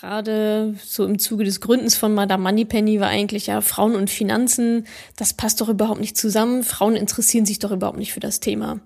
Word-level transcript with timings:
Gerade 0.00 0.74
so 0.84 1.04
im 1.04 1.18
Zuge 1.18 1.44
des 1.44 1.60
Gründens 1.60 1.96
von 1.96 2.14
Madame 2.14 2.42
Moneypenny 2.42 3.00
war 3.00 3.08
eigentlich 3.08 3.46
ja 3.46 3.60
Frauen 3.60 3.94
und 3.94 4.10
Finanzen, 4.10 4.86
das 5.16 5.32
passt 5.32 5.60
doch 5.60 5.68
überhaupt 5.68 6.00
nicht 6.00 6.16
zusammen. 6.16 6.64
Frauen 6.64 6.96
interessieren 6.96 7.46
sich 7.46 7.58
doch 7.58 7.70
überhaupt 7.70 7.98
nicht 7.98 8.12
für 8.12 8.20
das 8.20 8.40
Thema. 8.40 8.80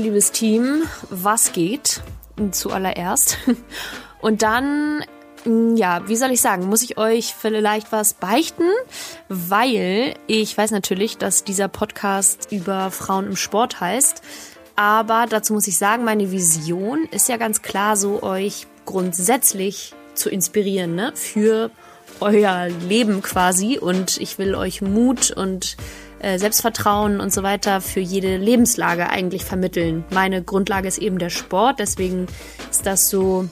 liebes 0.00 0.32
Team, 0.32 0.79
was 1.08 1.52
geht? 1.52 2.02
Zuallererst. 2.52 3.38
Und 4.20 4.42
dann, 4.42 5.04
mm, 5.44 5.76
ja, 5.76 6.06
wie 6.08 6.16
soll 6.16 6.30
ich 6.30 6.40
sagen, 6.40 6.66
muss 6.66 6.82
ich 6.82 6.98
euch 6.98 7.34
vielleicht 7.34 7.92
was 7.92 8.14
beichten, 8.14 8.68
weil 9.28 10.14
ich 10.26 10.56
weiß 10.56 10.70
natürlich, 10.70 11.18
dass 11.18 11.44
dieser 11.44 11.68
Podcast 11.68 12.48
über 12.50 12.90
Frauen 12.90 13.26
im 13.26 13.36
Sport 13.36 13.80
heißt. 13.80 14.22
Aber 14.76 15.26
dazu 15.28 15.52
muss 15.52 15.66
ich 15.66 15.76
sagen, 15.76 16.04
meine 16.04 16.30
Vision 16.30 17.06
ist 17.10 17.28
ja 17.28 17.36
ganz 17.36 17.60
klar 17.60 17.96
so, 17.96 18.22
euch 18.22 18.66
grundsätzlich 18.86 19.94
zu 20.14 20.30
inspirieren, 20.30 20.94
ne? 20.94 21.12
Für 21.14 21.70
euer 22.20 22.68
Leben 22.88 23.22
quasi. 23.22 23.78
Und 23.78 24.18
ich 24.18 24.38
will 24.38 24.54
euch 24.54 24.82
Mut 24.82 25.30
und 25.30 25.76
Selbstvertrauen 26.38 27.20
und 27.20 27.32
so 27.32 27.42
weiter 27.42 27.80
für 27.80 28.00
jede 28.00 28.36
Lebenslage 28.36 29.10
eigentlich 29.10 29.44
vermitteln. 29.44 30.04
Meine 30.10 30.42
Grundlage 30.42 30.88
ist 30.88 30.98
eben 30.98 31.18
der 31.18 31.30
Sport, 31.30 31.78
deswegen 31.78 32.26
ist 32.70 32.86
das 32.86 33.08
so 33.08 33.48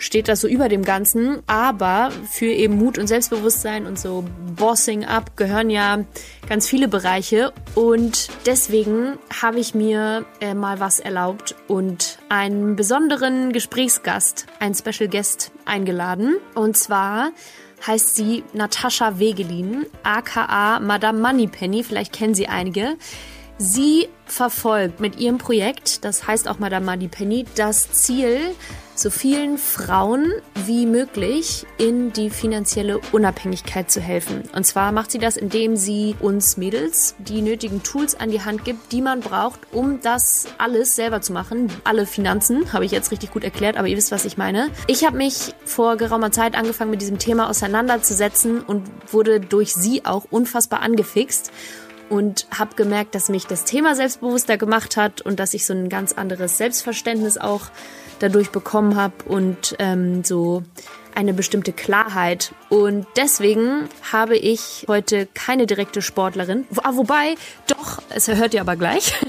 steht 0.00 0.28
das 0.28 0.40
so 0.40 0.48
über 0.48 0.68
dem 0.68 0.82
Ganzen. 0.82 1.42
Aber 1.46 2.10
für 2.28 2.46
eben 2.46 2.76
Mut 2.76 2.98
und 2.98 3.06
Selbstbewusstsein 3.06 3.86
und 3.86 3.98
so 3.98 4.24
Bossing 4.56 5.04
up 5.04 5.36
gehören 5.36 5.70
ja 5.70 6.04
ganz 6.48 6.66
viele 6.66 6.88
Bereiche. 6.88 7.52
Und 7.76 8.28
deswegen 8.46 9.18
habe 9.40 9.60
ich 9.60 9.74
mir 9.74 10.24
äh, 10.40 10.54
mal 10.54 10.80
was 10.80 10.98
erlaubt 10.98 11.54
und 11.68 12.18
einen 12.28 12.74
besonderen 12.74 13.52
Gesprächsgast, 13.52 14.46
einen 14.58 14.74
Special 14.74 15.08
Guest 15.08 15.52
eingeladen. 15.64 16.36
Und 16.54 16.76
zwar 16.76 17.30
heißt 17.86 18.16
sie 18.16 18.44
Natascha 18.52 19.18
Wegelin, 19.18 19.86
aka 20.02 20.80
Madame 20.80 21.20
Moneypenny, 21.20 21.84
vielleicht 21.84 22.12
kennen 22.12 22.34
Sie 22.34 22.48
einige. 22.48 22.96
Sie 23.58 24.08
verfolgt 24.24 25.00
mit 25.00 25.18
ihrem 25.18 25.38
Projekt, 25.38 26.04
das 26.04 26.26
heißt 26.26 26.48
auch 26.48 26.58
Madame 26.58 26.86
Moneypenny, 26.86 27.44
das 27.56 27.92
Ziel, 27.92 28.54
so 29.00 29.08
vielen 29.08 29.56
Frauen 29.56 30.30
wie 30.66 30.84
möglich 30.84 31.66
in 31.78 32.12
die 32.12 32.28
finanzielle 32.28 33.00
Unabhängigkeit 33.12 33.90
zu 33.90 34.00
helfen. 34.00 34.42
Und 34.54 34.64
zwar 34.64 34.92
macht 34.92 35.10
sie 35.10 35.18
das, 35.18 35.36
indem 35.36 35.76
sie 35.76 36.16
uns 36.20 36.58
Mädels 36.58 37.14
die 37.18 37.40
nötigen 37.40 37.82
Tools 37.82 38.14
an 38.14 38.30
die 38.30 38.42
Hand 38.42 38.64
gibt, 38.64 38.92
die 38.92 39.00
man 39.00 39.20
braucht, 39.20 39.60
um 39.72 40.00
das 40.02 40.48
alles 40.58 40.96
selber 40.96 41.22
zu 41.22 41.32
machen. 41.32 41.72
Alle 41.84 42.04
Finanzen, 42.04 42.72
habe 42.72 42.84
ich 42.84 42.92
jetzt 42.92 43.10
richtig 43.10 43.30
gut 43.30 43.42
erklärt, 43.42 43.78
aber 43.78 43.88
ihr 43.88 43.96
wisst, 43.96 44.12
was 44.12 44.26
ich 44.26 44.36
meine. 44.36 44.68
Ich 44.86 45.04
habe 45.06 45.16
mich 45.16 45.54
vor 45.64 45.96
geraumer 45.96 46.30
Zeit 46.30 46.54
angefangen, 46.54 46.90
mit 46.90 47.00
diesem 47.00 47.18
Thema 47.18 47.48
auseinanderzusetzen 47.48 48.60
und 48.60 48.82
wurde 49.10 49.40
durch 49.40 49.74
sie 49.74 50.04
auch 50.04 50.26
unfassbar 50.30 50.82
angefixt 50.82 51.50
und 52.10 52.46
habe 52.50 52.74
gemerkt, 52.74 53.14
dass 53.14 53.28
mich 53.30 53.46
das 53.46 53.64
Thema 53.64 53.94
selbstbewusster 53.94 54.58
gemacht 54.58 54.96
hat 54.96 55.22
und 55.22 55.40
dass 55.40 55.54
ich 55.54 55.64
so 55.64 55.72
ein 55.72 55.88
ganz 55.88 56.12
anderes 56.12 56.58
Selbstverständnis 56.58 57.38
auch 57.38 57.70
dadurch 58.20 58.50
bekommen 58.50 58.96
habe 58.96 59.14
und 59.26 59.74
ähm, 59.78 60.22
so 60.22 60.62
eine 61.14 61.34
bestimmte 61.34 61.72
Klarheit. 61.72 62.52
Und 62.68 63.06
deswegen 63.16 63.88
habe 64.12 64.36
ich 64.36 64.86
heute 64.88 65.26
keine 65.34 65.66
direkte 65.66 66.02
Sportlerin. 66.02 66.66
Ah, 66.82 66.92
wobei, 66.94 67.34
doch, 67.66 68.00
es 68.10 68.28
hört 68.28 68.54
ihr 68.54 68.60
aber 68.60 68.76
gleich. 68.76 69.14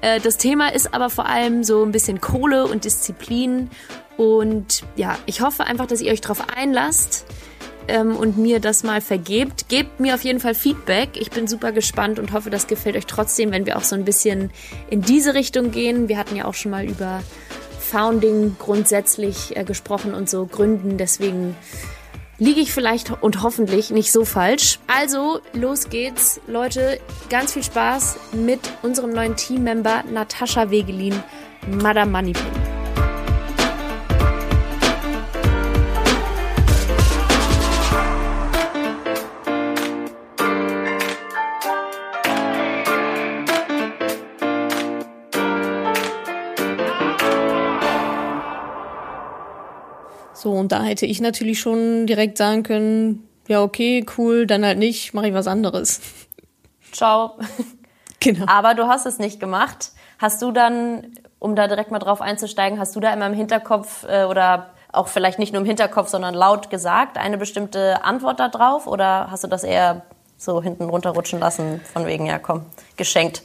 Äh, 0.00 0.20
das 0.20 0.36
Thema 0.36 0.68
ist 0.68 0.92
aber 0.92 1.08
vor 1.08 1.24
allem 1.24 1.64
so 1.64 1.82
ein 1.82 1.90
bisschen 1.90 2.20
Kohle 2.20 2.66
und 2.66 2.84
Disziplin. 2.84 3.70
Und 4.18 4.82
ja, 4.96 5.16
ich 5.24 5.40
hoffe 5.40 5.64
einfach, 5.64 5.86
dass 5.86 6.02
ihr 6.02 6.12
euch 6.12 6.20
darauf 6.20 6.44
einlasst 6.54 7.24
ähm, 7.88 8.14
und 8.14 8.36
mir 8.36 8.60
das 8.60 8.82
mal 8.82 9.00
vergebt. 9.00 9.68
Gebt 9.68 10.00
mir 10.00 10.14
auf 10.14 10.22
jeden 10.22 10.40
Fall 10.40 10.54
Feedback. 10.54 11.10
Ich 11.14 11.30
bin 11.30 11.46
super 11.46 11.72
gespannt 11.72 12.18
und 12.18 12.32
hoffe, 12.32 12.50
das 12.50 12.66
gefällt 12.66 12.96
euch 12.96 13.06
trotzdem, 13.06 13.50
wenn 13.50 13.64
wir 13.64 13.78
auch 13.78 13.82
so 13.82 13.94
ein 13.94 14.04
bisschen 14.04 14.50
in 14.90 15.00
diese 15.00 15.32
Richtung 15.32 15.70
gehen. 15.70 16.08
Wir 16.08 16.18
hatten 16.18 16.36
ja 16.36 16.44
auch 16.44 16.54
schon 16.54 16.70
mal 16.70 16.84
über 16.84 17.22
Founding 17.84 18.56
grundsätzlich 18.58 19.56
äh, 19.56 19.64
gesprochen 19.64 20.14
und 20.14 20.28
so 20.28 20.46
Gründen. 20.46 20.98
Deswegen 20.98 21.56
liege 22.38 22.60
ich 22.60 22.72
vielleicht 22.72 23.22
und 23.22 23.42
hoffentlich 23.42 23.90
nicht 23.90 24.10
so 24.10 24.24
falsch. 24.24 24.78
Also, 24.86 25.40
los 25.52 25.88
geht's, 25.88 26.40
Leute. 26.46 27.00
Ganz 27.30 27.52
viel 27.52 27.62
Spaß 27.62 28.16
mit 28.32 28.60
unserem 28.82 29.12
neuen 29.12 29.36
Teammember 29.36 30.02
Natascha 30.10 30.70
Wegelin, 30.70 31.14
Madame 31.68 32.10
Moneypenny. 32.10 32.73
So, 50.44 50.52
und 50.52 50.72
da 50.72 50.82
hätte 50.82 51.06
ich 51.06 51.22
natürlich 51.22 51.58
schon 51.58 52.06
direkt 52.06 52.36
sagen 52.36 52.64
können, 52.64 53.26
ja, 53.48 53.62
okay, 53.62 54.04
cool, 54.18 54.46
dann 54.46 54.62
halt 54.62 54.78
nicht, 54.78 55.14
mache 55.14 55.28
ich 55.28 55.34
was 55.34 55.46
anderes. 55.46 56.00
Ciao. 56.92 57.38
Genau. 58.20 58.46
Aber 58.46 58.72
du 58.72 58.86
hast 58.86 59.04
es 59.04 59.18
nicht 59.18 59.38
gemacht. 59.38 59.92
Hast 60.18 60.40
du 60.40 60.50
dann, 60.50 61.12
um 61.40 61.54
da 61.54 61.68
direkt 61.68 61.90
mal 61.90 61.98
drauf 61.98 62.22
einzusteigen, 62.22 62.78
hast 62.78 62.96
du 62.96 63.00
da 63.00 63.12
immer 63.12 63.26
im 63.26 63.34
Hinterkopf 63.34 64.06
äh, 64.08 64.24
oder 64.24 64.70
auch 64.92 65.08
vielleicht 65.08 65.38
nicht 65.38 65.52
nur 65.52 65.60
im 65.60 65.66
Hinterkopf, 65.66 66.08
sondern 66.08 66.32
laut 66.32 66.70
gesagt, 66.70 67.18
eine 67.18 67.36
bestimmte 67.36 68.02
Antwort 68.02 68.40
darauf? 68.40 68.86
Oder 68.86 69.30
hast 69.30 69.44
du 69.44 69.48
das 69.48 69.62
eher 69.62 70.06
so 70.38 70.62
hinten 70.62 70.84
runterrutschen 70.84 71.38
lassen, 71.38 71.82
von 71.92 72.06
wegen, 72.06 72.24
ja 72.24 72.38
komm, 72.38 72.64
geschenkt? 72.96 73.42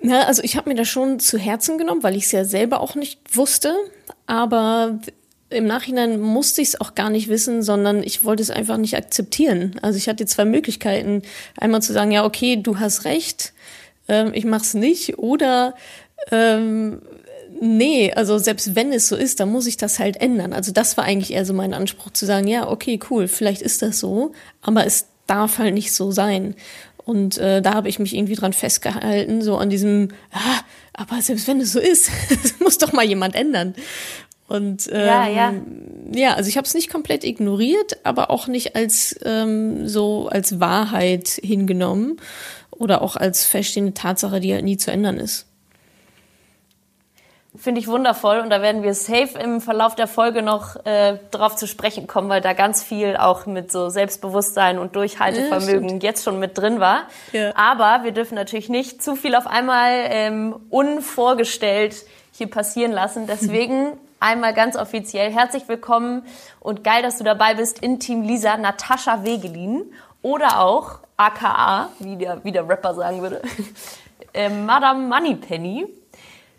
Ja, 0.00 0.22
also 0.22 0.42
ich 0.42 0.56
habe 0.56 0.70
mir 0.70 0.76
das 0.76 0.88
schon 0.88 1.20
zu 1.20 1.38
Herzen 1.38 1.78
genommen, 1.78 2.02
weil 2.02 2.16
ich 2.16 2.24
es 2.24 2.32
ja 2.32 2.44
selber 2.44 2.80
auch 2.80 2.96
nicht 2.96 3.36
wusste. 3.36 3.76
Aber 4.26 4.98
im 5.50 5.66
Nachhinein 5.66 6.20
musste 6.20 6.62
ich 6.62 6.68
es 6.68 6.80
auch 6.80 6.94
gar 6.94 7.10
nicht 7.10 7.28
wissen, 7.28 7.62
sondern 7.62 8.02
ich 8.02 8.24
wollte 8.24 8.42
es 8.42 8.50
einfach 8.50 8.76
nicht 8.76 8.96
akzeptieren. 8.96 9.76
Also 9.82 9.96
ich 9.98 10.08
hatte 10.08 10.24
zwei 10.26 10.44
Möglichkeiten. 10.44 11.22
Einmal 11.56 11.82
zu 11.82 11.92
sagen, 11.92 12.12
ja, 12.12 12.24
okay, 12.24 12.56
du 12.56 12.78
hast 12.78 13.04
recht, 13.04 13.52
ähm, 14.08 14.30
ich 14.32 14.44
mach's 14.44 14.74
nicht. 14.74 15.18
Oder 15.18 15.74
ähm, 16.30 17.02
nee, 17.60 18.12
also 18.12 18.38
selbst 18.38 18.76
wenn 18.76 18.92
es 18.92 19.08
so 19.08 19.16
ist, 19.16 19.40
dann 19.40 19.50
muss 19.50 19.66
ich 19.66 19.76
das 19.76 19.98
halt 19.98 20.16
ändern. 20.20 20.52
Also 20.52 20.72
das 20.72 20.96
war 20.96 21.04
eigentlich 21.04 21.32
eher 21.32 21.44
so 21.44 21.52
mein 21.52 21.74
Anspruch, 21.74 22.10
zu 22.12 22.26
sagen, 22.26 22.46
ja, 22.46 22.68
okay, 22.68 23.00
cool, 23.10 23.28
vielleicht 23.28 23.62
ist 23.62 23.82
das 23.82 23.98
so, 23.98 24.32
aber 24.62 24.86
es 24.86 25.06
darf 25.26 25.58
halt 25.58 25.74
nicht 25.74 25.92
so 25.92 26.10
sein. 26.12 26.54
Und 27.04 27.38
äh, 27.38 27.60
da 27.60 27.74
habe 27.74 27.88
ich 27.88 27.98
mich 27.98 28.14
irgendwie 28.14 28.34
dran 28.34 28.52
festgehalten, 28.52 29.42
so 29.42 29.56
an 29.56 29.70
diesem, 29.70 30.08
ah, 30.32 30.60
aber 30.92 31.20
selbst 31.22 31.48
wenn 31.48 31.60
es 31.60 31.72
so 31.72 31.80
ist, 31.80 32.10
muss 32.60 32.78
doch 32.78 32.92
mal 32.92 33.04
jemand 33.04 33.34
ändern. 33.34 33.74
Und 34.50 34.88
ähm, 34.90 35.06
ja, 35.06 35.28
ja. 35.28 35.54
ja, 36.12 36.34
also 36.34 36.48
ich 36.48 36.56
habe 36.56 36.66
es 36.66 36.74
nicht 36.74 36.90
komplett 36.90 37.22
ignoriert, 37.22 37.98
aber 38.02 38.30
auch 38.30 38.48
nicht 38.48 38.74
als 38.74 39.14
ähm, 39.24 39.86
so 39.86 40.26
als 40.26 40.58
Wahrheit 40.58 41.28
hingenommen 41.28 42.20
oder 42.72 43.00
auch 43.00 43.14
als 43.14 43.44
feststehende 43.44 43.94
Tatsache, 43.94 44.40
die 44.40 44.52
halt 44.52 44.64
nie 44.64 44.76
zu 44.76 44.90
ändern 44.90 45.18
ist. 45.18 45.46
Finde 47.56 47.80
ich 47.80 47.86
wundervoll 47.86 48.40
und 48.40 48.50
da 48.50 48.60
werden 48.60 48.82
wir 48.82 48.92
safe 48.94 49.38
im 49.38 49.60
Verlauf 49.60 49.94
der 49.94 50.08
Folge 50.08 50.42
noch 50.42 50.84
äh, 50.84 51.18
drauf 51.30 51.54
zu 51.54 51.68
sprechen 51.68 52.08
kommen, 52.08 52.28
weil 52.28 52.40
da 52.40 52.52
ganz 52.52 52.82
viel 52.82 53.16
auch 53.16 53.46
mit 53.46 53.70
so 53.70 53.88
Selbstbewusstsein 53.88 54.80
und 54.80 54.96
Durchhaltevermögen 54.96 56.00
ja, 56.00 56.08
jetzt 56.08 56.24
schon 56.24 56.40
mit 56.40 56.58
drin 56.58 56.80
war. 56.80 57.02
Ja. 57.32 57.52
Aber 57.54 58.02
wir 58.02 58.10
dürfen 58.10 58.34
natürlich 58.34 58.68
nicht 58.68 59.00
zu 59.00 59.14
viel 59.14 59.36
auf 59.36 59.46
einmal 59.46 59.92
ähm, 60.08 60.56
unvorgestellt 60.70 61.94
hier 62.32 62.50
passieren 62.50 62.90
lassen. 62.90 63.28
Deswegen 63.28 63.92
einmal 64.20 64.54
ganz 64.54 64.76
offiziell 64.76 65.32
herzlich 65.32 65.66
willkommen 65.66 66.22
und 66.60 66.84
geil, 66.84 67.02
dass 67.02 67.18
du 67.18 67.24
dabei 67.24 67.54
bist 67.54 67.80
in 67.80 67.98
Team 67.98 68.22
Lisa, 68.22 68.56
Natascha 68.56 69.24
Wegelin 69.24 69.92
oder 70.22 70.60
auch 70.60 71.00
aka, 71.16 71.88
wie 71.98 72.16
der, 72.16 72.44
wie 72.44 72.52
der 72.52 72.68
Rapper 72.68 72.94
sagen 72.94 73.22
würde, 73.22 73.42
äh, 74.34 74.50
Madame 74.50 75.08
Moneypenny. 75.08 75.86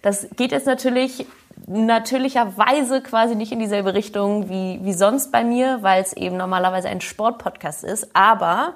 Das 0.01 0.27
geht 0.35 0.51
jetzt 0.51 0.65
natürlich 0.65 1.27
natürlicherweise 1.67 3.01
quasi 3.01 3.35
nicht 3.35 3.51
in 3.51 3.59
dieselbe 3.59 3.93
Richtung 3.93 4.49
wie, 4.49 4.79
wie 4.81 4.93
sonst 4.93 5.31
bei 5.31 5.43
mir, 5.43 5.83
weil 5.83 6.01
es 6.01 6.13
eben 6.13 6.37
normalerweise 6.37 6.89
ein 6.89 7.01
Sportpodcast 7.01 7.83
ist. 7.83 8.09
Aber 8.15 8.73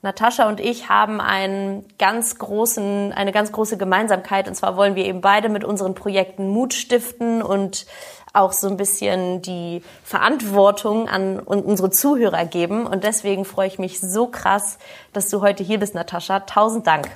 Natascha 0.00 0.48
und 0.48 0.60
ich 0.60 0.88
haben 0.88 1.20
einen 1.20 1.84
ganz 1.98 2.38
großen, 2.38 3.12
eine 3.12 3.32
ganz 3.32 3.50
große 3.50 3.76
Gemeinsamkeit. 3.76 4.46
Und 4.46 4.54
zwar 4.54 4.76
wollen 4.76 4.94
wir 4.94 5.04
eben 5.04 5.20
beide 5.20 5.48
mit 5.48 5.64
unseren 5.64 5.94
Projekten 5.94 6.48
Mut 6.48 6.72
stiften 6.72 7.42
und 7.42 7.86
auch 8.32 8.52
so 8.52 8.68
ein 8.68 8.76
bisschen 8.76 9.42
die 9.42 9.82
Verantwortung 10.04 11.08
an 11.08 11.38
unsere 11.40 11.90
Zuhörer 11.90 12.44
geben. 12.44 12.86
Und 12.86 13.04
deswegen 13.04 13.44
freue 13.44 13.68
ich 13.68 13.78
mich 13.78 14.00
so 14.00 14.26
krass, 14.26 14.78
dass 15.12 15.28
du 15.30 15.40
heute 15.40 15.62
hier 15.62 15.78
bist, 15.78 15.94
Natascha. 15.94 16.40
Tausend 16.40 16.86
Dank. 16.86 17.08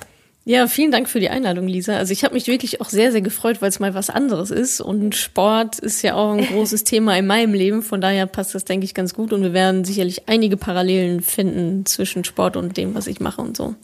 Ja, 0.44 0.67
vielen 0.67 0.91
Dank 0.91 1.09
für 1.09 1.20
die 1.20 1.29
Einladung, 1.29 1.69
Lisa. 1.69 1.97
Also 1.97 2.12
ich 2.12 2.25
habe 2.25 2.35
mich 2.35 2.49
wirklich 2.49 2.81
auch 2.81 2.88
sehr, 2.88 3.12
sehr 3.12 3.20
gefreut, 3.20 3.62
weil 3.62 3.69
es 3.69 3.79
mal 3.79 3.94
was 3.94 4.11
anderes 4.11 4.50
ist. 4.50 4.81
Und 4.81 5.14
Sport 5.14 5.79
ist 5.79 6.03
ja 6.03 6.14
auch 6.14 6.32
ein 6.32 6.44
großes 6.49 6.82
Thema 6.82 7.17
in 7.17 7.29
meinem 7.29 7.55
Leben. 7.55 7.82
Von 7.82 8.00
daher 8.00 8.26
passt 8.26 8.55
das, 8.55 8.64
denke 8.64 8.85
ich, 8.85 8.93
ganz 8.94 9.14
gut. 9.14 9.32
Und 9.32 9.44
wir 9.44 9.53
werden 9.53 9.85
sicherlich 9.85 10.29
einige 10.29 10.56
Parallelen 10.56 11.20
finden 11.20 11.87
zwischen 11.87 12.25
Sport 12.25 12.56
und 12.56 12.76
dem, 12.76 12.97
was 12.97 13.06
ich 13.06 13.20
mache 13.20 13.41
und 13.41 13.56
so. 13.56 13.76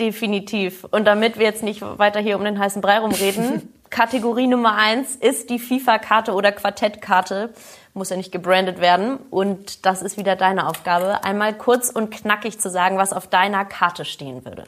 Definitiv. 0.00 0.84
Und 0.90 1.04
damit 1.04 1.38
wir 1.38 1.46
jetzt 1.46 1.62
nicht 1.62 1.80
weiter 1.82 2.18
hier 2.18 2.36
um 2.36 2.44
den 2.44 2.58
heißen 2.58 2.82
Brei 2.82 2.98
rumreden, 2.98 3.68
Kategorie 3.90 4.46
Nummer 4.46 4.76
eins 4.76 5.16
ist 5.16 5.50
die 5.50 5.58
FIFA-Karte 5.58 6.32
oder 6.32 6.52
Quartettkarte. 6.52 7.50
Muss 7.92 8.10
ja 8.10 8.16
nicht 8.16 8.30
gebrandet 8.30 8.80
werden. 8.80 9.18
Und 9.30 9.84
das 9.84 10.00
ist 10.00 10.16
wieder 10.16 10.36
deine 10.36 10.68
Aufgabe, 10.68 11.24
einmal 11.24 11.54
kurz 11.54 11.90
und 11.90 12.10
knackig 12.10 12.60
zu 12.60 12.70
sagen, 12.70 12.98
was 12.98 13.12
auf 13.12 13.26
deiner 13.26 13.64
Karte 13.64 14.04
stehen 14.04 14.44
würde. 14.44 14.64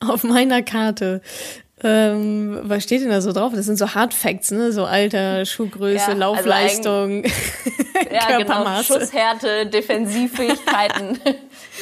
Auf 0.00 0.24
meiner 0.24 0.62
Karte. 0.62 1.20
Ähm, 1.84 2.60
was 2.62 2.84
steht 2.84 3.02
denn 3.02 3.10
da 3.10 3.20
so 3.20 3.32
drauf? 3.32 3.52
Das 3.54 3.66
sind 3.66 3.76
so 3.76 3.94
Hard 3.94 4.14
Facts, 4.14 4.52
ne? 4.52 4.72
So 4.72 4.84
Alter, 4.84 5.44
Schuhgröße, 5.44 5.96
ja, 5.96 6.06
also 6.06 6.18
Laufleistung, 6.18 7.24
also 7.24 8.10
ja, 8.12 8.38
genau. 8.38 8.82
Schusshärte, 8.82 9.66
Defensivfähigkeiten. 9.66 11.18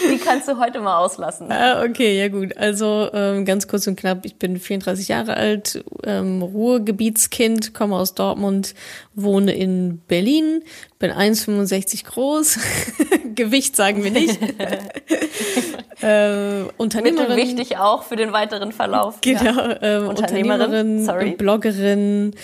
Die 0.09 0.19
kannst 0.19 0.49
du 0.49 0.59
heute 0.59 0.81
mal 0.81 0.99
auslassen. 0.99 1.51
Ah, 1.51 1.83
okay, 1.83 2.19
ja 2.19 2.29
gut. 2.29 2.57
Also 2.57 3.11
ähm, 3.13 3.45
ganz 3.45 3.69
kurz 3.69 3.87
und 3.87 3.99
knapp, 3.99 4.25
ich 4.25 4.37
bin 4.37 4.59
34 4.59 5.09
Jahre 5.09 5.37
alt, 5.37 5.85
ähm, 6.05 6.43
Ruhrgebietskind, 6.43 7.75
komme 7.75 7.97
aus 7.97 8.15
Dortmund, 8.15 8.75
wohne 9.15 9.53
in 9.53 10.01
Berlin, 10.09 10.63
bin 10.99 11.11
1,65 11.11 12.05
groß. 12.07 12.59
Gewicht 13.35 13.77
sagen 13.77 14.05
wir 14.05 14.11
nicht. 14.11 14.39
äh, 16.03 16.65
Unternehmerin. 16.77 17.37
Wichtig 17.37 17.79
auch 17.79 18.03
für 18.05 18.17
den 18.17 18.33
weiteren 18.33 18.73
Verlauf. 18.73 19.21
Genau. 19.21 19.43
Ja. 19.43 19.83
Ähm, 19.83 20.09
Unternehmerin, 20.09 21.01
Unternehmerin. 21.01 21.37
Bloggerin, 21.37 22.35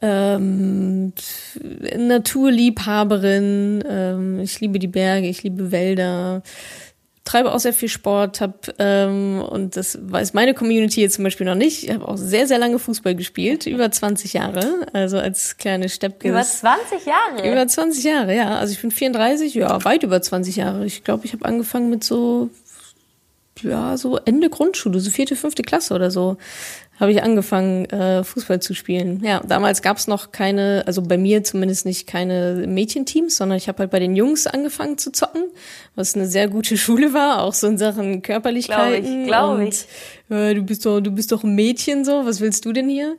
ähm, 0.00 1.12
Naturliebhaberin. 1.96 3.84
Ähm, 3.88 4.40
ich 4.40 4.60
liebe 4.60 4.78
die 4.78 4.86
Berge, 4.86 5.26
ich 5.28 5.42
liebe 5.42 5.72
Wälder 5.72 6.42
treibe 7.28 7.52
auch 7.52 7.60
sehr 7.60 7.74
viel 7.74 7.90
Sport, 7.90 8.40
hab 8.40 8.68
ähm, 8.78 9.42
und 9.42 9.76
das 9.76 9.98
weiß 10.00 10.32
meine 10.32 10.54
Community 10.54 11.02
jetzt 11.02 11.14
zum 11.16 11.24
Beispiel 11.24 11.46
noch 11.46 11.54
nicht. 11.54 11.84
Ich 11.84 11.92
habe 11.92 12.08
auch 12.08 12.16
sehr, 12.16 12.46
sehr 12.46 12.58
lange 12.58 12.78
Fußball 12.78 13.14
gespielt, 13.14 13.66
über 13.66 13.90
20 13.90 14.32
Jahre, 14.32 14.86
also 14.94 15.18
als 15.18 15.58
kleine 15.58 15.90
Steppkind. 15.90 16.32
Über 16.32 16.42
20 16.42 17.04
Jahre? 17.04 17.52
Über 17.52 17.68
20 17.68 18.02
Jahre, 18.02 18.34
ja. 18.34 18.56
Also 18.56 18.72
ich 18.72 18.80
bin 18.80 18.90
34, 18.90 19.54
ja, 19.54 19.84
weit 19.84 20.04
über 20.04 20.22
20 20.22 20.56
Jahre. 20.56 20.86
Ich 20.86 21.04
glaube, 21.04 21.26
ich 21.26 21.34
habe 21.34 21.44
angefangen 21.44 21.90
mit 21.90 22.02
so 22.02 22.48
ja, 23.62 23.96
so 23.96 24.18
Ende 24.18 24.50
Grundschule, 24.50 25.00
so 25.00 25.10
vierte, 25.10 25.36
fünfte 25.36 25.62
Klasse 25.62 25.92
oder 25.92 26.10
so, 26.10 26.36
habe 27.00 27.12
ich 27.12 27.22
angefangen, 27.22 27.84
äh, 27.86 28.24
Fußball 28.24 28.60
zu 28.60 28.74
spielen. 28.74 29.22
Ja, 29.24 29.40
damals 29.46 29.82
gab 29.82 29.98
es 29.98 30.08
noch 30.08 30.32
keine, 30.32 30.82
also 30.86 31.00
bei 31.02 31.16
mir 31.16 31.44
zumindest 31.44 31.86
nicht 31.86 32.06
keine 32.06 32.64
Mädchenteams, 32.66 33.36
sondern 33.36 33.56
ich 33.56 33.68
habe 33.68 33.78
halt 33.80 33.90
bei 33.90 34.00
den 34.00 34.16
Jungs 34.16 34.46
angefangen 34.46 34.98
zu 34.98 35.12
zocken, 35.12 35.44
was 35.94 36.14
eine 36.16 36.26
sehr 36.26 36.48
gute 36.48 36.76
Schule 36.78 37.12
war, 37.12 37.42
auch 37.42 37.54
so 37.54 37.68
in 37.68 37.78
Sachen 37.78 38.22
Körperlichkeiten. 38.22 39.26
Glaube 39.26 39.64
ich, 39.64 39.86
glaube 40.28 40.44
ich. 40.48 40.50
Äh, 40.50 40.54
du 40.54 40.62
bist 40.62 40.84
doch, 40.86 41.00
du 41.00 41.10
bist 41.12 41.30
doch 41.30 41.44
ein 41.44 41.54
Mädchen 41.54 42.04
so, 42.04 42.26
was 42.26 42.40
willst 42.40 42.64
du 42.64 42.72
denn 42.72 42.88
hier? 42.88 43.16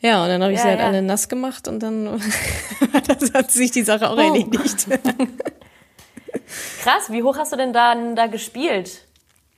Ja, 0.00 0.22
und 0.22 0.28
dann 0.28 0.42
habe 0.42 0.52
ich 0.52 0.58
ja, 0.58 0.64
sie 0.64 0.68
halt 0.70 0.80
ja. 0.80 0.86
alle 0.86 1.00
nass 1.00 1.28
gemacht 1.28 1.68
und 1.68 1.82
dann 1.82 2.04
das 3.06 3.32
hat 3.32 3.50
sich 3.50 3.70
die 3.70 3.82
Sache 3.82 4.10
auch 4.10 4.18
oh. 4.18 4.20
erledigt. 4.20 4.86
Krass, 6.82 7.10
wie 7.10 7.22
hoch 7.22 7.38
hast 7.38 7.52
du 7.52 7.56
denn 7.56 7.72
dann 7.72 8.16
da 8.16 8.26
gespielt? 8.26 9.06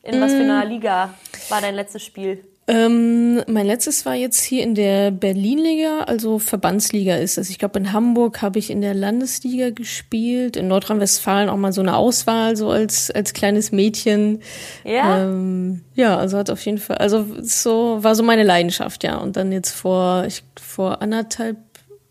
In 0.02 0.20
was 0.20 0.32
für 0.32 0.42
einer 0.42 0.64
mm. 0.64 0.68
Liga 0.68 1.14
war 1.48 1.60
dein 1.60 1.74
letztes 1.74 2.04
Spiel? 2.04 2.44
Ähm, 2.68 3.42
mein 3.46 3.66
letztes 3.66 4.04
war 4.06 4.14
jetzt 4.14 4.42
hier 4.42 4.64
in 4.64 4.74
der 4.74 5.12
Berlin-Liga, 5.12 6.00
also 6.06 6.40
Verbandsliga 6.40 7.14
ist 7.14 7.38
das. 7.38 7.48
Ich 7.48 7.60
glaube, 7.60 7.78
in 7.78 7.92
Hamburg 7.92 8.42
habe 8.42 8.58
ich 8.58 8.70
in 8.70 8.80
der 8.80 8.92
Landesliga 8.92 9.70
gespielt, 9.70 10.56
in 10.56 10.66
Nordrhein-Westfalen 10.66 11.48
auch 11.48 11.56
mal 11.56 11.72
so 11.72 11.80
eine 11.80 11.96
Auswahl, 11.96 12.56
so 12.56 12.70
als, 12.70 13.12
als 13.12 13.34
kleines 13.34 13.70
Mädchen. 13.70 14.40
Ja. 14.84 15.22
Ähm, 15.22 15.82
ja, 15.94 16.16
also 16.16 16.38
hat 16.38 16.50
auf 16.50 16.64
jeden 16.66 16.78
Fall, 16.78 16.98
also 16.98 17.24
so, 17.40 18.02
war 18.02 18.16
so 18.16 18.24
meine 18.24 18.42
Leidenschaft, 18.42 19.04
ja. 19.04 19.16
Und 19.18 19.36
dann 19.36 19.52
jetzt 19.52 19.70
vor, 19.70 20.24
ich, 20.26 20.42
vor 20.60 21.00
anderthalb 21.02 21.65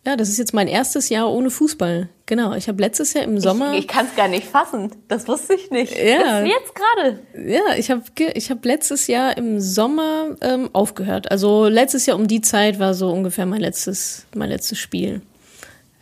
ja, 0.06 0.16
das 0.16 0.30
ist 0.30 0.38
jetzt 0.38 0.54
mein 0.54 0.68
erstes 0.68 1.10
Jahr 1.10 1.32
ohne 1.32 1.50
Fußball. 1.50 2.10
Genau, 2.28 2.54
ich 2.54 2.68
habe 2.68 2.82
letztes 2.82 3.14
Jahr 3.14 3.24
im 3.24 3.40
Sommer. 3.40 3.74
Ich, 3.74 3.80
ich 3.80 3.88
kann 3.88 4.06
es 4.06 4.16
gar 4.16 4.28
nicht 4.28 4.48
fassen. 4.48 4.92
Das 5.08 5.28
wusste 5.28 5.56
ich 5.56 5.72
nicht. 5.72 5.98
Ja. 5.98 6.42
Das 6.42 6.48
jetzt 6.48 6.74
gerade. 6.76 7.20
Ja, 7.34 7.76
ich 7.76 7.90
habe 7.90 8.04
ich 8.34 8.52
hab 8.52 8.64
letztes 8.64 9.08
Jahr 9.08 9.36
im 9.36 9.60
Sommer 9.60 10.36
ähm, 10.42 10.70
aufgehört. 10.74 11.32
Also 11.32 11.68
letztes 11.68 12.06
Jahr 12.06 12.18
um 12.18 12.28
die 12.28 12.42
Zeit 12.42 12.80
war 12.80 12.94
so 12.94 13.10
ungefähr 13.12 13.48
mein 13.48 13.62
letztes 13.62 14.28
mein 14.36 14.50
letztes 14.50 14.78
Spiel. 14.78 15.22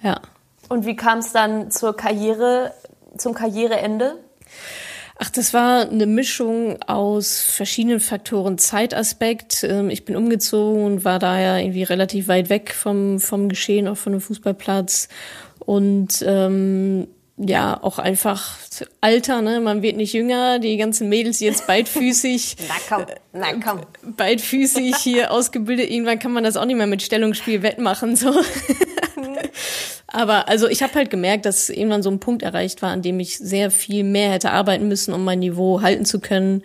Ja. 0.01 0.19
Und 0.67 0.85
wie 0.85 0.95
kam 0.95 1.19
es 1.19 1.31
dann 1.31 1.71
zur 1.71 1.95
Karriere 1.95 2.73
zum 3.17 3.33
Karriereende? 3.33 4.17
Ach, 5.19 5.29
das 5.29 5.53
war 5.53 5.89
eine 5.89 6.07
Mischung 6.07 6.81
aus 6.81 7.41
verschiedenen 7.41 7.99
Faktoren. 7.99 8.57
Zeitaspekt. 8.57 9.63
Ähm, 9.63 9.89
ich 9.89 10.05
bin 10.05 10.15
umgezogen 10.15 10.83
und 10.83 11.05
war 11.05 11.19
daher 11.19 11.59
irgendwie 11.59 11.83
relativ 11.83 12.27
weit 12.27 12.49
weg 12.49 12.73
vom, 12.73 13.19
vom 13.19 13.47
Geschehen, 13.49 13.87
auch 13.87 13.97
von 13.97 14.13
dem 14.13 14.21
Fußballplatz. 14.21 15.09
Und 15.59 16.23
ähm, 16.27 17.07
ja, 17.37 17.81
auch 17.81 17.99
einfach 17.99 18.57
Alter, 19.01 19.41
ne? 19.41 19.59
Man 19.59 19.81
wird 19.81 19.97
nicht 19.97 20.13
jünger. 20.13 20.59
Die 20.59 20.77
ganzen 20.77 21.09
Mädels 21.09 21.39
jetzt 21.39 21.67
beidfüßig. 21.67 22.57
na 22.67 22.75
komm, 22.95 23.05
na 23.33 23.53
komm. 23.53 24.15
Beidfüßig 24.15 24.95
hier 24.97 25.31
ausgebildet. 25.31 25.89
Irgendwann 25.89 26.19
kann 26.19 26.31
man 26.31 26.43
das 26.43 26.57
auch 26.57 26.65
nicht 26.65 26.77
mehr 26.77 26.87
mit 26.87 27.01
Stellungsspiel 27.01 27.61
wettmachen, 27.61 28.15
so. 28.15 28.33
Aber 30.07 30.47
also 30.47 30.67
ich 30.67 30.83
habe 30.83 30.93
halt 30.93 31.09
gemerkt, 31.09 31.45
dass 31.45 31.69
irgendwann 31.69 32.03
so 32.03 32.11
ein 32.11 32.19
Punkt 32.19 32.43
erreicht 32.43 32.81
war, 32.81 32.91
an 32.91 33.01
dem 33.01 33.19
ich 33.19 33.37
sehr 33.37 33.71
viel 33.71 34.03
mehr 34.03 34.31
hätte 34.31 34.51
arbeiten 34.51 34.87
müssen, 34.87 35.13
um 35.13 35.23
mein 35.23 35.39
Niveau 35.39 35.81
halten 35.81 36.05
zu 36.05 36.19
können. 36.19 36.63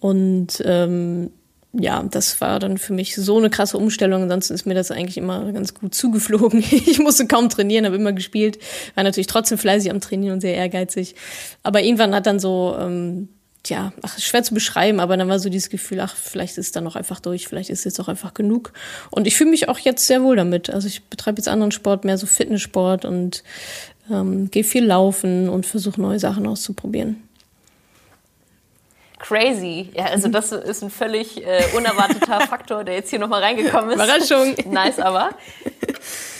Und 0.00 0.62
ähm, 0.64 1.30
ja, 1.72 2.02
das 2.02 2.40
war 2.40 2.58
dann 2.58 2.78
für 2.78 2.92
mich 2.92 3.14
so 3.14 3.38
eine 3.38 3.48
krasse 3.48 3.78
Umstellung. 3.78 4.24
Ansonsten 4.24 4.54
ist 4.54 4.66
mir 4.66 4.74
das 4.74 4.90
eigentlich 4.90 5.18
immer 5.18 5.52
ganz 5.52 5.74
gut 5.74 5.94
zugeflogen. 5.94 6.64
Ich 6.70 6.98
musste 6.98 7.26
kaum 7.26 7.48
trainieren, 7.48 7.86
habe 7.86 7.96
immer 7.96 8.12
gespielt, 8.12 8.58
war 8.94 9.04
natürlich 9.04 9.28
trotzdem 9.28 9.58
fleißig 9.58 9.90
am 9.90 10.00
Trainieren 10.00 10.34
und 10.34 10.40
sehr 10.40 10.54
ehrgeizig. 10.54 11.14
Aber 11.62 11.82
irgendwann 11.82 12.14
hat 12.14 12.26
dann 12.26 12.40
so 12.40 12.76
ähm, 12.78 13.28
ja, 13.66 13.92
ach, 14.02 14.18
schwer 14.18 14.42
zu 14.42 14.54
beschreiben, 14.54 15.00
aber 15.00 15.16
dann 15.16 15.28
war 15.28 15.38
so 15.38 15.48
dieses 15.48 15.70
Gefühl, 15.70 16.00
ach, 16.00 16.16
vielleicht 16.16 16.58
ist 16.58 16.66
es 16.66 16.72
dann 16.72 16.84
noch 16.84 16.96
einfach 16.96 17.20
durch, 17.20 17.46
vielleicht 17.46 17.70
ist 17.70 17.80
es 17.80 17.84
jetzt 17.84 18.00
auch 18.00 18.08
einfach 18.08 18.34
genug. 18.34 18.72
Und 19.10 19.26
ich 19.26 19.36
fühle 19.36 19.50
mich 19.50 19.68
auch 19.68 19.78
jetzt 19.78 20.06
sehr 20.06 20.22
wohl 20.22 20.36
damit. 20.36 20.70
Also 20.70 20.88
ich 20.88 21.04
betreibe 21.04 21.38
jetzt 21.38 21.48
anderen 21.48 21.72
Sport, 21.72 22.04
mehr 22.04 22.18
so 22.18 22.26
Fitnesssport 22.26 23.04
und 23.04 23.44
ähm, 24.10 24.50
gehe 24.50 24.64
viel 24.64 24.84
laufen 24.84 25.48
und 25.48 25.66
versuche 25.66 26.00
neue 26.00 26.18
Sachen 26.18 26.46
auszuprobieren. 26.46 27.22
Crazy. 29.18 29.90
Ja, 29.94 30.06
also 30.06 30.28
das 30.28 30.50
ist 30.50 30.82
ein 30.82 30.90
völlig 30.90 31.46
äh, 31.46 31.62
unerwarteter 31.76 32.40
Faktor, 32.48 32.84
der 32.84 32.94
jetzt 32.94 33.10
hier 33.10 33.18
nochmal 33.18 33.42
reingekommen 33.42 33.90
ist. 33.90 33.96
Überraschung. 33.96 34.54
nice 34.72 34.98
aber. 34.98 35.30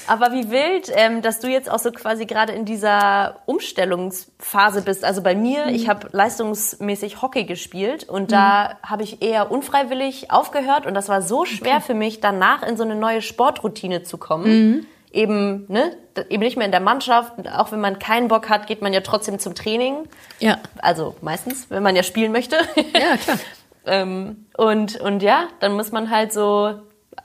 Aber 0.07 0.33
wie 0.33 0.50
wild, 0.50 0.90
ähm, 0.95 1.23
dass 1.23 1.40
du 1.40 1.49
jetzt 1.49 1.71
auch 1.71 1.78
so 1.78 1.92
quasi 1.92 2.26
gerade 2.26 2.52
in 2.52 2.64
dieser 2.64 3.37
Umstellungsphase 3.47 4.83
bist. 4.83 5.04
Also 5.04 5.23
bei 5.23 5.35
mir, 5.35 5.66
mhm. 5.66 5.75
ich 5.75 5.88
habe 5.88 6.09
leistungsmäßig 6.12 7.23
Hockey 7.23 7.45
gespielt 7.45 8.09
und 8.09 8.23
mhm. 8.23 8.28
da 8.28 8.78
habe 8.83 9.02
ich 9.02 9.23
eher 9.23 9.50
unfreiwillig 9.50 10.30
aufgehört 10.30 10.87
und 10.87 10.95
das 10.95 11.09
war 11.09 11.23
so 11.23 11.45
schwer 11.45 11.76
okay. 11.76 11.85
für 11.87 11.95
mich, 11.95 12.21
danach 12.21 12.62
in 12.62 12.76
so 12.76 12.85
eine 12.85 12.95
neue 12.95 13.23
Sportroutine 13.23 14.02
zu 14.02 14.19
kommen. 14.19 14.45
Mhm. 14.47 14.87
Eben, 15.12 15.64
ne, 15.66 15.97
eben 16.28 16.42
nicht 16.42 16.57
mehr 16.57 16.66
in 16.66 16.71
der 16.71 16.80
Mannschaft. 16.80 17.33
Auch 17.52 17.73
wenn 17.73 17.80
man 17.80 17.99
keinen 17.99 18.28
Bock 18.28 18.49
hat, 18.49 18.69
geht 18.69 18.80
man 18.80 18.92
ja 18.92 19.00
trotzdem 19.00 19.40
zum 19.40 19.57
Training. 19.57 20.04
Ja. 20.38 20.59
Also 20.78 21.16
meistens, 21.21 21.69
wenn 21.69 21.83
man 21.83 21.97
ja 21.97 22.04
spielen 22.04 22.30
möchte. 22.30 22.57
Ja, 22.76 23.16
klar. 23.16 23.38
ähm, 23.87 24.47
und, 24.57 25.00
und 25.00 25.23
ja, 25.25 25.49
dann 25.59 25.73
muss 25.73 25.90
man 25.90 26.11
halt 26.11 26.33
so 26.33 26.75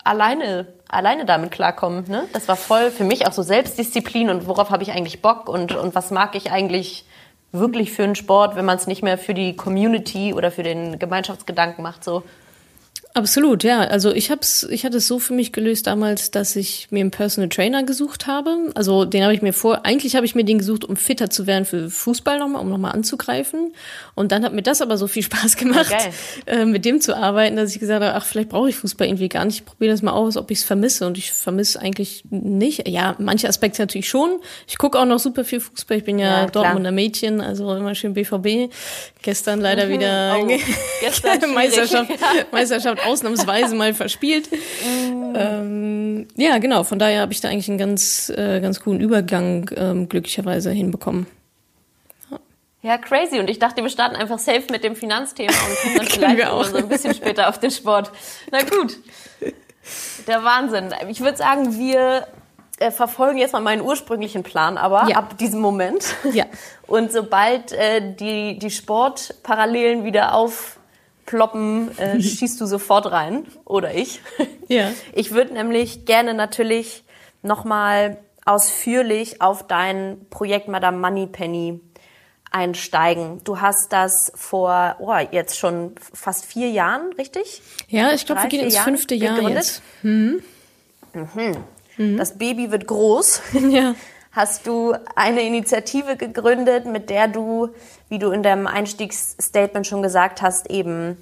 alleine 0.03 0.67
alleine 0.89 1.25
damit 1.25 1.51
klarkommen. 1.51 2.05
Ne? 2.07 2.25
Das 2.33 2.47
war 2.47 2.55
voll 2.55 2.91
für 2.91 3.03
mich 3.03 3.27
auch 3.27 3.33
so 3.33 3.41
Selbstdisziplin 3.41 4.29
und 4.29 4.47
worauf 4.47 4.69
habe 4.69 4.83
ich 4.83 4.91
eigentlich 4.91 5.21
Bock 5.21 5.49
und, 5.49 5.75
und 5.75 5.95
was 5.95 6.11
mag 6.11 6.35
ich 6.35 6.51
eigentlich 6.51 7.05
wirklich 7.51 7.91
für 7.91 8.03
einen 8.03 8.15
Sport, 8.15 8.55
wenn 8.55 8.65
man 8.65 8.77
es 8.77 8.87
nicht 8.87 9.01
mehr 9.01 9.17
für 9.17 9.33
die 9.33 9.55
Community 9.55 10.33
oder 10.33 10.51
für 10.51 10.63
den 10.63 10.99
Gemeinschaftsgedanken 10.99 11.83
macht. 11.83 12.03
So. 12.03 12.23
Absolut, 13.15 13.63
ja. 13.63 13.79
Also 13.79 14.12
ich 14.12 14.29
hab's, 14.29 14.63
ich 14.69 14.84
hatte 14.84 14.98
es 14.98 15.07
so 15.07 15.19
für 15.19 15.31
mich 15.31 15.53
gelöst 15.53 15.88
damals, 15.88 16.31
dass 16.31 16.57
ich 16.57 16.88
mir 16.91 17.00
einen 17.00 17.12
Personal 17.12 17.48
Trainer 17.48 17.84
gesucht 17.84 18.27
habe. 18.27 18.74
Also 18.75 19.05
den 19.05 19.24
habe 19.24 19.34
ich 19.34 19.41
mir 19.41 19.53
vor, 19.53 19.86
eigentlich 19.86 20.17
habe 20.17 20.25
ich 20.25 20.36
mir 20.36 20.43
den 20.43 20.57
gesucht, 20.57 20.84
um 20.84 20.98
fitter 20.98 21.29
zu 21.29 21.48
werden 21.48 21.63
für 21.63 21.89
Fußball 21.89 22.39
nochmal, 22.39 22.62
um 22.62 22.69
nochmal 22.69 22.91
anzugreifen. 22.91 23.74
Und 24.15 24.34
dann 24.34 24.43
hat 24.43 24.51
mir 24.51 24.63
das 24.63 24.81
aber 24.81 24.98
so 24.98 25.07
viel 25.07 25.24
Spaß 25.24 25.55
gemacht, 25.55 25.95
ja, 26.45 26.53
äh, 26.53 26.65
mit 26.65 26.84
dem 26.84 27.00
zu 27.00 27.15
arbeiten, 27.15 27.55
dass 27.55 27.74
ich 27.74 27.79
gesagt 27.79 28.03
habe, 28.03 28.15
ach, 28.15 28.25
vielleicht 28.25 28.50
brauche 28.50 28.67
ich 28.67 28.75
Fußball 28.75 29.07
irgendwie 29.07 29.29
gar 29.29 29.45
nicht. 29.45 29.60
Ich 29.60 29.65
probiere 29.65 29.93
das 29.93 30.01
mal 30.01 30.12
aus, 30.12 30.36
ob 30.36 30.51
ich 30.51 30.57
es 30.57 30.63
vermisse. 30.65 31.07
Und 31.07 31.17
ich 31.17 31.31
vermisse 31.31 31.79
eigentlich 31.79 32.25
nicht. 32.29 32.86
Ja, 32.86 33.15
manche 33.17 33.48
Aspekte 33.48 33.81
natürlich 33.81 34.10
schon. 34.10 34.41
Ich 34.67 34.77
gucke 34.77 35.00
auch 35.00 35.05
noch 35.05 35.19
super 35.19 35.45
viel 35.45 35.62
Fußball. 35.62 36.00
Ich 36.00 36.03
bin 36.03 36.19
ja, 36.19 36.41
ja 36.41 36.45
Dortmunder 36.48 36.91
Mädchen, 36.91 37.39
also 37.39 37.74
immer 37.75 37.95
schön 37.95 38.13
BVB. 38.13 38.74
Gestern 39.22 39.62
leider 39.62 39.86
mhm. 39.86 39.89
wieder 39.89 40.38
oh, 40.38 40.48
gestern 41.00 41.53
Meisterschaft, 41.53 42.12
Meisterschaft 42.51 43.04
ausnahmsweise 43.05 43.75
mal 43.75 43.93
verspielt. 43.93 44.50
ähm, 45.35 46.27
ja, 46.35 46.57
genau. 46.57 46.83
Von 46.83 47.00
daher 47.00 47.21
habe 47.21 47.33
ich 47.33 47.41
da 47.41 47.50
eigentlich 47.50 47.69
einen 47.69 47.77
ganz, 47.77 48.29
äh, 48.29 48.59
ganz 48.62 48.81
coolen 48.81 49.01
Übergang 49.01 49.69
ähm, 49.75 50.09
glücklicherweise 50.09 50.71
hinbekommen. 50.71 51.27
Ja. 52.81 52.97
crazy. 52.97 53.39
Und 53.39 53.50
ich 53.50 53.57
dachte, 53.57 53.81
wir 53.81 53.89
starten 53.89 54.15
einfach 54.15 54.38
safe 54.38 54.65
mit 54.69 54.83
dem 54.83 54.95
Finanzthema 54.95 55.51
und 55.51 55.81
kommen 55.81 55.95
dann 55.97 56.05
vielleicht 56.35 56.47
auch. 56.47 56.63
so 56.65 56.77
ein 56.77 56.88
bisschen 56.88 57.13
später 57.15 57.50
auf 57.50 57.59
den 57.59 57.71
Sport. 57.71 58.12
Na 58.51 58.62
gut. 58.62 58.97
Der 60.27 60.43
Wahnsinn. 60.43 60.93
Ich 61.09 61.21
würde 61.21 61.38
sagen, 61.38 61.77
wir 61.77 62.27
äh, 62.79 62.91
verfolgen 62.91 63.38
jetzt 63.38 63.53
mal 63.53 63.62
meinen 63.62 63.81
ursprünglichen 63.81 64.43
Plan, 64.43 64.77
aber 64.77 65.07
ja. 65.07 65.17
ab 65.17 65.38
diesem 65.38 65.62
Moment. 65.62 66.13
Ja. 66.33 66.45
Und 66.88 67.12
sobald 67.12 67.71
äh, 67.71 68.15
die, 68.15 68.59
die 68.59 68.69
Sportparallelen 68.69 70.03
wieder 70.03 70.33
auf 70.33 70.77
ploppen, 71.25 71.98
äh, 71.98 72.22
schießt 72.22 72.60
du 72.60 72.65
sofort 72.65 73.12
rein. 73.12 73.46
Oder 73.65 73.94
ich. 73.94 74.22
Ja. 74.67 74.91
Ich 75.13 75.29
würde 75.29 75.53
nämlich 75.53 76.05
gerne 76.05 76.34
natürlich 76.34 77.03
nochmal 77.44 78.17
ausführlich 78.46 79.39
auf 79.39 79.67
dein 79.67 80.25
Projekt 80.32 80.67
Madame 80.67 80.98
Moneypenny 80.98 81.82
einsteigen. 82.50 83.41
Du 83.44 83.62
hast 83.62 83.94
das 83.94 84.32
vor 84.34 84.96
oh, 85.00 85.13
jetzt 85.32 85.58
schon 85.58 85.94
fast 86.00 86.46
vier 86.46 86.70
Jahren, 86.70 87.13
richtig? 87.13 87.62
Ja, 87.89 88.12
ich 88.13 88.25
glaube, 88.25 88.41
wir 88.41 88.50
gehen 88.50 88.63
ins 88.63 88.77
fünfte 88.77 89.13
Jahr 89.13 89.36
gegründet. 89.36 89.65
jetzt. 89.65 89.82
Mhm. 90.01 90.41
Mhm. 91.13 91.58
Mhm. 91.98 92.17
Das 92.17 92.38
Baby 92.38 92.72
wird 92.72 92.88
groß. 92.88 93.41
Ja. 93.70 93.96
Hast 94.35 94.67
du 94.67 94.93
eine 95.15 95.41
Initiative 95.43 96.17
gegründet, 96.17 96.85
mit 96.85 97.09
der 97.09 97.29
du 97.29 97.69
wie 98.09 98.19
du 98.19 98.31
in 98.31 98.43
deinem 98.43 98.67
Einstiegsstatement 98.67 99.87
schon 99.87 100.01
gesagt 100.01 100.41
hast, 100.41 100.69
eben 100.69 101.17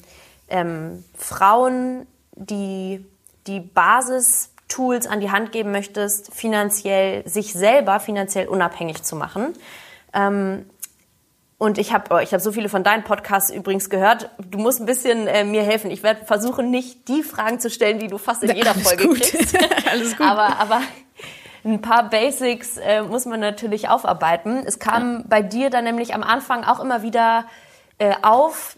ähm, 0.50 1.04
Frauen, 1.16 2.08
die 2.36 3.06
die 3.48 3.60
Basistools 3.60 5.08
an 5.08 5.20
die 5.20 5.32
Hand 5.32 5.52
geben 5.52 5.72
möchtest, 5.72 6.34
finanziell 6.34 7.28
sich 7.28 7.54
selber 7.54 8.00
finanziell 8.00 8.48
unabhängig 8.48 9.04
zu 9.04 9.16
machen. 9.16 9.54
Ähm, 10.14 10.66
und 11.58 11.78
ich 11.78 11.94
habe 11.94 12.14
oh, 12.14 12.18
ich 12.18 12.34
hab 12.34 12.42
so 12.42 12.52
viele 12.52 12.68
von 12.68 12.84
deinen 12.84 13.04
Podcasts 13.04 13.50
übrigens 13.50 13.90
gehört. 13.90 14.30
Du 14.50 14.58
musst 14.58 14.82
ein 14.82 14.86
bisschen 14.86 15.28
äh, 15.28 15.46
mir 15.46 15.64
helfen. 15.64 15.92
Ich 15.92 16.04
werde 16.04 16.26
versuchen, 16.26 16.72
nicht 16.72 17.08
die 17.08 17.24
Fragen 17.24 17.60
zu 17.60 17.70
stellen, 17.70 18.00
die 18.00 18.08
du 18.08 18.18
fast 18.18 18.44
in 18.44 18.54
jeder 18.54 18.74
Folge 18.74 19.08
gut. 19.08 19.22
kriegst. 19.22 19.56
Alles 19.90 20.18
gut. 20.18 20.28
Aber, 20.28 20.60
aber 20.60 20.82
ein 21.66 21.82
paar 21.82 22.10
Basics 22.10 22.78
äh, 22.78 23.04
muss 23.04 23.26
man 23.26 23.40
natürlich 23.40 23.90
aufarbeiten. 23.90 24.64
Es 24.66 24.80
kam 24.80 25.20
ja. 25.20 25.24
bei 25.28 25.42
dir 25.42 25.70
dann 25.70 25.86
nämlich 25.86 26.14
am 26.14 26.24
Anfang 26.24 26.64
auch 26.64 26.80
immer 26.80 27.02
wieder 27.02 27.46
äh, 28.00 28.14
auf, 28.22 28.78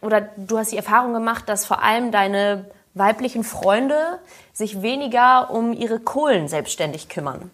oder 0.00 0.28
du 0.36 0.58
hast 0.58 0.72
die 0.72 0.76
Erfahrung 0.76 1.12
gemacht, 1.12 1.48
dass 1.48 1.64
vor 1.64 1.82
allem 1.82 2.10
deine 2.10 2.66
weiblichen 2.94 3.44
Freunde 3.44 4.18
sich 4.52 4.82
weniger 4.82 5.50
um 5.50 5.72
ihre 5.72 6.00
Kohlen 6.00 6.48
selbstständig 6.48 7.08
kümmern. 7.08 7.50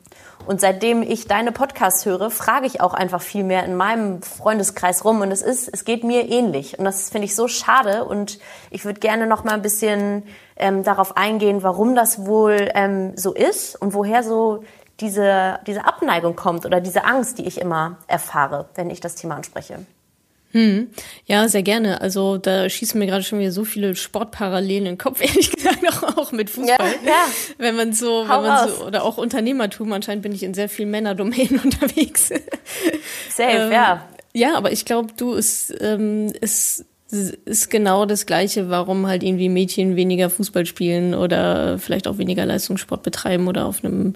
Und 0.46 0.60
seitdem 0.60 1.02
ich 1.02 1.26
deine 1.26 1.52
Podcasts 1.52 2.04
höre, 2.04 2.30
frage 2.30 2.66
ich 2.66 2.80
auch 2.80 2.94
einfach 2.94 3.22
viel 3.22 3.44
mehr 3.44 3.64
in 3.64 3.76
meinem 3.76 4.22
Freundeskreis 4.22 5.04
rum. 5.04 5.20
Und 5.20 5.30
es 5.30 5.42
ist, 5.42 5.68
es 5.72 5.84
geht 5.84 6.04
mir 6.04 6.28
ähnlich. 6.28 6.78
Und 6.78 6.84
das 6.84 7.10
finde 7.10 7.26
ich 7.26 7.36
so 7.36 7.46
schade. 7.46 8.04
Und 8.04 8.38
ich 8.70 8.84
würde 8.84 9.00
gerne 9.00 9.26
noch 9.26 9.44
mal 9.44 9.54
ein 9.54 9.62
bisschen 9.62 10.24
ähm, 10.56 10.82
darauf 10.82 11.16
eingehen, 11.16 11.62
warum 11.62 11.94
das 11.94 12.26
wohl 12.26 12.68
ähm, 12.74 13.16
so 13.16 13.32
ist 13.32 13.80
und 13.80 13.94
woher 13.94 14.22
so 14.22 14.64
diese, 15.00 15.58
diese 15.66 15.84
Abneigung 15.84 16.36
kommt 16.36 16.64
oder 16.64 16.80
diese 16.80 17.04
Angst, 17.04 17.38
die 17.38 17.46
ich 17.46 17.60
immer 17.60 17.98
erfahre, 18.06 18.68
wenn 18.74 18.90
ich 18.90 19.00
das 19.00 19.14
Thema 19.14 19.36
anspreche. 19.36 19.78
Hm. 20.52 20.90
Ja, 21.24 21.48
sehr 21.48 21.62
gerne. 21.62 22.02
Also 22.02 22.36
da 22.36 22.68
schießen 22.68 22.98
mir 22.98 23.06
gerade 23.06 23.24
schon 23.24 23.38
wieder 23.38 23.52
so 23.52 23.64
viele 23.64 23.96
Sportparallelen 23.96 24.86
in 24.86 24.92
den 24.92 24.98
Kopf, 24.98 25.20
ehrlich 25.22 25.50
gesagt, 25.50 25.78
auch, 25.88 26.16
auch 26.18 26.32
mit 26.32 26.50
Fußball. 26.50 26.76
Ja, 26.78 26.86
ja. 27.06 27.24
Wenn 27.58 27.74
man 27.74 27.92
so, 27.92 28.28
Hau 28.28 28.42
wenn 28.42 28.48
man 28.48 28.68
raus. 28.68 28.78
so, 28.78 28.84
oder 28.84 29.02
auch 29.02 29.16
Unternehmertum, 29.16 29.92
anscheinend 29.92 30.22
bin 30.22 30.32
ich 30.32 30.42
in 30.42 30.54
sehr 30.54 30.68
vielen 30.68 30.90
Männerdomänen 30.90 31.58
unterwegs. 31.64 32.28
Safe, 33.30 33.50
ähm, 33.50 33.72
ja. 33.72 34.06
Ja, 34.34 34.56
aber 34.56 34.72
ich 34.72 34.84
glaube, 34.84 35.12
du, 35.16 35.34
es, 35.34 35.72
ähm, 35.80 36.32
es 36.40 36.86
ist 37.12 37.70
genau 37.70 38.06
das 38.06 38.24
Gleiche, 38.26 38.70
warum 38.70 39.06
halt 39.06 39.22
irgendwie 39.22 39.48
Mädchen 39.48 39.96
weniger 39.96 40.30
Fußball 40.30 40.64
spielen 40.64 41.14
oder 41.14 41.78
vielleicht 41.78 42.08
auch 42.08 42.18
weniger 42.18 42.46
Leistungssport 42.46 43.02
betreiben 43.02 43.48
oder 43.48 43.66
auf 43.66 43.84
einem, 43.84 44.14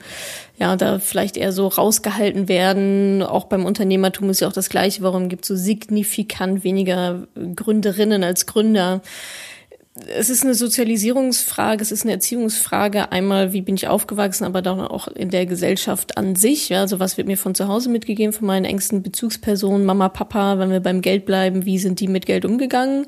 ja, 0.58 0.76
da 0.76 0.98
vielleicht 0.98 1.36
eher 1.36 1.52
so 1.52 1.68
rausgehalten 1.68 2.48
werden. 2.48 3.22
Auch 3.22 3.44
beim 3.44 3.66
Unternehmertum 3.66 4.30
ist 4.30 4.40
ja 4.40 4.48
auch 4.48 4.52
das 4.52 4.70
Gleiche, 4.70 5.02
warum 5.02 5.28
gibt 5.28 5.44
es 5.44 5.48
so 5.48 5.56
signifikant 5.56 6.64
weniger 6.64 7.26
Gründerinnen 7.54 8.24
als 8.24 8.46
Gründer 8.46 9.02
es 10.04 10.28
ist 10.28 10.44
eine 10.44 10.54
Sozialisierungsfrage, 10.54 11.80
es 11.82 11.90
ist 11.90 12.02
eine 12.02 12.12
Erziehungsfrage. 12.12 13.12
Einmal, 13.12 13.52
wie 13.52 13.62
bin 13.62 13.76
ich 13.76 13.88
aufgewachsen, 13.88 14.44
aber 14.44 14.60
dann 14.60 14.80
auch 14.80 15.08
in 15.08 15.30
der 15.30 15.46
Gesellschaft 15.46 16.18
an 16.18 16.36
sich. 16.36 16.68
Ja, 16.68 16.82
also 16.82 17.00
was 17.00 17.16
wird 17.16 17.26
mir 17.26 17.38
von 17.38 17.54
zu 17.54 17.68
Hause 17.68 17.88
mitgegeben, 17.88 18.34
von 18.34 18.46
meinen 18.46 18.66
engsten 18.66 19.02
Bezugspersonen, 19.02 19.86
Mama, 19.86 20.10
Papa, 20.10 20.58
wenn 20.58 20.70
wir 20.70 20.80
beim 20.80 21.00
Geld 21.00 21.24
bleiben, 21.24 21.64
wie 21.64 21.78
sind 21.78 22.00
die 22.00 22.08
mit 22.08 22.26
Geld 22.26 22.44
umgegangen? 22.44 23.06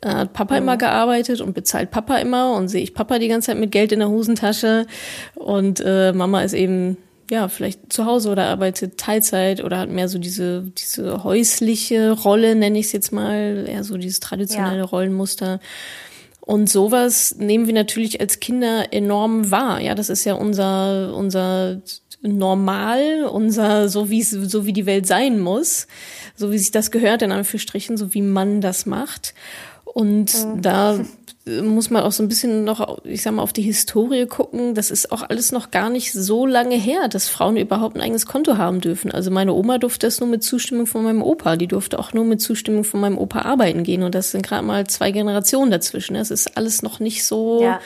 Äh, 0.00 0.08
hat 0.08 0.32
Papa 0.32 0.54
mhm. 0.54 0.62
immer 0.62 0.76
gearbeitet 0.78 1.42
und 1.42 1.52
bezahlt 1.52 1.90
Papa 1.90 2.16
immer 2.16 2.56
und 2.56 2.68
sehe 2.68 2.82
ich 2.82 2.94
Papa 2.94 3.18
die 3.18 3.28
ganze 3.28 3.46
Zeit 3.46 3.58
mit 3.58 3.70
Geld 3.70 3.92
in 3.92 3.98
der 3.98 4.08
Hosentasche 4.08 4.86
und 5.34 5.82
äh, 5.84 6.12
Mama 6.12 6.42
ist 6.42 6.54
eben 6.54 6.96
ja, 7.30 7.48
vielleicht 7.48 7.92
zu 7.92 8.04
Hause 8.04 8.30
oder 8.30 8.44
arbeitet 8.46 8.98
Teilzeit 8.98 9.64
oder 9.64 9.78
hat 9.78 9.88
mehr 9.88 10.08
so 10.08 10.18
diese, 10.18 10.62
diese 10.76 11.24
häusliche 11.24 12.12
Rolle, 12.12 12.54
nenne 12.54 12.78
ich 12.78 12.86
es 12.86 12.92
jetzt 12.92 13.12
mal, 13.12 13.64
eher 13.66 13.82
so 13.82 13.96
dieses 13.96 14.20
traditionelle 14.20 14.78
ja. 14.78 14.84
Rollenmuster. 14.84 15.60
Und 16.46 16.68
sowas 16.68 17.36
nehmen 17.38 17.66
wir 17.66 17.72
natürlich 17.72 18.20
als 18.20 18.38
Kinder 18.38 18.92
enorm 18.92 19.50
wahr. 19.50 19.80
Ja, 19.80 19.94
das 19.94 20.10
ist 20.10 20.26
ja 20.26 20.34
unser, 20.34 21.14
unser 21.16 21.80
Normal, 22.20 23.24
unser, 23.24 23.88
so 23.88 24.10
wie 24.10 24.20
es, 24.20 24.30
so 24.30 24.66
wie 24.66 24.74
die 24.74 24.84
Welt 24.84 25.06
sein 25.06 25.40
muss, 25.40 25.86
so 26.36 26.52
wie 26.52 26.58
sich 26.58 26.70
das 26.70 26.90
gehört, 26.90 27.22
in 27.22 27.32
Anführungsstrichen, 27.32 27.96
so 27.96 28.12
wie 28.12 28.20
man 28.20 28.60
das 28.60 28.84
macht. 28.84 29.32
Und 29.86 30.34
mhm. 30.34 30.60
da 30.60 31.00
muss 31.46 31.90
man 31.90 32.02
auch 32.02 32.12
so 32.12 32.22
ein 32.22 32.28
bisschen 32.28 32.64
noch, 32.64 33.04
ich 33.04 33.22
sag 33.22 33.34
mal, 33.34 33.42
auf 33.42 33.52
die 33.52 33.62
Historie 33.62 34.26
gucken. 34.26 34.74
Das 34.74 34.90
ist 34.90 35.12
auch 35.12 35.22
alles 35.28 35.52
noch 35.52 35.70
gar 35.70 35.90
nicht 35.90 36.12
so 36.12 36.46
lange 36.46 36.76
her, 36.76 37.08
dass 37.08 37.28
Frauen 37.28 37.58
überhaupt 37.58 37.96
ein 37.96 38.00
eigenes 38.00 38.24
Konto 38.24 38.56
haben 38.56 38.80
dürfen. 38.80 39.10
Also 39.10 39.30
meine 39.30 39.52
Oma 39.52 39.76
durfte 39.76 40.06
das 40.06 40.20
nur 40.20 40.28
mit 40.28 40.42
Zustimmung 40.42 40.86
von 40.86 41.04
meinem 41.04 41.22
Opa. 41.22 41.56
Die 41.56 41.66
durfte 41.66 41.98
auch 41.98 42.14
nur 42.14 42.24
mit 42.24 42.40
Zustimmung 42.40 42.84
von 42.84 43.00
meinem 43.00 43.18
Opa 43.18 43.42
arbeiten 43.42 43.82
gehen. 43.82 44.02
Und 44.02 44.14
das 44.14 44.30
sind 44.30 44.46
gerade 44.46 44.64
mal 44.64 44.86
zwei 44.86 45.10
Generationen 45.10 45.70
dazwischen. 45.70 46.14
Das 46.14 46.30
ist 46.30 46.56
alles 46.56 46.82
noch 46.82 46.98
nicht 46.98 47.24
so. 47.24 47.62
Ja. 47.62 47.80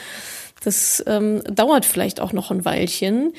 Das 0.63 1.03
ähm, 1.05 1.41
dauert 1.43 1.85
vielleicht 1.85 2.21
auch 2.21 2.31
noch 2.31 2.51
ein 2.51 2.63
Weilchen. 2.63 3.33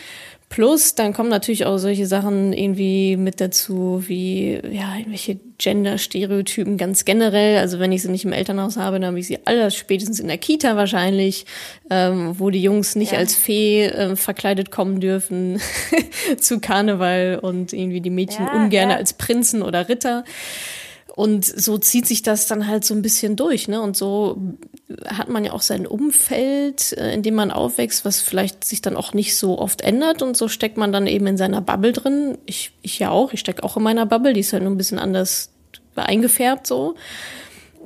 Plus, 0.50 0.96
dann 0.96 1.14
kommen 1.14 1.30
natürlich 1.30 1.64
auch 1.64 1.78
solche 1.78 2.06
Sachen 2.06 2.52
irgendwie 2.52 3.16
mit 3.16 3.40
dazu, 3.40 4.04
wie 4.06 4.60
ja, 4.70 4.96
irgendwelche 4.96 5.38
Gender-Stereotypen 5.60 6.78
ganz 6.78 7.04
generell. 7.04 7.58
Also 7.58 7.78
wenn 7.78 7.92
ich 7.92 8.02
sie 8.02 8.10
nicht 8.10 8.24
im 8.24 8.32
Elternhaus 8.32 8.76
habe, 8.76 8.98
dann 8.98 9.08
habe 9.08 9.20
ich 9.20 9.26
sie 9.26 9.38
alle 9.44 9.70
spätestens 9.70 10.18
in 10.18 10.26
der 10.26 10.38
Kita 10.38 10.74
wahrscheinlich, 10.76 11.44
ähm, 11.90 12.34
wo 12.38 12.50
die 12.50 12.62
Jungs 12.62 12.96
nicht 12.96 13.12
ja. 13.12 13.18
als 13.18 13.34
Fee 13.34 13.84
äh, 13.84 14.16
verkleidet 14.16 14.70
kommen 14.70 15.00
dürfen 15.00 15.60
zu 16.38 16.60
Karneval 16.60 17.38
und 17.40 17.72
irgendwie 17.72 18.00
die 18.00 18.10
Mädchen 18.10 18.46
ja, 18.46 18.52
ungern 18.54 18.90
ja. 18.90 18.96
als 18.96 19.12
Prinzen 19.12 19.62
oder 19.62 19.88
Ritter. 19.88 20.24
Und 21.14 21.44
so 21.44 21.76
zieht 21.76 22.06
sich 22.06 22.22
das 22.22 22.46
dann 22.46 22.66
halt 22.66 22.84
so 22.84 22.94
ein 22.94 23.02
bisschen 23.02 23.36
durch, 23.36 23.68
ne? 23.68 23.82
Und 23.82 23.94
so 23.96 24.40
hat 25.04 25.28
man 25.28 25.44
ja 25.44 25.52
auch 25.52 25.60
sein 25.60 25.86
Umfeld, 25.86 26.96
äh, 26.96 27.12
in 27.12 27.22
dem 27.22 27.34
man 27.34 27.50
aufwächst, 27.50 28.06
was 28.06 28.20
vielleicht 28.20 28.64
sich 28.64 28.80
dann 28.80 28.96
auch 28.96 29.12
nicht 29.12 29.36
so 29.36 29.58
oft 29.58 29.82
ändert. 29.82 30.22
Und 30.22 30.36
so 30.36 30.48
steckt 30.48 30.78
man 30.78 30.92
dann 30.92 31.06
eben 31.06 31.26
in 31.26 31.36
seiner 31.36 31.60
Bubble 31.60 31.92
drin. 31.92 32.38
Ich, 32.46 32.72
ich 32.80 32.98
ja 32.98 33.10
auch, 33.10 33.34
ich 33.34 33.40
stecke 33.40 33.62
auch 33.64 33.76
in 33.76 33.82
meiner 33.82 34.06
Bubble, 34.06 34.32
die 34.32 34.40
ist 34.40 34.54
halt 34.54 34.62
nur 34.62 34.72
ein 34.72 34.78
bisschen 34.78 34.98
anders 34.98 35.49
eingefärbt 36.02 36.66
so. 36.66 36.94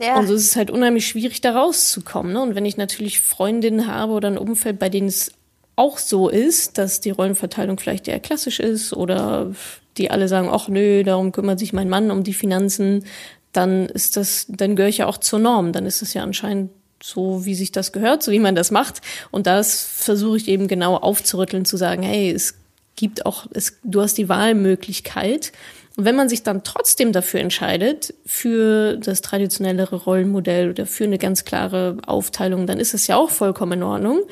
Ja. 0.01 0.19
Und 0.19 0.27
so 0.27 0.35
ist 0.35 0.45
es 0.45 0.57
halt 0.57 0.71
unheimlich 0.71 1.07
schwierig, 1.07 1.41
da 1.41 1.57
rauszukommen. 1.57 2.33
Ne? 2.33 2.43
Und 2.43 2.55
wenn 2.55 2.67
ich 2.67 2.77
natürlich 2.77 3.21
Freundinnen 3.21 3.87
habe 3.87 4.13
oder 4.13 4.29
ein 4.29 4.39
Umfeld, 4.39 4.79
bei 4.79 4.89
denen 4.89 5.09
es 5.09 5.33
auch 5.77 5.99
so 5.99 6.29
ist, 6.29 6.79
dass 6.79 7.01
die 7.01 7.11
Rollenverteilung 7.11 7.79
vielleicht 7.79 8.09
eher 8.09 8.21
klassisch 8.21 8.61
ist 8.61 8.93
oder 8.93 9.53
die 9.97 10.11
alle 10.11 10.29
sagen, 10.29 10.49
ach 10.51 10.69
nö, 10.69 11.05
darum 11.05 11.33
kümmert 11.33 11.59
sich 11.59 11.73
mein 11.73 11.89
Mann 11.89 12.11
um 12.11 12.25
die 12.25 12.35
Finanzen, 12.35 13.05
dann 13.53 13.87
ist 13.87 14.17
das, 14.17 14.47
dann 14.49 14.75
gehöre 14.75 14.89
ich 14.89 14.99
ja 14.99 15.07
auch 15.07 15.19
zur 15.19 15.39
Norm. 15.39 15.73
Dann 15.73 15.87
ist 15.87 16.03
es 16.03 16.15
ja 16.15 16.23
anscheinend 16.23 16.71
so 17.03 17.45
wie 17.45 17.55
sich 17.55 17.71
das 17.71 17.93
gehört, 17.93 18.23
so 18.23 18.33
wie 18.33 18.39
man 18.39 18.55
das 18.55 18.71
macht. 18.71 19.01
Und 19.31 19.47
das 19.47 19.83
versuche 19.83 20.39
ich 20.39 20.49
eben 20.49 20.69
genau 20.69 20.97
aufzurütteln, 20.97 21.65
zu 21.65 21.77
sagen, 21.77 22.03
hey, 22.03 22.31
es 22.31 22.55
gibt 22.97 23.27
auch, 23.27 23.47
es, 23.53 23.79
du 23.83 24.01
hast 24.01 24.17
die 24.17 24.29
Wahlmöglichkeit. 24.29 25.53
Und 25.97 26.05
wenn 26.05 26.17
man 26.17 26.29
sich 26.29 26.43
dann 26.43 26.65
trotzdem 26.65 27.13
dafür 27.13 27.41
entscheidet, 27.41 28.15
für 28.27 28.97
das 28.97 29.21
traditionellere 29.21 29.97
Rollenmodell 29.97 30.71
oder 30.71 30.87
für 30.87 31.05
eine 31.05 31.19
ganz 31.19 31.45
klare 31.45 31.99
Aufteilung, 32.05 32.67
dann 32.67 32.81
ist 32.81 32.95
es 32.95 33.07
ja 33.07 33.17
auch 33.17 33.31
vollkommen 33.31 33.75
in 33.75 33.83
Ordnung. 33.85 34.23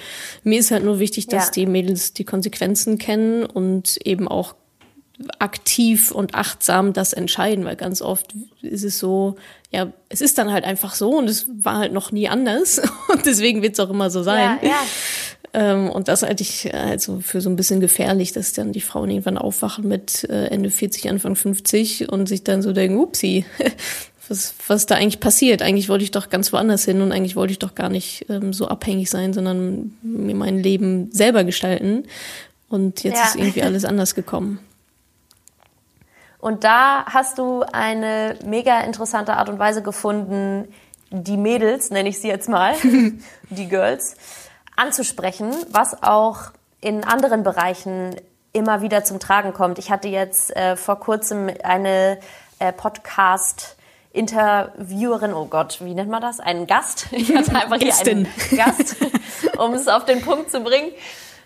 Mir 0.42 0.59
ist 0.59 0.73
halt 0.73 0.85
nur 0.85 0.99
wichtig, 0.99 1.28
dass 1.28 1.47
ja. 1.47 1.52
die 1.52 1.66
Mädels 1.66 2.14
die 2.14 2.25
Konsequenzen 2.25 2.99
kennen 2.99 3.45
und 3.45 3.97
eben 4.04 4.26
auch 4.26 4.54
aktiv 5.38 6.11
und 6.11 6.35
achtsam 6.35 6.92
das 6.92 7.12
entscheiden, 7.12 7.64
weil 7.64 7.76
ganz 7.76 8.02
oft 8.02 8.35
ist 8.62 8.83
es 8.83 8.99
so, 8.99 9.37
ja, 9.71 9.92
es 10.09 10.21
ist 10.21 10.38
dann 10.38 10.52
halt 10.52 10.64
einfach 10.64 10.95
so 10.95 11.11
und 11.11 11.28
es 11.28 11.47
war 11.49 11.78
halt 11.78 11.92
noch 11.92 12.12
nie 12.12 12.28
anders 12.28 12.81
und 13.09 13.25
deswegen 13.25 13.62
wird 13.62 13.75
es 13.75 13.81
auch 13.81 13.90
immer 13.90 14.11
so 14.11 14.23
sein. 14.23 14.59
Ja, 14.62 14.69
ja. 14.69 14.81
Ähm, 15.54 15.90
und 15.90 16.09
das 16.09 16.23
halte 16.23 16.42
ich 16.42 16.73
also 16.75 17.21
für 17.21 17.40
so 17.40 17.50
ein 17.50 17.56
bisschen 17.56 17.80
gefährlich, 17.80 18.32
dass 18.32 18.52
dann 18.52 18.73
die 18.73 18.80
Frauen 18.80 19.11
irgendwann 19.11 19.38
aufwachen 19.38 19.87
mit 19.87 20.25
äh, 20.30 20.47
Ende 20.47 20.71
40, 20.71 21.11
Anfang 21.11 21.37
50 21.37 22.11
und 22.11 22.26
sich 22.26 22.42
dann 22.42 22.62
so 22.62 22.73
denken, 22.73 22.99
upsi, 22.99 23.44
was, 24.28 24.54
was 24.66 24.87
da 24.87 24.94
eigentlich 24.94 25.21
passiert. 25.21 25.61
Eigentlich 25.61 25.88
wollte 25.88 26.04
ich 26.04 26.11
doch 26.11 26.30
ganz 26.30 26.52
woanders 26.52 26.85
hin 26.85 27.02
und 27.02 27.12
eigentlich 27.12 27.37
wollte 27.37 27.52
ich 27.52 27.59
doch 27.59 27.75
gar 27.75 27.90
nicht 27.90 28.26
ähm, 28.30 28.52
so 28.52 28.68
abhängig 28.68 29.11
sein, 29.11 29.35
sondern 29.35 29.97
mir 30.02 30.35
mein 30.35 30.59
Leben 30.59 31.11
selber 31.12 31.44
gestalten. 31.44 32.04
Und 32.68 33.02
jetzt 33.02 33.18
ja. 33.18 33.25
ist 33.25 33.37
irgendwie 33.37 33.62
alles 33.64 33.85
anders 33.85 34.14
gekommen. 34.14 34.59
Und 36.38 36.64
da 36.64 37.04
hast 37.06 37.38
du 37.38 37.62
eine 37.73 38.37
mega 38.44 38.80
interessante 38.80 39.35
Art 39.35 39.49
und 39.49 39.59
Weise 39.59 39.82
gefunden, 39.82 40.66
die 41.11 41.37
Mädels, 41.37 41.90
nenne 41.90 42.09
ich 42.09 42.18
sie 42.18 42.28
jetzt 42.28 42.49
mal, 42.49 42.75
die 43.50 43.68
Girls, 43.68 44.16
anzusprechen, 44.83 45.55
was 45.71 46.03
auch 46.03 46.51
in 46.81 47.05
anderen 47.05 47.45
Bereichen 47.45 48.17
immer 48.53 48.83
wieder 48.83 49.05
zum 49.05 49.21
Tragen 49.21 49.53
kommt. 49.53 49.79
Ich 49.79 49.91
hatte 49.91 50.09
jetzt 50.09 50.55
äh, 50.57 50.77
vor 50.77 50.99
kurzem 50.99 51.51
eine 51.62 52.19
äh, 52.59 52.73
Podcast 52.73 53.77
Interviewerin, 54.12 55.33
oh 55.33 55.47
Gott, 55.47 55.79
wie 55.81 55.95
nennt 55.95 56.11
man 56.11 56.21
das? 56.21 56.39
Einen 56.39 56.67
Gast. 56.67 57.07
Ich 57.12 57.35
hatte 57.35 57.55
einfach 57.55 57.79
hier 57.79 57.95
einen 58.07 58.29
Gast, 58.55 58.97
um 59.57 59.73
es 59.73 59.89
auf 59.89 60.05
den 60.05 60.21
Punkt 60.21 60.51
zu 60.51 60.61
bringen. 60.61 60.91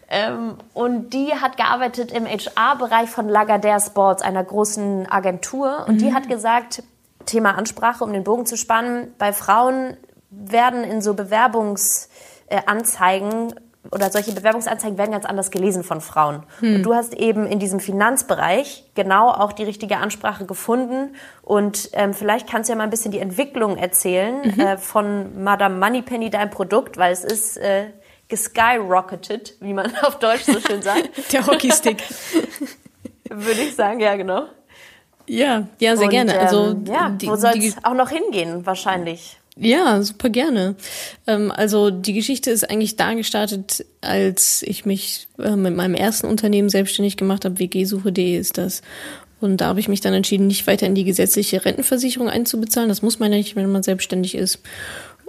Ähm, 0.09 0.57
und 0.73 1.11
die 1.11 1.33
hat 1.35 1.57
gearbeitet 1.57 2.11
im 2.11 2.26
HR-Bereich 2.26 3.09
von 3.11 3.28
Lagardère 3.28 3.85
Sports, 3.85 4.23
einer 4.23 4.43
großen 4.43 5.09
Agentur. 5.11 5.85
Und 5.87 5.97
mhm. 5.97 5.99
die 5.99 6.14
hat 6.14 6.28
gesagt, 6.28 6.83
Thema 7.26 7.57
Ansprache, 7.57 8.02
um 8.02 8.12
den 8.12 8.25
Bogen 8.25 8.47
zu 8.47 8.57
spannen, 8.57 9.14
bei 9.19 9.33
Frauen 9.33 9.97
werden 10.31 10.83
in 10.83 11.02
so 11.02 11.14
Bewerbungsanzeigen 12.48 13.54
oder 13.92 14.10
solche 14.10 14.32
Bewerbungsanzeigen 14.32 14.98
werden 14.98 15.12
ganz 15.12 15.24
anders 15.24 15.50
gelesen 15.50 15.84
von 15.84 16.00
Frauen. 16.00 16.42
Hm. 16.60 16.76
Und 16.76 16.82
du 16.82 16.94
hast 16.94 17.14
eben 17.14 17.46
in 17.46 17.58
diesem 17.58 17.80
Finanzbereich 17.80 18.84
genau 18.94 19.30
auch 19.30 19.52
die 19.52 19.64
richtige 19.64 19.98
Ansprache 19.98 20.44
gefunden. 20.44 21.14
Und 21.42 21.90
ähm, 21.92 22.14
vielleicht 22.14 22.48
kannst 22.48 22.68
du 22.68 22.72
ja 22.72 22.76
mal 22.76 22.84
ein 22.84 22.90
bisschen 22.90 23.12
die 23.12 23.20
Entwicklung 23.20 23.76
erzählen 23.76 24.40
mhm. 24.42 24.60
äh, 24.60 24.78
von 24.78 25.42
Madame 25.42 25.78
Moneypenny, 25.78 26.30
dein 26.30 26.50
Produkt, 26.50 26.96
weil 26.96 27.12
es 27.12 27.24
ist 27.24 27.58
äh, 27.58 27.86
geskyrocketed, 28.28 29.54
wie 29.60 29.72
man 29.72 29.92
auf 30.02 30.18
Deutsch 30.18 30.44
so 30.44 30.60
schön 30.60 30.82
sagt. 30.82 31.10
Der 31.32 31.46
Hockeystick. 31.46 32.02
Würde 33.28 33.60
ich 33.60 33.74
sagen, 33.74 34.00
ja, 34.00 34.16
genau. 34.16 34.44
Ja, 35.28 35.66
ja, 35.80 35.96
sehr 35.96 36.06
Und, 36.06 36.10
gerne. 36.10 36.38
Also, 36.38 36.66
ähm, 36.66 36.84
ja, 36.86 37.10
die, 37.10 37.26
wo 37.26 37.34
soll 37.34 37.58
es 37.58 37.76
auch 37.82 37.94
noch 37.94 38.10
hingehen, 38.10 38.64
wahrscheinlich? 38.64 39.38
Ja, 39.58 40.02
super 40.02 40.28
gerne. 40.28 40.76
Ähm, 41.26 41.50
also 41.50 41.90
die 41.90 42.12
Geschichte 42.12 42.50
ist 42.50 42.68
eigentlich 42.68 42.96
da 42.96 43.14
gestartet, 43.14 43.86
als 44.02 44.62
ich 44.62 44.84
mich 44.84 45.28
äh, 45.38 45.56
mit 45.56 45.75
meinem 45.75 45.94
ersten 45.94 46.26
Unternehmen 46.26 46.68
selbstständig 46.68 47.16
gemacht 47.16 47.44
habe. 47.46 47.58
WG-Suche.de 47.58 48.36
ist 48.36 48.58
das. 48.58 48.82
Und 49.40 49.60
da 49.60 49.66
habe 49.66 49.80
ich 49.80 49.88
mich 49.88 50.00
dann 50.00 50.14
entschieden, 50.14 50.46
nicht 50.46 50.66
weiter 50.66 50.86
in 50.86 50.94
die 50.94 51.04
gesetzliche 51.04 51.64
Rentenversicherung 51.64 52.28
einzubezahlen. 52.28 52.88
Das 52.88 53.02
muss 53.02 53.18
man 53.18 53.32
ja 53.32 53.38
nicht, 53.38 53.56
wenn 53.56 53.70
man 53.72 53.82
selbstständig 53.82 54.34
ist. 54.34 54.60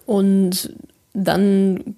Und 0.05 0.73
dann 1.13 1.95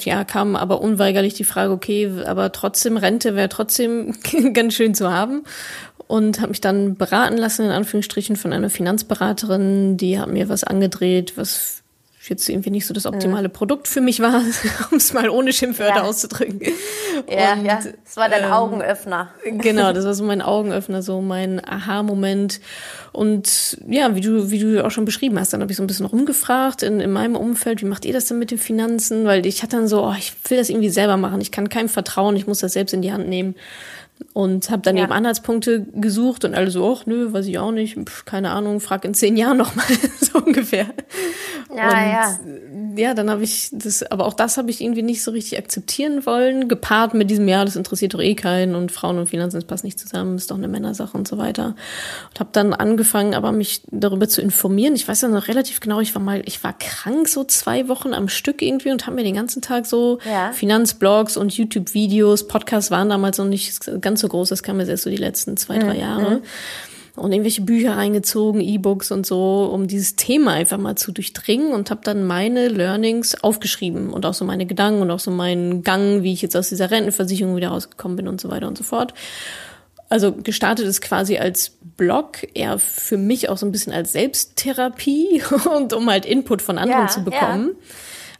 ja, 0.00 0.24
kam 0.24 0.56
aber 0.56 0.80
unweigerlich 0.80 1.34
die 1.34 1.44
Frage, 1.44 1.72
okay, 1.72 2.10
aber 2.24 2.52
trotzdem 2.52 2.96
Rente 2.96 3.36
wäre 3.36 3.48
trotzdem 3.48 4.14
ganz 4.52 4.74
schön 4.74 4.94
zu 4.94 5.10
haben. 5.10 5.44
Und 6.08 6.38
habe 6.38 6.50
mich 6.50 6.60
dann 6.60 6.96
beraten 6.96 7.36
lassen, 7.36 7.66
in 7.66 7.72
Anführungsstrichen, 7.72 8.36
von 8.36 8.52
einer 8.52 8.70
Finanzberaterin, 8.70 9.96
die 9.96 10.20
hat 10.20 10.28
mir 10.28 10.48
was 10.48 10.62
angedreht, 10.62 11.32
was 11.36 11.82
jetzt 12.28 12.48
irgendwie 12.48 12.70
nicht 12.70 12.86
so 12.86 12.94
das 12.94 13.06
optimale 13.06 13.48
Produkt 13.48 13.88
für 13.88 14.00
mich 14.00 14.20
war, 14.20 14.42
um 14.90 14.96
es 14.96 15.12
mal 15.12 15.28
ohne 15.28 15.52
Schimpfwörter 15.52 15.96
ja. 15.96 16.02
auszudrücken. 16.02 16.60
Ja, 17.28 17.54
und, 17.54 17.64
ja, 17.64 17.78
das 18.04 18.16
war 18.16 18.28
dein 18.28 18.44
ähm, 18.44 18.52
Augenöffner. 18.52 19.30
Genau, 19.44 19.92
das 19.92 20.04
war 20.06 20.14
so 20.14 20.24
mein 20.24 20.42
Augenöffner, 20.42 21.02
so 21.02 21.20
mein 21.20 21.64
Aha-Moment. 21.64 22.60
Und 23.12 23.78
ja, 23.88 24.14
wie 24.14 24.20
du, 24.20 24.50
wie 24.50 24.58
du 24.58 24.84
auch 24.84 24.90
schon 24.90 25.04
beschrieben 25.04 25.38
hast, 25.38 25.52
dann 25.52 25.60
habe 25.60 25.70
ich 25.70 25.76
so 25.76 25.82
ein 25.82 25.86
bisschen 25.86 26.06
rumgefragt 26.06 26.82
in, 26.82 27.00
in 27.00 27.12
meinem 27.12 27.36
Umfeld, 27.36 27.80
wie 27.82 27.86
macht 27.86 28.04
ihr 28.04 28.12
das 28.12 28.26
denn 28.26 28.38
mit 28.38 28.50
den 28.50 28.58
Finanzen? 28.58 29.24
Weil 29.24 29.46
ich 29.46 29.62
hatte 29.62 29.76
dann 29.76 29.88
so, 29.88 30.04
oh, 30.04 30.14
ich 30.18 30.32
will 30.48 30.58
das 30.58 30.68
irgendwie 30.68 30.90
selber 30.90 31.16
machen, 31.16 31.40
ich 31.40 31.52
kann 31.52 31.68
keinem 31.68 31.88
vertrauen, 31.88 32.36
ich 32.36 32.46
muss 32.46 32.58
das 32.58 32.72
selbst 32.72 32.92
in 32.92 33.02
die 33.02 33.12
Hand 33.12 33.28
nehmen 33.28 33.54
und 34.32 34.70
habe 34.70 34.82
dann 34.82 34.96
ja. 34.96 35.04
eben 35.04 35.12
Anhaltspunkte 35.12 35.86
gesucht 35.94 36.44
und 36.44 36.54
alle 36.54 36.70
so, 36.70 36.94
ach 36.94 37.06
nö, 37.06 37.32
weiß 37.32 37.46
ich 37.46 37.58
auch 37.58 37.72
nicht, 37.72 37.96
Pff, 37.98 38.24
keine 38.24 38.50
Ahnung, 38.50 38.80
frag 38.80 39.04
in 39.04 39.14
zehn 39.14 39.36
Jahren 39.36 39.56
nochmal, 39.56 39.86
so 40.20 40.38
ungefähr. 40.38 40.86
Ja, 41.74 41.88
und 41.88 42.96
ja. 42.96 43.08
ja, 43.08 43.14
dann 43.14 43.30
habe 43.30 43.44
ich 43.44 43.70
das, 43.72 44.02
aber 44.02 44.26
auch 44.26 44.34
das 44.34 44.56
habe 44.56 44.70
ich 44.70 44.82
irgendwie 44.82 45.02
nicht 45.02 45.22
so 45.22 45.30
richtig 45.30 45.58
akzeptieren 45.58 46.26
wollen, 46.26 46.68
gepaart 46.68 47.14
mit 47.14 47.30
diesem, 47.30 47.48
ja, 47.48 47.64
das 47.64 47.76
interessiert 47.76 48.14
doch 48.14 48.20
eh 48.20 48.34
keinen 48.34 48.74
und 48.74 48.92
Frauen 48.92 49.18
und 49.18 49.26
Finanzen, 49.26 49.56
das 49.56 49.64
passt 49.64 49.84
nicht 49.84 49.98
zusammen, 49.98 50.36
ist 50.36 50.50
doch 50.50 50.56
eine 50.56 50.68
Männersache 50.68 51.16
und 51.16 51.26
so 51.26 51.38
weiter. 51.38 51.74
Und 52.30 52.40
habe 52.40 52.50
dann 52.52 52.72
angefangen, 52.72 53.34
aber 53.34 53.52
mich 53.52 53.82
darüber 53.90 54.28
zu 54.28 54.40
informieren. 54.40 54.94
Ich 54.94 55.06
weiß 55.08 55.22
ja 55.22 55.28
noch 55.28 55.48
relativ 55.48 55.80
genau, 55.80 56.00
ich 56.00 56.14
war 56.14 56.22
mal, 56.22 56.42
ich 56.46 56.62
war 56.62 56.72
krank 56.78 57.28
so 57.28 57.44
zwei 57.44 57.88
Wochen 57.88 58.14
am 58.14 58.28
Stück 58.28 58.62
irgendwie 58.62 58.90
und 58.90 59.06
habe 59.06 59.16
mir 59.16 59.24
den 59.24 59.34
ganzen 59.34 59.62
Tag 59.62 59.86
so 59.86 60.18
ja. 60.24 60.52
Finanzblogs 60.52 61.36
und 61.36 61.56
YouTube-Videos, 61.56 62.48
Podcasts 62.48 62.90
waren 62.90 63.08
damals 63.08 63.38
noch 63.38 63.46
nicht 63.46 63.82
ganz 64.06 64.20
so 64.20 64.28
groß, 64.28 64.50
das 64.50 64.62
kam 64.62 64.78
jetzt 64.78 64.88
erst 64.88 65.02
so 65.02 65.10
die 65.10 65.16
letzten 65.16 65.56
zwei, 65.56 65.78
drei 65.78 65.94
mhm. 65.94 66.00
Jahre. 66.00 66.42
Und 67.16 67.32
irgendwelche 67.32 67.62
Bücher 67.62 67.96
reingezogen, 67.96 68.60
E-Books 68.60 69.10
und 69.10 69.26
so, 69.26 69.68
um 69.72 69.88
dieses 69.88 70.14
Thema 70.14 70.52
einfach 70.52 70.78
mal 70.78 70.96
zu 70.96 71.10
durchdringen 71.10 71.72
und 71.72 71.90
habe 71.90 72.02
dann 72.04 72.24
meine 72.24 72.68
Learnings 72.68 73.42
aufgeschrieben 73.42 74.10
und 74.10 74.24
auch 74.26 74.34
so 74.34 74.44
meine 74.44 74.66
Gedanken 74.66 75.00
und 75.00 75.10
auch 75.10 75.18
so 75.18 75.32
meinen 75.32 75.82
Gang, 75.82 76.22
wie 76.22 76.32
ich 76.32 76.42
jetzt 76.42 76.56
aus 76.56 76.68
dieser 76.68 76.90
Rentenversicherung 76.90 77.56
wieder 77.56 77.70
rausgekommen 77.70 78.16
bin 78.16 78.28
und 78.28 78.40
so 78.40 78.48
weiter 78.48 78.68
und 78.68 78.78
so 78.78 78.84
fort. 78.84 79.12
Also 80.08 80.32
gestartet 80.32 80.86
ist 80.86 81.00
quasi 81.00 81.38
als 81.38 81.72
Blog, 81.96 82.46
eher 82.54 82.78
für 82.78 83.16
mich 83.16 83.48
auch 83.48 83.56
so 83.56 83.66
ein 83.66 83.72
bisschen 83.72 83.92
als 83.92 84.12
Selbsttherapie 84.12 85.42
und 85.74 85.94
um 85.94 86.08
halt 86.08 86.26
Input 86.26 86.62
von 86.62 86.78
anderen 86.78 87.06
ja, 87.06 87.08
zu 87.08 87.24
bekommen. 87.24 87.70
Ja 87.72 87.86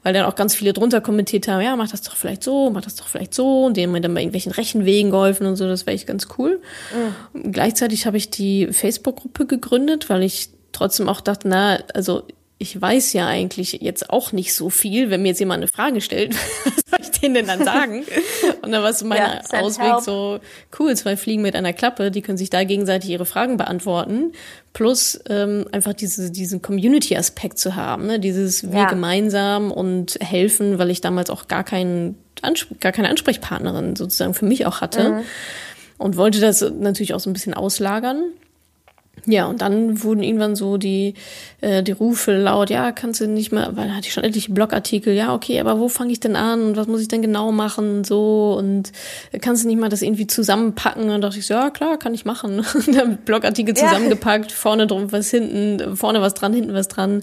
weil 0.06 0.12
dann 0.12 0.26
auch 0.26 0.36
ganz 0.36 0.54
viele 0.54 0.72
drunter 0.72 1.00
kommentiert 1.00 1.48
haben, 1.48 1.60
ja, 1.62 1.74
mach 1.74 1.90
das 1.90 2.00
doch 2.02 2.14
vielleicht 2.14 2.44
so, 2.44 2.70
mach 2.70 2.82
das 2.82 2.94
doch 2.94 3.08
vielleicht 3.08 3.34
so 3.34 3.64
und 3.64 3.76
denen 3.76 3.92
mir 3.92 4.00
dann 4.00 4.14
bei 4.14 4.20
irgendwelchen 4.20 4.52
Rechenwegen 4.52 5.10
geholfen 5.10 5.48
und 5.48 5.56
so, 5.56 5.66
das 5.66 5.84
wäre 5.84 5.96
echt 5.96 6.06
ganz 6.06 6.28
cool. 6.38 6.60
Mhm. 7.34 7.50
Gleichzeitig 7.50 8.06
habe 8.06 8.16
ich 8.16 8.30
die 8.30 8.68
Facebook-Gruppe 8.68 9.46
gegründet, 9.46 10.08
weil 10.08 10.22
ich 10.22 10.50
trotzdem 10.70 11.08
auch 11.08 11.20
dachte, 11.20 11.48
na, 11.48 11.80
also 11.92 12.22
ich 12.58 12.80
weiß 12.80 13.12
ja 13.12 13.26
eigentlich 13.26 13.72
jetzt 13.82 14.08
auch 14.08 14.32
nicht 14.32 14.54
so 14.54 14.70
viel, 14.70 15.10
wenn 15.10 15.20
mir 15.20 15.28
jetzt 15.28 15.40
jemand 15.40 15.58
eine 15.58 15.68
Frage 15.68 16.00
stellt, 16.00 16.34
was 16.64 16.74
soll 16.88 16.98
ich 17.02 17.20
denen 17.20 17.34
denn 17.34 17.46
dann 17.46 17.64
sagen? 17.64 18.04
Und 18.62 18.72
dann 18.72 18.82
war 18.82 18.94
so 18.94 19.04
mein 19.04 19.18
ja, 19.18 19.42
Ausweg 19.60 20.00
so, 20.02 20.40
cool, 20.78 20.96
zwei 20.96 21.18
Fliegen 21.18 21.42
mit 21.42 21.54
einer 21.54 21.74
Klappe, 21.74 22.10
die 22.10 22.22
können 22.22 22.38
sich 22.38 22.48
da 22.48 22.64
gegenseitig 22.64 23.10
ihre 23.10 23.26
Fragen 23.26 23.58
beantworten, 23.58 24.32
plus 24.72 25.20
ähm, 25.28 25.66
einfach 25.72 25.92
diese, 25.92 26.30
diesen 26.30 26.62
Community-Aspekt 26.62 27.58
zu 27.58 27.76
haben, 27.76 28.06
ne? 28.06 28.18
dieses 28.18 28.72
wir 28.72 28.80
ja. 28.80 28.88
gemeinsam 28.88 29.70
und 29.70 30.18
helfen, 30.20 30.78
weil 30.78 30.90
ich 30.90 31.02
damals 31.02 31.28
auch 31.28 31.48
gar, 31.48 31.62
keinen, 31.62 32.16
gar 32.80 32.92
keine 32.92 33.10
Ansprechpartnerin 33.10 33.96
sozusagen 33.96 34.32
für 34.32 34.46
mich 34.46 34.64
auch 34.64 34.80
hatte 34.80 35.10
mhm. 35.10 35.22
und 35.98 36.16
wollte 36.16 36.40
das 36.40 36.62
natürlich 36.62 37.12
auch 37.12 37.20
so 37.20 37.28
ein 37.28 37.34
bisschen 37.34 37.54
auslagern. 37.54 38.32
Ja, 39.24 39.46
und 39.46 39.60
dann 39.60 40.02
wurden 40.04 40.22
irgendwann 40.22 40.54
so 40.54 40.76
die, 40.76 41.14
äh, 41.60 41.82
die 41.82 41.92
Rufe 41.92 42.36
laut, 42.36 42.70
ja, 42.70 42.92
kannst 42.92 43.20
du 43.20 43.26
nicht 43.26 43.50
mehr, 43.50 43.70
weil 43.74 43.92
hatte 43.92 44.06
ich 44.06 44.12
schon 44.12 44.22
etliche 44.22 44.52
Blogartikel, 44.52 45.14
ja, 45.14 45.34
okay, 45.34 45.58
aber 45.58 45.80
wo 45.80 45.88
fange 45.88 46.12
ich 46.12 46.20
denn 46.20 46.36
an 46.36 46.62
und 46.62 46.76
was 46.76 46.86
muss 46.86 47.00
ich 47.00 47.08
denn 47.08 47.22
genau 47.22 47.50
machen 47.50 47.98
und 47.98 48.06
so 48.06 48.54
und 48.56 48.92
kannst 49.40 49.64
du 49.64 49.68
nicht 49.68 49.80
mal 49.80 49.88
das 49.88 50.02
irgendwie 50.02 50.28
zusammenpacken? 50.28 51.04
Und 51.04 51.08
dann 51.08 51.20
dachte 51.22 51.38
ich 51.38 51.46
so, 51.46 51.54
ja, 51.54 51.70
klar, 51.70 51.98
kann 51.98 52.14
ich 52.14 52.24
machen. 52.24 52.64
dann 52.92 53.16
Blogartikel 53.18 53.74
zusammengepackt, 53.74 54.52
ja. 54.52 54.56
vorne 54.56 54.86
drum 54.86 55.10
was 55.10 55.30
hinten, 55.30 55.96
vorne 55.96 56.20
was 56.20 56.34
dran, 56.34 56.52
hinten 56.52 56.74
was 56.74 56.86
dran 56.86 57.22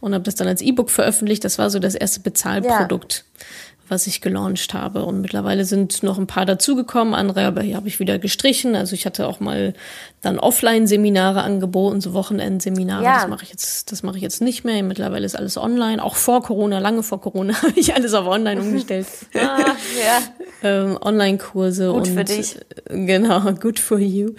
und 0.00 0.14
habe 0.14 0.24
das 0.24 0.34
dann 0.34 0.48
als 0.48 0.60
E-Book 0.60 0.90
veröffentlicht. 0.90 1.44
Das 1.44 1.58
war 1.58 1.70
so 1.70 1.78
das 1.78 1.94
erste 1.94 2.20
Bezahlprodukt. 2.20 3.24
Ja 3.26 3.44
was 3.88 4.06
ich 4.06 4.20
gelauncht 4.20 4.72
habe. 4.74 5.04
Und 5.04 5.20
mittlerweile 5.20 5.64
sind 5.64 6.02
noch 6.02 6.18
ein 6.18 6.26
paar 6.26 6.46
dazugekommen, 6.46 7.14
andere 7.14 7.44
aber 7.44 7.62
hier 7.62 7.76
habe 7.76 7.88
ich 7.88 8.00
wieder 8.00 8.18
gestrichen. 8.18 8.74
Also 8.74 8.94
ich 8.94 9.06
hatte 9.06 9.26
auch 9.26 9.40
mal 9.40 9.74
dann 10.22 10.38
Offline-Seminare 10.38 11.42
angeboten, 11.42 12.00
so 12.00 12.14
Wochenendseminare. 12.14 13.04
Ja. 13.04 13.20
Das 13.20 13.28
mache 13.28 13.44
ich 13.44 13.50
jetzt, 13.50 13.92
das 13.92 14.02
mache 14.02 14.16
ich 14.16 14.22
jetzt 14.22 14.40
nicht 14.40 14.64
mehr. 14.64 14.82
Mittlerweile 14.82 15.26
ist 15.26 15.36
alles 15.36 15.58
online. 15.58 16.02
Auch 16.02 16.16
vor 16.16 16.42
Corona, 16.42 16.78
lange 16.78 17.02
vor 17.02 17.20
Corona, 17.20 17.54
habe 17.62 17.78
ich 17.78 17.94
alles 17.94 18.14
auf 18.14 18.26
online 18.26 18.60
umgestellt. 18.60 19.06
ah, 19.34 19.58
ja. 20.02 20.22
ähm, 20.62 20.98
Online-Kurse 21.00 21.92
und 21.92 22.08
für 22.08 22.24
dich. 22.24 22.56
genau, 22.86 23.52
good 23.60 23.78
for 23.78 23.98
you. 23.98 24.30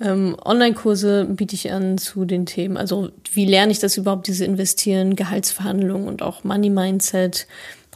Ähm, 0.00 0.36
Online-Kurse 0.44 1.26
biete 1.30 1.54
ich 1.54 1.72
an 1.72 1.96
zu 1.96 2.24
den 2.26 2.44
Themen. 2.44 2.76
Also 2.76 3.10
wie 3.32 3.46
lerne 3.46 3.72
ich 3.72 3.78
das 3.78 3.96
überhaupt, 3.96 4.26
diese 4.26 4.44
Investieren, 4.44 5.16
Gehaltsverhandlungen 5.16 6.06
und 6.06 6.22
auch 6.22 6.44
Money 6.44 6.70
Mindset. 6.70 7.46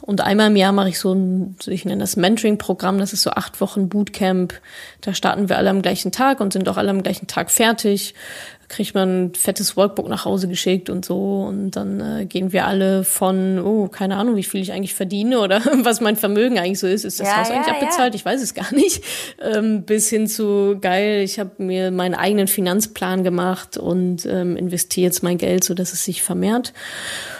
Und 0.05 0.21
einmal 0.21 0.51
im 0.51 0.55
Jahr 0.55 0.71
mache 0.71 0.89
ich 0.89 0.99
so 0.99 1.13
ein, 1.13 1.55
ich 1.65 1.83
nenne 1.83 2.01
das 2.01 2.15
Mentoring-Programm, 2.15 2.99
das 2.99 3.11
ist 3.11 3.23
so 3.23 3.31
acht 3.31 3.59
Wochen 3.59 3.89
Bootcamp. 3.89 4.53
Da 5.01 5.15
starten 5.15 5.49
wir 5.49 5.57
alle 5.57 5.71
am 5.71 5.81
gleichen 5.81 6.11
Tag 6.11 6.41
und 6.41 6.53
sind 6.53 6.69
auch 6.69 6.77
alle 6.77 6.91
am 6.91 7.01
gleichen 7.01 7.25
Tag 7.25 7.49
fertig. 7.49 8.13
Da 8.61 8.75
kriegt 8.75 8.93
man 8.93 9.25
ein 9.25 9.33
fettes 9.33 9.75
Workbook 9.75 10.07
nach 10.07 10.25
Hause 10.25 10.47
geschickt 10.47 10.91
und 10.91 11.05
so. 11.05 11.45
Und 11.47 11.71
dann 11.71 11.99
äh, 12.01 12.25
gehen 12.25 12.53
wir 12.53 12.67
alle 12.67 13.03
von, 13.03 13.57
oh, 13.57 13.87
keine 13.87 14.17
Ahnung, 14.17 14.35
wie 14.35 14.43
viel 14.43 14.61
ich 14.61 14.73
eigentlich 14.73 14.93
verdiene 14.93 15.39
oder 15.39 15.59
was 15.83 16.01
mein 16.01 16.17
Vermögen 16.17 16.59
eigentlich 16.59 16.79
so 16.79 16.87
ist. 16.87 17.03
Ist 17.03 17.19
das 17.19 17.27
ja, 17.27 17.37
Haus 17.37 17.49
ja, 17.49 17.55
eigentlich 17.55 17.73
abbezahlt? 17.73 18.13
Ja. 18.13 18.19
Ich 18.19 18.25
weiß 18.25 18.43
es 18.43 18.53
gar 18.53 18.71
nicht. 18.75 19.03
Ähm, 19.41 19.85
bis 19.85 20.07
hin 20.07 20.27
zu, 20.27 20.77
geil, 20.79 21.23
ich 21.23 21.39
habe 21.39 21.51
mir 21.57 21.89
meinen 21.89 22.13
eigenen 22.13 22.47
Finanzplan 22.47 23.23
gemacht 23.23 23.75
und 23.77 24.27
ähm, 24.27 24.55
investiere 24.55 25.05
jetzt 25.05 25.23
mein 25.23 25.39
Geld, 25.39 25.63
so 25.63 25.73
dass 25.73 25.93
es 25.93 26.05
sich 26.05 26.21
vermehrt. 26.21 26.73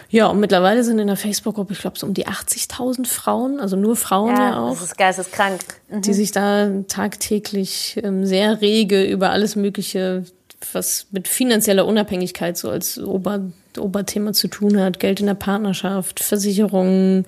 Ja, 0.10 0.28
und 0.28 0.40
mittlerweile 0.40 0.84
sind 0.84 1.00
in 1.00 1.08
der 1.08 1.16
Facebook-Gruppe, 1.16 1.74
ich 1.74 1.80
glaube, 1.80 1.98
so 1.98 2.06
um 2.06 2.14
die 2.14 2.28
80.000 2.28 3.08
Frauen, 3.08 3.60
also 3.60 3.76
nur 3.76 3.96
Frauen 3.96 4.36
ja, 4.36 4.50
ja 4.50 4.60
auch. 4.60 4.72
Das 4.72 4.82
ist 4.84 4.98
geisteskrank. 4.98 5.62
Mhm. 5.90 6.02
Die 6.02 6.14
sich 6.14 6.32
da 6.32 6.70
tagtäglich 6.88 8.00
ähm, 8.04 8.26
sehr 8.26 8.62
rege 8.62 9.04
über 9.04 9.32
alles 9.32 9.56
Mögliche, 9.56 10.26
was 10.74 11.08
mit 11.12 11.28
finanzieller 11.28 11.86
Unabhängigkeit 11.86 12.58
so 12.58 12.70
als 12.70 12.98
Ober, 13.00 13.42
Oberthema 13.78 14.34
zu 14.34 14.48
tun 14.48 14.80
hat. 14.80 15.00
Geld 15.00 15.20
in 15.20 15.26
der 15.26 15.34
Partnerschaft, 15.34 16.20
Versicherungen, 16.22 17.26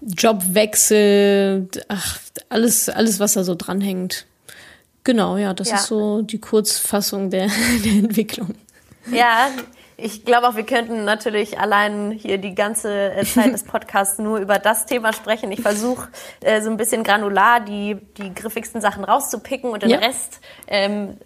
Jobwechsel, 0.00 1.68
ach, 1.88 2.18
alles, 2.48 2.88
alles, 2.88 3.18
was 3.18 3.34
da 3.34 3.44
so 3.44 3.54
dranhängt. 3.54 4.26
Genau, 5.04 5.36
ja, 5.38 5.54
das 5.54 5.70
ja. 5.70 5.76
ist 5.76 5.86
so 5.86 6.22
die 6.22 6.38
Kurzfassung 6.38 7.30
der, 7.30 7.48
der 7.84 7.92
Entwicklung. 7.92 8.54
Ja, 9.10 9.48
ich 10.02 10.24
glaube 10.24 10.48
auch, 10.48 10.56
wir 10.56 10.64
könnten 10.64 11.04
natürlich 11.04 11.58
allein 11.58 12.10
hier 12.10 12.38
die 12.38 12.54
ganze 12.54 13.12
äh, 13.12 13.24
Zeit 13.24 13.52
des 13.52 13.64
Podcasts 13.64 14.18
nur 14.18 14.38
über 14.38 14.58
das 14.58 14.86
Thema 14.86 15.12
sprechen. 15.12 15.52
Ich 15.52 15.60
versuche 15.60 16.08
äh, 16.42 16.60
so 16.60 16.70
ein 16.70 16.76
bisschen 16.76 17.04
granular 17.04 17.60
die, 17.60 17.96
die 18.18 18.34
griffigsten 18.34 18.80
Sachen 18.80 19.04
rauszupicken 19.04 19.70
und 19.70 19.82
den 19.82 19.90
ja. 19.90 19.98
Rest 19.98 20.40
ähm, 20.66 21.18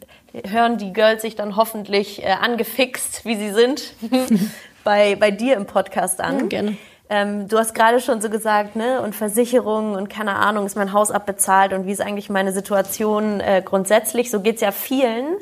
hören 0.47 0.79
die 0.79 0.93
Girls 0.93 1.23
sich 1.23 1.37
dann 1.37 1.57
hoffentlich 1.57 2.23
äh, 2.23 2.33
angefixt, 2.33 3.25
wie 3.25 3.37
sie 3.37 3.53
sind, 3.53 3.95
bei, 4.85 5.17
bei 5.17 5.31
dir 5.31 5.57
im 5.57 5.67
Podcast 5.67 6.21
an. 6.21 6.41
Ja, 6.41 6.47
gerne. 6.47 6.77
Ähm, 7.11 7.49
du 7.49 7.59
hast 7.59 7.75
gerade 7.75 8.01
schon 8.01 8.23
so 8.23 8.31
gesagt, 8.31 8.77
ne, 8.77 9.03
und 9.03 9.15
Versicherungen 9.15 9.95
und 9.95 10.09
keine 10.09 10.37
Ahnung, 10.37 10.65
ist 10.65 10.77
mein 10.77 10.93
Haus 10.93 11.11
abbezahlt 11.11 11.75
und 11.75 11.87
wie 11.87 11.93
ist 11.93 12.01
eigentlich 12.01 12.31
meine 12.31 12.51
Situation 12.51 13.41
äh, 13.41 13.63
grundsätzlich? 13.63 14.31
So 14.31 14.41
geht's 14.41 14.63
ja 14.63 14.73
vielen. 14.73 15.37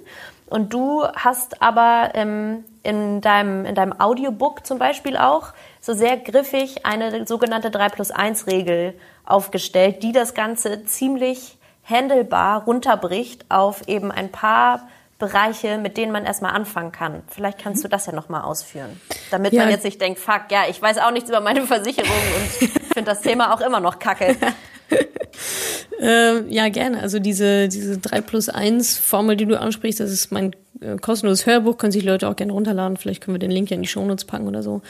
Und 0.52 0.74
du 0.74 1.06
hast 1.16 1.62
aber 1.62 2.10
ähm, 2.12 2.64
in, 2.82 3.22
deinem, 3.22 3.64
in 3.64 3.74
deinem 3.74 3.98
Audiobook 3.98 4.66
zum 4.66 4.78
Beispiel 4.78 5.16
auch 5.16 5.54
so 5.80 5.94
sehr 5.94 6.18
griffig 6.18 6.84
eine 6.84 7.26
sogenannte 7.26 7.70
3 7.70 7.88
plus 7.88 8.10
1 8.10 8.46
Regel 8.48 8.92
aufgestellt, 9.24 10.02
die 10.02 10.12
das 10.12 10.34
Ganze 10.34 10.84
ziemlich 10.84 11.56
handelbar 11.84 12.64
runterbricht 12.64 13.46
auf 13.48 13.88
eben 13.88 14.12
ein 14.12 14.30
paar 14.30 14.86
Bereiche, 15.18 15.78
mit 15.78 15.96
denen 15.96 16.12
man 16.12 16.26
erstmal 16.26 16.52
anfangen 16.52 16.92
kann. 16.92 17.22
Vielleicht 17.28 17.58
kannst 17.58 17.82
du 17.82 17.88
das 17.88 18.04
ja 18.04 18.12
nochmal 18.12 18.42
ausführen, 18.42 19.00
damit 19.30 19.54
ja. 19.54 19.62
man 19.62 19.70
jetzt 19.70 19.84
nicht 19.84 20.02
denkt, 20.02 20.18
fuck, 20.18 20.50
ja, 20.50 20.64
ich 20.68 20.82
weiß 20.82 20.98
auch 20.98 21.12
nichts 21.12 21.30
über 21.30 21.40
meine 21.40 21.66
Versicherung 21.66 22.10
und 22.10 22.70
finde 22.92 23.10
das 23.10 23.22
Thema 23.22 23.54
auch 23.54 23.62
immer 23.62 23.80
noch 23.80 23.98
kacke. 23.98 24.36
äh, 26.00 26.40
ja, 26.48 26.68
gerne. 26.68 27.00
Also 27.00 27.18
diese, 27.18 27.68
diese 27.68 27.98
3 27.98 28.20
plus 28.20 28.48
1 28.48 28.98
Formel, 28.98 29.36
die 29.36 29.46
du 29.46 29.58
ansprichst, 29.58 30.00
das 30.00 30.10
ist 30.10 30.32
mein 30.32 30.54
äh, 30.80 30.96
kostenloses 30.96 31.46
Hörbuch, 31.46 31.76
können 31.76 31.92
sich 31.92 32.04
Leute 32.04 32.28
auch 32.28 32.36
gerne 32.36 32.52
runterladen. 32.52 32.96
Vielleicht 32.96 33.22
können 33.22 33.34
wir 33.34 33.38
den 33.38 33.50
Link 33.50 33.70
ja 33.70 33.76
in 33.76 33.82
die 33.82 33.88
Shownotes 33.88 34.24
packen 34.24 34.46
oder 34.46 34.62
so. 34.62 34.82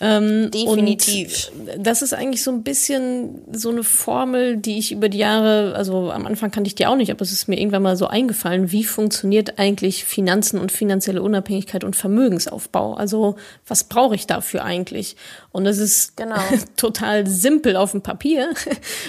Ähm, 0.00 0.50
Definitiv. 0.50 1.52
das 1.78 2.00
ist 2.00 2.14
eigentlich 2.14 2.42
so 2.42 2.50
ein 2.50 2.62
bisschen 2.62 3.42
so 3.52 3.68
eine 3.68 3.84
Formel, 3.84 4.56
die 4.56 4.78
ich 4.78 4.92
über 4.92 5.10
die 5.10 5.18
Jahre, 5.18 5.74
also 5.76 6.10
am 6.10 6.26
Anfang 6.26 6.50
kannte 6.50 6.68
ich 6.68 6.74
die 6.74 6.86
auch 6.86 6.96
nicht, 6.96 7.10
aber 7.10 7.20
es 7.20 7.32
ist 7.32 7.48
mir 7.48 7.58
irgendwann 7.58 7.82
mal 7.82 7.96
so 7.96 8.06
eingefallen, 8.06 8.72
wie 8.72 8.84
funktioniert 8.84 9.58
eigentlich 9.58 10.04
Finanzen 10.04 10.58
und 10.58 10.72
finanzielle 10.72 11.20
Unabhängigkeit 11.20 11.84
und 11.84 11.96
Vermögensaufbau? 11.96 12.94
Also 12.94 13.36
was 13.66 13.84
brauche 13.84 14.14
ich 14.14 14.26
dafür 14.26 14.64
eigentlich? 14.64 15.16
Und 15.52 15.64
das 15.64 15.76
ist 15.76 16.16
genau. 16.16 16.40
total 16.76 17.26
simpel 17.26 17.76
auf 17.76 17.90
dem 17.92 18.00
Papier. 18.00 18.54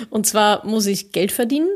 Und 0.09 0.27
zwar 0.27 0.65
muss 0.65 0.87
ich 0.87 1.13
Geld 1.13 1.31
verdienen, 1.31 1.69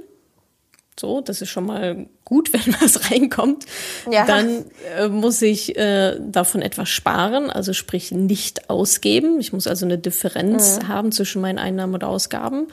so, 1.00 1.21
das 1.21 1.41
ist 1.41 1.50
schon 1.50 1.65
mal 1.65 2.08
gut, 2.25 2.51
wenn 2.53 2.75
was 2.81 3.09
reinkommt. 3.09 3.65
Ja. 4.11 4.25
Dann 4.25 4.65
äh, 4.97 5.07
muss 5.07 5.41
ich 5.41 5.77
äh, 5.77 6.19
davon 6.19 6.61
etwas 6.61 6.89
sparen, 6.89 7.49
also 7.49 7.71
sprich 7.71 8.11
nicht 8.11 8.69
ausgeben. 8.69 9.39
Ich 9.39 9.53
muss 9.53 9.67
also 9.67 9.85
eine 9.85 9.97
Differenz 9.97 10.79
mhm. 10.79 10.88
haben 10.89 11.11
zwischen 11.11 11.41
meinen 11.41 11.59
Einnahmen 11.59 11.93
und 11.93 12.03
Ausgaben. 12.03 12.67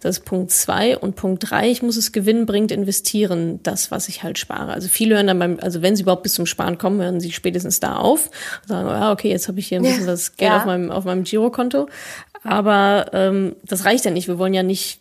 Das 0.00 0.18
ist 0.18 0.24
Punkt 0.24 0.52
zwei. 0.52 0.96
Und 0.96 1.16
Punkt 1.16 1.50
drei, 1.50 1.70
ich 1.70 1.82
muss 1.82 1.96
es 1.96 2.12
gewinnbringend 2.12 2.70
investieren, 2.70 3.60
das, 3.62 3.90
was 3.90 4.08
ich 4.08 4.22
halt 4.22 4.38
spare. 4.38 4.72
Also 4.72 4.88
viele 4.88 5.16
hören 5.16 5.26
dann 5.26 5.38
beim, 5.38 5.58
also 5.60 5.82
wenn 5.82 5.96
sie 5.96 6.02
überhaupt 6.02 6.22
bis 6.22 6.34
zum 6.34 6.46
Sparen 6.46 6.78
kommen, 6.78 7.00
hören 7.00 7.20
sie 7.20 7.32
spätestens 7.32 7.80
da 7.80 7.96
auf 7.96 8.26
und 8.62 8.68
sagen, 8.68 8.88
ja, 8.88 9.12
okay, 9.12 9.30
jetzt 9.30 9.48
habe 9.48 9.58
ich 9.58 9.68
hier 9.68 9.80
ein 9.80 9.82
bisschen 9.82 10.02
ja. 10.02 10.10
das 10.10 10.36
Geld 10.36 10.50
ja. 10.50 10.58
auf 10.58 10.66
meinem, 10.66 10.90
auf 10.90 11.04
meinem 11.04 11.24
Girokonto. 11.24 11.88
Aber 12.42 13.06
ähm, 13.12 13.56
das 13.64 13.84
reicht 13.84 14.04
ja 14.04 14.10
nicht. 14.10 14.28
Wir 14.28 14.38
wollen 14.38 14.54
ja 14.54 14.62
nicht 14.62 15.00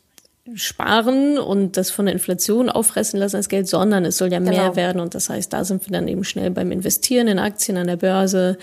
sparen 0.56 1.38
und 1.38 1.78
das 1.78 1.92
von 1.92 2.06
der 2.06 2.14
Inflation 2.14 2.70
auffressen 2.70 3.20
lassen 3.20 3.38
als 3.38 3.50
Geld, 3.50 3.68
sondern 3.68 4.06
es 4.06 4.18
soll 4.18 4.32
ja 4.32 4.40
genau. 4.40 4.52
mehr 4.52 4.76
werden. 4.76 5.02
Und 5.02 5.16
das 5.16 5.30
heißt, 5.30 5.52
da 5.52 5.64
sind 5.64 5.88
wir 5.88 5.92
dann 5.92 6.08
eben 6.08 6.24
schnell 6.24 6.52
beim 6.52 6.72
Investieren 6.72 7.28
in 7.28 7.40
Aktien 7.40 7.78
an 7.78 7.88
der 7.88 7.98
Börse. 7.98 8.58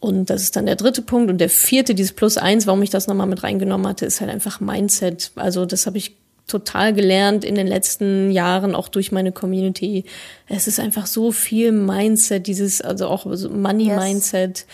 Und 0.00 0.30
das 0.30 0.42
ist 0.42 0.56
dann 0.56 0.66
der 0.66 0.76
dritte 0.76 1.02
Punkt. 1.02 1.30
Und 1.30 1.38
der 1.38 1.48
vierte, 1.48 1.94
dieses 1.94 2.12
Plus 2.12 2.36
eins, 2.36 2.66
warum 2.66 2.82
ich 2.82 2.90
das 2.90 3.06
nochmal 3.06 3.26
mit 3.26 3.42
reingenommen 3.42 3.86
hatte, 3.86 4.06
ist 4.06 4.20
halt 4.20 4.30
einfach 4.30 4.60
Mindset. 4.60 5.32
Also 5.36 5.66
das 5.66 5.86
habe 5.86 5.98
ich 5.98 6.16
total 6.48 6.92
gelernt 6.92 7.44
in 7.44 7.54
den 7.54 7.66
letzten 7.66 8.30
Jahren, 8.30 8.74
auch 8.74 8.88
durch 8.88 9.12
meine 9.12 9.32
Community. 9.32 10.04
Es 10.48 10.66
ist 10.66 10.80
einfach 10.80 11.06
so 11.06 11.32
viel 11.32 11.72
Mindset, 11.72 12.46
dieses, 12.46 12.82
also 12.82 13.06
auch 13.06 13.24
Money-Mindset. 13.24 14.58
Yes 14.58 14.66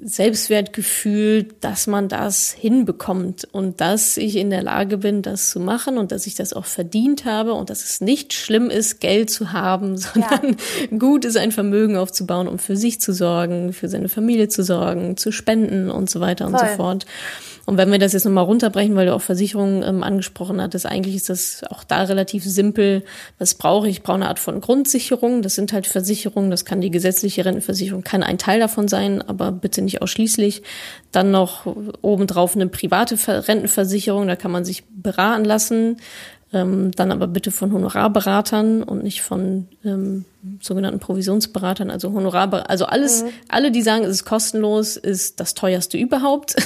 Selbstwertgefühl, 0.00 1.48
dass 1.60 1.88
man 1.88 2.08
das 2.08 2.52
hinbekommt 2.52 3.48
und 3.50 3.80
dass 3.80 4.16
ich 4.16 4.36
in 4.36 4.50
der 4.50 4.62
Lage 4.62 4.98
bin, 4.98 5.22
das 5.22 5.50
zu 5.50 5.58
machen 5.58 5.98
und 5.98 6.12
dass 6.12 6.28
ich 6.28 6.36
das 6.36 6.52
auch 6.52 6.66
verdient 6.66 7.24
habe 7.24 7.54
und 7.54 7.68
dass 7.68 7.82
es 7.82 8.00
nicht 8.00 8.32
schlimm 8.32 8.70
ist, 8.70 9.00
Geld 9.00 9.28
zu 9.28 9.52
haben, 9.52 9.96
sondern 9.96 10.56
ja. 10.90 10.98
gut 10.98 11.24
ist, 11.24 11.36
ein 11.36 11.50
Vermögen 11.50 11.96
aufzubauen, 11.96 12.46
um 12.46 12.60
für 12.60 12.76
sich 12.76 13.00
zu 13.00 13.12
sorgen, 13.12 13.72
für 13.72 13.88
seine 13.88 14.08
Familie 14.08 14.48
zu 14.48 14.62
sorgen, 14.62 15.16
zu 15.16 15.32
spenden 15.32 15.90
und 15.90 16.08
so 16.08 16.20
weiter 16.20 16.44
Voll. 16.44 16.54
und 16.54 16.60
so 16.60 16.76
fort. 16.76 17.06
Und 17.68 17.76
wenn 17.76 17.92
wir 17.92 17.98
das 17.98 18.14
jetzt 18.14 18.24
nochmal 18.24 18.44
runterbrechen, 18.44 18.96
weil 18.96 19.04
du 19.04 19.14
auch 19.14 19.20
Versicherungen 19.20 19.82
ähm, 19.82 20.02
angesprochen 20.02 20.58
hattest, 20.58 20.86
eigentlich 20.86 21.14
ist 21.14 21.28
das 21.28 21.62
auch 21.68 21.84
da 21.84 22.04
relativ 22.04 22.42
simpel. 22.42 23.04
Was 23.38 23.56
brauche 23.56 23.90
ich? 23.90 23.98
Ich 23.98 24.02
brauche 24.02 24.14
eine 24.14 24.28
Art 24.28 24.38
von 24.38 24.62
Grundsicherung. 24.62 25.42
Das 25.42 25.54
sind 25.54 25.74
halt 25.74 25.86
Versicherungen. 25.86 26.50
Das 26.50 26.64
kann 26.64 26.80
die 26.80 26.90
gesetzliche 26.90 27.44
Rentenversicherung, 27.44 28.02
kann 28.04 28.22
ein 28.22 28.38
Teil 28.38 28.58
davon 28.58 28.88
sein, 28.88 29.20
aber 29.20 29.52
bitte 29.52 29.82
nicht 29.82 30.00
ausschließlich. 30.00 30.62
Dann 31.12 31.30
noch 31.30 31.66
obendrauf 32.00 32.54
eine 32.54 32.68
private 32.68 33.18
Rentenversicherung. 33.46 34.28
Da 34.28 34.36
kann 34.36 34.50
man 34.50 34.64
sich 34.64 34.84
beraten 34.86 35.44
lassen. 35.44 35.98
Ähm, 36.50 36.92
dann 36.92 37.12
aber 37.12 37.26
bitte 37.26 37.50
von 37.50 37.72
Honorarberatern 37.72 38.82
und 38.82 39.02
nicht 39.02 39.20
von 39.20 39.68
ähm, 39.84 40.24
sogenannten 40.62 40.98
Provisionsberatern, 40.98 41.90
also 41.90 42.10
Honorarberater. 42.10 42.70
Also 42.70 42.86
alles, 42.86 43.22
mhm. 43.22 43.28
alle, 43.48 43.70
die 43.70 43.82
sagen, 43.82 44.04
es 44.04 44.10
ist 44.10 44.24
kostenlos, 44.24 44.96
ist 44.96 45.40
das 45.40 45.52
teuerste 45.52 45.98
überhaupt. 45.98 46.56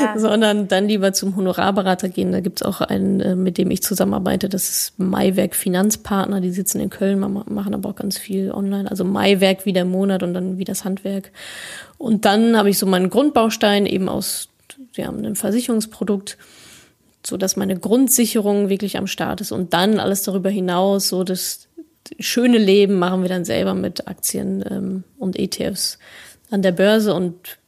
ja. 0.00 0.18
Sondern 0.18 0.66
dann 0.66 0.88
lieber 0.88 1.12
zum 1.12 1.36
Honorarberater 1.36 2.08
gehen. 2.08 2.32
Da 2.32 2.40
gibt's 2.40 2.62
auch 2.62 2.80
einen, 2.80 3.20
äh, 3.20 3.36
mit 3.36 3.58
dem 3.58 3.70
ich 3.70 3.82
zusammenarbeite. 3.84 4.48
Das 4.48 4.68
ist 4.68 4.98
Maiwerk 4.98 5.54
Finanzpartner. 5.54 6.40
Die 6.40 6.50
sitzen 6.50 6.80
in 6.80 6.90
Köln, 6.90 7.20
machen 7.20 7.74
aber 7.74 7.90
auch 7.90 7.96
ganz 7.96 8.18
viel 8.18 8.50
online. 8.50 8.90
Also 8.90 9.04
Maiwerk 9.04 9.66
wie 9.66 9.72
der 9.72 9.84
Monat 9.84 10.24
und 10.24 10.34
dann 10.34 10.58
wie 10.58 10.64
das 10.64 10.84
Handwerk. 10.84 11.30
Und 11.96 12.24
dann 12.24 12.56
habe 12.56 12.70
ich 12.70 12.78
so 12.78 12.86
meinen 12.86 13.08
Grundbaustein 13.08 13.86
eben 13.86 14.08
aus 14.08 14.48
ja, 14.96 15.08
einem 15.08 15.36
Versicherungsprodukt 15.36 16.38
so 17.26 17.36
dass 17.36 17.56
meine 17.56 17.78
Grundsicherung 17.78 18.68
wirklich 18.68 18.96
am 18.96 19.06
Start 19.06 19.40
ist 19.40 19.52
und 19.52 19.72
dann 19.72 19.98
alles 19.98 20.22
darüber 20.22 20.50
hinaus, 20.50 21.08
so 21.08 21.24
das 21.24 21.68
schöne 22.18 22.58
Leben 22.58 22.98
machen 22.98 23.22
wir 23.22 23.28
dann 23.28 23.44
selber 23.44 23.74
mit 23.74 24.08
Aktien 24.08 24.64
ähm, 24.68 25.04
und 25.18 25.38
ETFs 25.38 25.98
an 26.50 26.62
der 26.62 26.72
Börse 26.72 27.14
und 27.14 27.58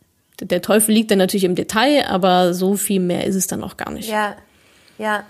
der 0.41 0.63
Teufel 0.63 0.95
liegt 0.95 1.11
dann 1.11 1.19
natürlich 1.19 1.45
im 1.45 1.55
Detail, 1.55 2.07
aber 2.09 2.55
so 2.55 2.77
viel 2.77 3.01
mehr 3.01 3.27
ist 3.27 3.37
es 3.37 3.47
dann 3.47 3.63
auch 3.63 3.77
gar 3.77 3.91
nicht. 3.91 4.09
Ja, 4.09 4.37
ja. 4.97 5.25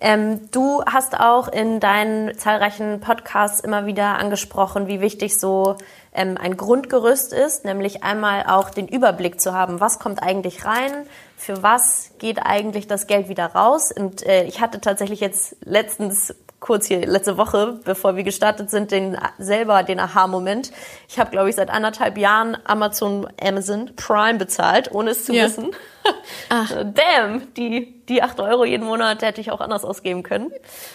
Ähm, 0.00 0.50
du 0.52 0.82
hast 0.84 1.18
auch 1.18 1.48
in 1.48 1.80
deinen 1.80 2.36
zahlreichen 2.36 3.00
Podcasts 3.00 3.60
immer 3.60 3.86
wieder 3.86 4.18
angesprochen, 4.18 4.88
wie 4.88 5.00
wichtig 5.00 5.38
so 5.38 5.76
ähm, 6.16 6.36
ein 6.40 6.56
Grundgerüst 6.56 7.32
ist, 7.32 7.64
nämlich 7.64 8.02
einmal 8.02 8.44
auch 8.46 8.70
den 8.70 8.88
Überblick 8.88 9.40
zu 9.40 9.52
haben, 9.52 9.80
was 9.80 9.98
kommt 9.98 10.22
eigentlich 10.22 10.64
rein, 10.64 11.06
für 11.36 11.62
was 11.62 12.12
geht 12.18 12.40
eigentlich 12.44 12.86
das 12.86 13.06
Geld 13.06 13.28
wieder 13.28 13.46
raus. 13.46 13.92
Und 13.92 14.26
äh, 14.26 14.44
ich 14.44 14.60
hatte 14.60 14.80
tatsächlich 14.80 15.20
jetzt 15.20 15.56
letztens 15.64 16.34
kurz 16.66 16.86
hier 16.86 17.06
letzte 17.06 17.36
Woche, 17.36 17.78
bevor 17.84 18.16
wir 18.16 18.24
gestartet 18.24 18.70
sind, 18.70 18.90
den 18.90 19.16
selber 19.38 19.82
den 19.82 20.00
Aha-Moment. 20.00 20.72
Ich 21.08 21.18
habe, 21.18 21.30
glaube 21.30 21.48
ich, 21.50 21.54
seit 21.54 21.70
anderthalb 21.70 22.18
Jahren 22.18 22.56
Amazon 22.64 23.28
Amazon 23.40 23.92
Prime 23.94 24.38
bezahlt, 24.38 24.90
ohne 24.92 25.10
es 25.10 25.24
zu 25.24 25.34
ja. 25.34 25.44
wissen. 25.44 25.70
Ach. 26.48 26.70
Damn, 26.94 27.54
die, 27.54 28.02
die 28.08 28.22
acht 28.22 28.40
Euro 28.40 28.64
jeden 28.64 28.86
Monat 28.86 29.22
hätte 29.22 29.40
ich 29.40 29.50
auch 29.50 29.60
anders 29.60 29.84
ausgeben 29.84 30.22
können. 30.22 30.50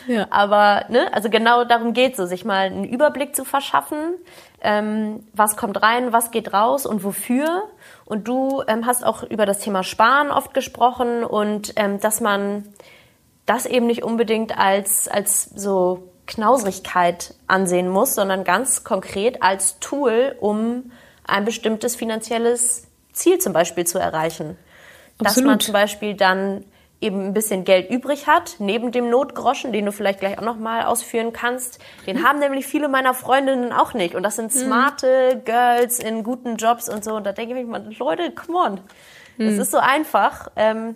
Ja. 0.08 0.28
Aber, 0.30 0.86
ne, 0.90 1.14
also 1.14 1.30
genau 1.30 1.64
darum 1.64 1.94
geht 1.94 2.18
es, 2.18 2.30
sich 2.30 2.44
mal 2.44 2.66
einen 2.66 2.84
Überblick 2.84 3.36
zu 3.36 3.46
verschaffen. 3.46 4.16
Ähm, 4.64 5.26
was 5.34 5.58
kommt 5.58 5.82
rein, 5.82 6.14
was 6.14 6.32
geht 6.32 6.54
raus 6.54 6.86
und 6.86 7.04
wofür. 7.04 7.64
Und 8.06 8.28
du 8.28 8.64
ähm, 8.68 8.86
hast 8.86 9.04
auch 9.04 9.24
über 9.24 9.46
das 9.46 9.60
Thema 9.60 9.84
Sparen 9.84 10.30
oft 10.30 10.54
gesprochen 10.54 11.24
und 11.24 11.74
ähm, 11.78 12.00
dass 12.00 12.22
man 12.22 12.66
das 13.46 13.66
eben 13.66 13.88
nicht 13.88 14.04
unbedingt 14.04 14.58
als, 14.58 15.08
als 15.08 15.46
so 15.46 16.12
Knauserigkeit 16.28 17.34
ansehen 17.48 17.90
muss, 17.90 18.16
sondern 18.16 18.44
ganz 18.44 18.84
konkret 18.84 19.42
als 19.42 19.80
Tool, 19.80 20.36
um 20.40 20.92
ein 21.26 21.46
bestimmtes 21.46 21.96
finanzielles 21.96 22.88
Ziel 23.14 23.40
zum 23.40 23.54
Beispiel 23.54 23.86
zu 23.86 24.00
erreichen. 24.00 24.58
Absolut. 25.18 25.38
Dass 25.38 25.44
man 25.44 25.60
zum 25.60 25.74
Beispiel 25.74 26.14
dann 26.14 26.66
eben 27.02 27.26
ein 27.26 27.34
bisschen 27.34 27.64
Geld 27.64 27.90
übrig 27.90 28.28
hat, 28.28 28.56
neben 28.60 28.92
dem 28.92 29.10
Notgroschen, 29.10 29.74
den 29.74 29.86
du 29.86 29.92
vielleicht 29.92 30.20
gleich 30.20 30.38
auch 30.38 30.44
nochmal 30.44 30.84
ausführen 30.84 31.34
kannst. 31.34 31.80
Den 32.06 32.18
mhm. 32.18 32.28
haben 32.28 32.40
nämlich 32.40 32.68
viele 32.68 32.88
meiner 32.88 33.16
Freundinnen 33.16 33.74
auch 33.74 33.94
nicht. 33.94 34.14
Und 34.14 34.24
das 34.24 34.36
sind 34.36 34.54
mhm. 34.54 34.60
smarte 34.60 35.36
mhm. 35.36 35.44
Girls 35.44 36.00
in 36.00 36.24
guten 36.24 36.58
Jobs 36.58 36.88
und 36.88 37.04
so. 37.04 37.16
Und 37.16 37.26
da 37.26 37.34
denke 37.34 37.60
ich 37.60 37.66
mir, 37.66 37.80
Leute, 37.98 38.32
come 38.32 38.58
on. 38.58 38.80
Mhm. 39.38 39.48
Es 39.48 39.58
ist 39.58 39.72
so 39.72 39.80
einfach. 39.80 40.52
Ähm, 40.56 40.96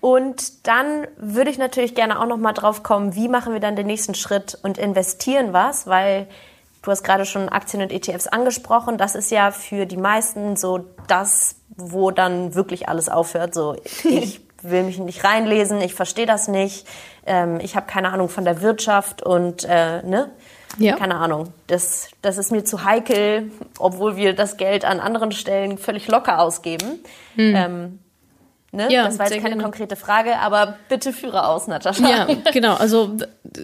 und 0.00 0.66
dann 0.66 1.06
würde 1.16 1.50
ich 1.50 1.58
natürlich 1.58 1.94
gerne 1.94 2.20
auch 2.20 2.26
noch 2.26 2.38
mal 2.38 2.52
drauf 2.52 2.82
kommen, 2.82 3.14
wie 3.14 3.28
machen 3.28 3.52
wir 3.52 3.60
dann 3.60 3.76
den 3.76 3.86
nächsten 3.86 4.14
Schritt 4.14 4.58
und 4.62 4.78
investieren 4.78 5.52
was, 5.52 5.86
weil 5.86 6.28
du 6.82 6.90
hast 6.90 7.02
gerade 7.02 7.26
schon 7.26 7.48
Aktien 7.48 7.82
und 7.82 7.92
ETFs 7.92 8.28
angesprochen. 8.28 8.96
Das 8.96 9.14
ist 9.14 9.30
ja 9.30 9.50
für 9.50 9.84
die 9.84 9.96
meisten 9.96 10.56
so 10.56 10.86
das, 11.08 11.56
wo 11.76 12.12
dann 12.12 12.54
wirklich 12.54 12.88
alles 12.88 13.08
aufhört. 13.08 13.54
So, 13.54 13.76
ich 14.04 14.47
will 14.62 14.82
mich 14.82 14.98
nicht 14.98 15.24
reinlesen, 15.24 15.80
ich 15.80 15.94
verstehe 15.94 16.26
das 16.26 16.48
nicht, 16.48 16.86
ähm, 17.26 17.60
ich 17.60 17.76
habe 17.76 17.86
keine 17.86 18.12
Ahnung 18.12 18.28
von 18.28 18.44
der 18.44 18.60
Wirtschaft 18.62 19.22
und 19.22 19.64
äh, 19.64 20.02
ne, 20.02 20.30
ja. 20.78 20.96
keine 20.96 21.16
Ahnung. 21.16 21.52
Das, 21.66 22.08
das 22.22 22.38
ist 22.38 22.52
mir 22.52 22.64
zu 22.64 22.84
heikel, 22.84 23.50
obwohl 23.78 24.16
wir 24.16 24.34
das 24.34 24.56
Geld 24.56 24.84
an 24.84 25.00
anderen 25.00 25.32
Stellen 25.32 25.78
völlig 25.78 26.08
locker 26.08 26.40
ausgeben. 26.40 27.00
Hm. 27.36 27.54
Ähm, 27.56 27.98
Ne? 28.70 28.88
Ja, 28.90 29.04
das 29.04 29.18
war 29.18 29.26
jetzt 29.26 29.36
keine 29.36 29.48
gerne. 29.48 29.62
konkrete 29.62 29.96
Frage, 29.96 30.38
aber 30.40 30.76
bitte 30.90 31.14
führe 31.14 31.46
aus, 31.46 31.68
Natascha. 31.68 32.06
Ja, 32.06 32.26
genau. 32.52 32.74
Also 32.74 33.16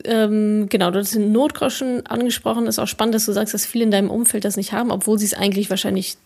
ähm, 0.06 0.68
genau, 0.70 0.90
du 0.90 0.98
hast 0.98 1.14
den 1.14 1.30
Notgroschen 1.30 2.06
angesprochen. 2.06 2.66
Ist 2.66 2.78
auch 2.78 2.88
spannend, 2.88 3.14
dass 3.14 3.26
du 3.26 3.32
sagst, 3.32 3.52
dass 3.52 3.66
viele 3.66 3.84
in 3.84 3.90
deinem 3.90 4.08
Umfeld 4.08 4.46
das 4.46 4.56
nicht 4.56 4.72
haben, 4.72 4.90
obwohl 4.90 5.18
sie 5.18 5.26
es 5.26 5.34
eigentlich 5.34 5.68
wahrscheinlich 5.68 6.16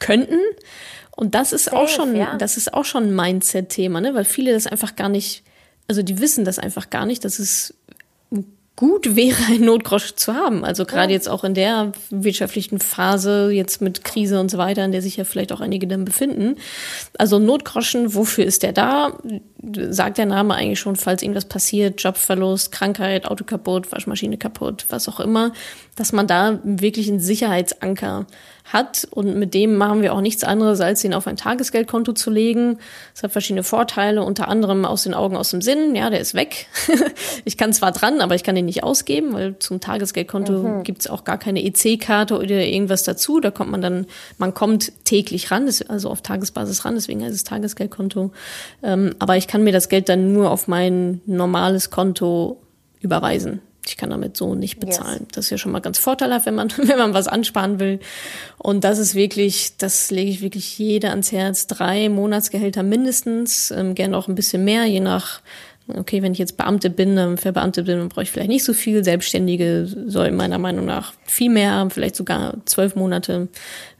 könnten. 0.00 0.38
Und 1.16 1.34
das 1.34 1.52
ist 1.52 1.66
Safe, 1.66 1.76
auch 1.76 1.88
schon, 1.88 2.16
ja. 2.16 2.36
das 2.36 2.56
ist 2.56 2.74
auch 2.74 2.84
schon 2.84 3.04
ein 3.04 3.14
Mindset-Thema, 3.14 4.00
ne? 4.00 4.14
Weil 4.14 4.24
viele 4.24 4.52
das 4.52 4.66
einfach 4.66 4.96
gar 4.96 5.08
nicht, 5.08 5.42
also 5.88 6.02
die 6.02 6.20
wissen 6.20 6.44
das 6.44 6.58
einfach 6.58 6.90
gar 6.90 7.06
nicht, 7.06 7.24
dass 7.24 7.38
es 7.38 7.74
gut 8.76 9.14
wäre, 9.16 9.36
ein 9.50 9.64
Notgrosch 9.64 10.14
zu 10.14 10.34
haben. 10.34 10.64
Also 10.64 10.84
gerade 10.84 11.12
ja. 11.12 11.16
jetzt 11.16 11.28
auch 11.28 11.44
in 11.44 11.54
der 11.54 11.92
wirtschaftlichen 12.10 12.78
Phase, 12.78 13.50
jetzt 13.50 13.80
mit 13.80 14.04
Krise 14.04 14.40
und 14.40 14.50
so 14.50 14.58
weiter, 14.58 14.84
in 14.84 14.92
der 14.92 15.02
sich 15.02 15.16
ja 15.16 15.24
vielleicht 15.24 15.52
auch 15.52 15.60
einige 15.60 15.86
dann 15.86 16.04
befinden. 16.04 16.56
Also 17.18 17.38
Notgroschen, 17.38 18.14
wofür 18.14 18.44
ist 18.44 18.62
der 18.62 18.72
da? 18.72 19.18
Sagt 19.90 20.18
der 20.18 20.26
Name 20.26 20.54
eigentlich 20.54 20.80
schon, 20.80 20.96
falls 20.96 21.22
irgendwas 21.22 21.46
passiert, 21.46 22.02
Jobverlust, 22.02 22.72
Krankheit, 22.72 23.26
Auto 23.26 23.44
kaputt, 23.44 23.92
Waschmaschine 23.92 24.36
kaputt, 24.36 24.86
was 24.88 25.08
auch 25.08 25.20
immer, 25.20 25.52
dass 25.96 26.12
man 26.12 26.26
da 26.26 26.58
wirklich 26.64 27.08
einen 27.08 27.20
Sicherheitsanker 27.20 28.26
hat. 28.64 29.06
Und 29.10 29.36
mit 29.36 29.54
dem 29.54 29.76
machen 29.76 30.02
wir 30.02 30.14
auch 30.14 30.20
nichts 30.20 30.42
anderes, 30.42 30.80
als 30.80 31.04
ihn 31.04 31.14
auf 31.14 31.26
ein 31.26 31.36
Tagesgeldkonto 31.36 32.12
zu 32.12 32.30
legen. 32.30 32.78
Es 33.14 33.22
hat 33.22 33.32
verschiedene 33.32 33.62
Vorteile, 33.62 34.22
unter 34.22 34.48
anderem 34.48 34.84
aus 34.84 35.02
den 35.02 35.14
Augen, 35.14 35.36
aus 35.36 35.50
dem 35.50 35.60
Sinn. 35.60 35.94
Ja, 35.94 36.10
der 36.10 36.20
ist 36.20 36.34
weg. 36.34 36.66
ich 37.44 37.56
kann 37.58 37.72
zwar 37.72 37.92
dran, 37.92 38.20
aber 38.20 38.34
ich 38.34 38.42
kann 38.42 38.54
den 38.54 38.64
nicht 38.64 38.82
ausgeben, 38.82 39.34
weil 39.34 39.58
zum 39.58 39.80
Tagesgeldkonto 39.80 40.52
mhm. 40.52 40.82
gibt's 40.82 41.06
auch 41.06 41.24
gar 41.24 41.38
keine 41.38 41.62
EC-Karte 41.62 42.36
oder 42.36 42.64
irgendwas 42.64 43.02
dazu. 43.02 43.38
Da 43.38 43.50
kommt 43.50 43.70
man 43.70 43.82
dann, 43.82 44.06
man 44.38 44.54
kommt 44.54 44.92
täglich 45.04 45.50
ran, 45.50 45.70
also 45.88 46.10
auf 46.10 46.22
Tagesbasis 46.22 46.84
ran, 46.84 46.94
deswegen 46.94 47.22
heißt 47.22 47.34
es 47.34 47.44
Tagesgeldkonto. 47.44 48.32
Ähm, 48.82 49.14
aber 49.18 49.36
ich 49.36 49.46
kann 49.54 49.62
mir 49.62 49.72
das 49.72 49.88
Geld 49.88 50.08
dann 50.08 50.32
nur 50.32 50.50
auf 50.50 50.66
mein 50.66 51.20
normales 51.26 51.90
Konto 51.90 52.60
überweisen 52.98 53.60
ich 53.86 53.96
kann 53.96 54.10
damit 54.10 54.36
so 54.36 54.54
nicht 54.54 54.80
bezahlen. 54.80 55.20
Yes. 55.20 55.28
Das 55.32 55.44
ist 55.44 55.50
ja 55.50 55.58
schon 55.58 55.72
mal 55.72 55.80
ganz 55.80 55.98
vorteilhaft, 55.98 56.46
wenn 56.46 56.54
man, 56.54 56.70
wenn 56.76 56.98
man 56.98 57.14
was 57.14 57.28
ansparen 57.28 57.78
will. 57.78 58.00
Und 58.58 58.84
das 58.84 58.98
ist 58.98 59.14
wirklich, 59.14 59.76
das 59.76 60.10
lege 60.10 60.30
ich 60.30 60.40
wirklich 60.40 60.78
jeder 60.78 61.10
ans 61.10 61.32
Herz. 61.32 61.66
Drei 61.66 62.08
Monatsgehälter 62.08 62.82
mindestens, 62.82 63.70
ähm, 63.70 63.94
gerne 63.94 64.16
auch 64.16 64.28
ein 64.28 64.34
bisschen 64.34 64.64
mehr, 64.64 64.84
je 64.84 65.00
nach 65.00 65.42
okay, 65.88 66.22
wenn 66.22 66.32
ich 66.32 66.38
jetzt 66.38 66.56
Beamte 66.56 66.90
bin, 66.90 67.16
dann 67.16 67.36
verbeamtet 67.36 67.86
bin, 67.86 67.98
dann 67.98 68.08
brauche 68.08 68.22
ich 68.22 68.30
vielleicht 68.30 68.48
nicht 68.48 68.64
so 68.64 68.72
viel. 68.72 69.04
Selbstständige 69.04 69.86
sollen 70.06 70.36
meiner 70.36 70.58
Meinung 70.58 70.86
nach 70.86 71.12
viel 71.24 71.50
mehr 71.50 71.72
haben, 71.72 71.90
vielleicht 71.90 72.16
sogar 72.16 72.56
zwölf 72.64 72.96
Monate. 72.96 73.48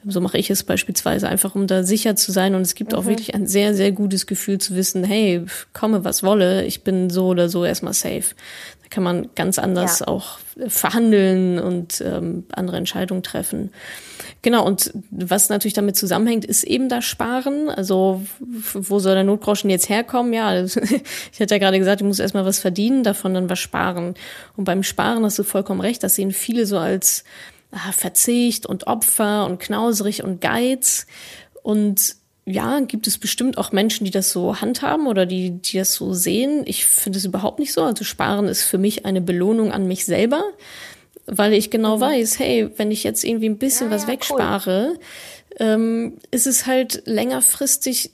So 0.07 0.21
mache 0.21 0.39
ich 0.39 0.51
es 0.51 0.63
beispielsweise 0.63 1.29
einfach, 1.29 1.55
um 1.55 1.67
da 1.67 1.83
sicher 1.83 2.17
zu 2.17 2.33
sein. 2.33 2.55
Und 2.55 2.63
es 2.63 2.75
gibt 2.75 2.93
mhm. 2.93 2.99
auch 2.99 3.07
wirklich 3.07 3.35
ein 3.35 3.47
sehr, 3.47 3.75
sehr 3.75 3.93
gutes 3.93 4.27
Gefühl 4.27 4.59
zu 4.59 4.77
wissen, 4.77 5.05
hey, 5.05 5.45
komme 5.73 6.05
was 6.05 6.23
wolle, 6.23 6.65
ich 6.65 6.83
bin 6.83 7.11
so 7.11 7.27
oder 7.27 7.49
so 7.49 7.65
erstmal 7.65 7.95
safe 7.95 8.35
kann 8.95 9.03
man 9.03 9.29
ganz 9.35 9.59
anders 9.59 10.01
ja. 10.01 10.09
auch 10.09 10.39
verhandeln 10.69 11.59
und 11.59 12.01
ähm, 12.01 12.45
andere 12.53 12.77
Entscheidungen 12.77 13.25
treffen. 13.25 13.73
Genau, 14.45 14.67
und 14.67 14.93
was 15.11 15.49
natürlich 15.49 15.73
damit 15.73 15.97
zusammenhängt, 15.97 16.45
ist 16.45 16.65
eben 16.65 16.91
das 16.91 17.07
Sparen. 17.07 17.71
Also 17.71 18.21
wo 18.75 18.99
soll 18.99 19.15
der 19.15 19.25
Notgroschen 19.25 19.71
jetzt 19.71 19.89
herkommen? 19.89 20.35
Ja, 20.35 20.63
ich 20.63 20.77
hatte 21.41 21.55
ja 21.55 21.59
gerade 21.59 21.79
gesagt, 21.79 22.03
ich 22.03 22.07
muss 22.07 22.19
erstmal 22.19 22.45
was 22.45 22.59
verdienen, 22.59 23.05
davon 23.05 23.33
dann 23.33 23.49
was 23.49 23.59
sparen. 23.59 24.13
Und 24.55 24.65
beim 24.65 24.83
Sparen 24.83 25.25
hast 25.25 25.39
du 25.39 25.45
vollkommen 25.45 25.81
recht, 25.81 26.03
das 26.03 26.17
sehen 26.17 26.31
viele 26.31 26.67
so 26.67 26.77
als 26.77 27.25
ah, 27.71 27.93
Verzicht 27.93 28.67
und 28.67 28.87
Opfer 28.87 29.47
und 29.47 29.61
knauserig 29.61 30.23
und 30.23 30.43
Geiz. 30.43 31.07
Und 31.63 32.17
ja, 32.45 32.81
gibt 32.81 33.07
es 33.07 33.17
bestimmt 33.17 33.57
auch 33.57 33.73
Menschen, 33.73 34.05
die 34.05 34.11
das 34.11 34.31
so 34.31 34.61
handhaben 34.61 35.07
oder 35.07 35.25
die, 35.25 35.53
die 35.53 35.79
das 35.79 35.95
so 35.95 36.13
sehen. 36.13 36.65
Ich 36.67 36.85
finde 36.85 37.19
es 37.19 37.25
überhaupt 37.25 37.61
nicht 37.61 37.73
so. 37.73 37.83
Also 37.83 38.05
Sparen 38.05 38.49
ist 38.49 38.65
für 38.65 38.77
mich 38.77 39.07
eine 39.07 39.23
Belohnung 39.23 39.73
an 39.73 39.89
mich 39.89 40.05
selber, 40.05 40.45
weil 41.27 41.53
ich 41.53 41.71
genau 41.71 41.97
mhm. 41.97 42.01
weiß, 42.01 42.39
hey, 42.39 42.71
wenn 42.77 42.91
ich 42.91 43.05
jetzt 43.05 43.25
irgendwie 43.25 43.49
ein 43.49 43.59
bisschen 43.59 43.89
ja, 43.89 43.97
was 43.97 44.03
ja, 44.03 44.09
wegspare, 44.09 44.93
cool. 44.93 44.99
ähm, 45.59 46.19
ist 46.31 46.47
es 46.47 46.67
halt 46.67 47.03
längerfristig 47.07 48.11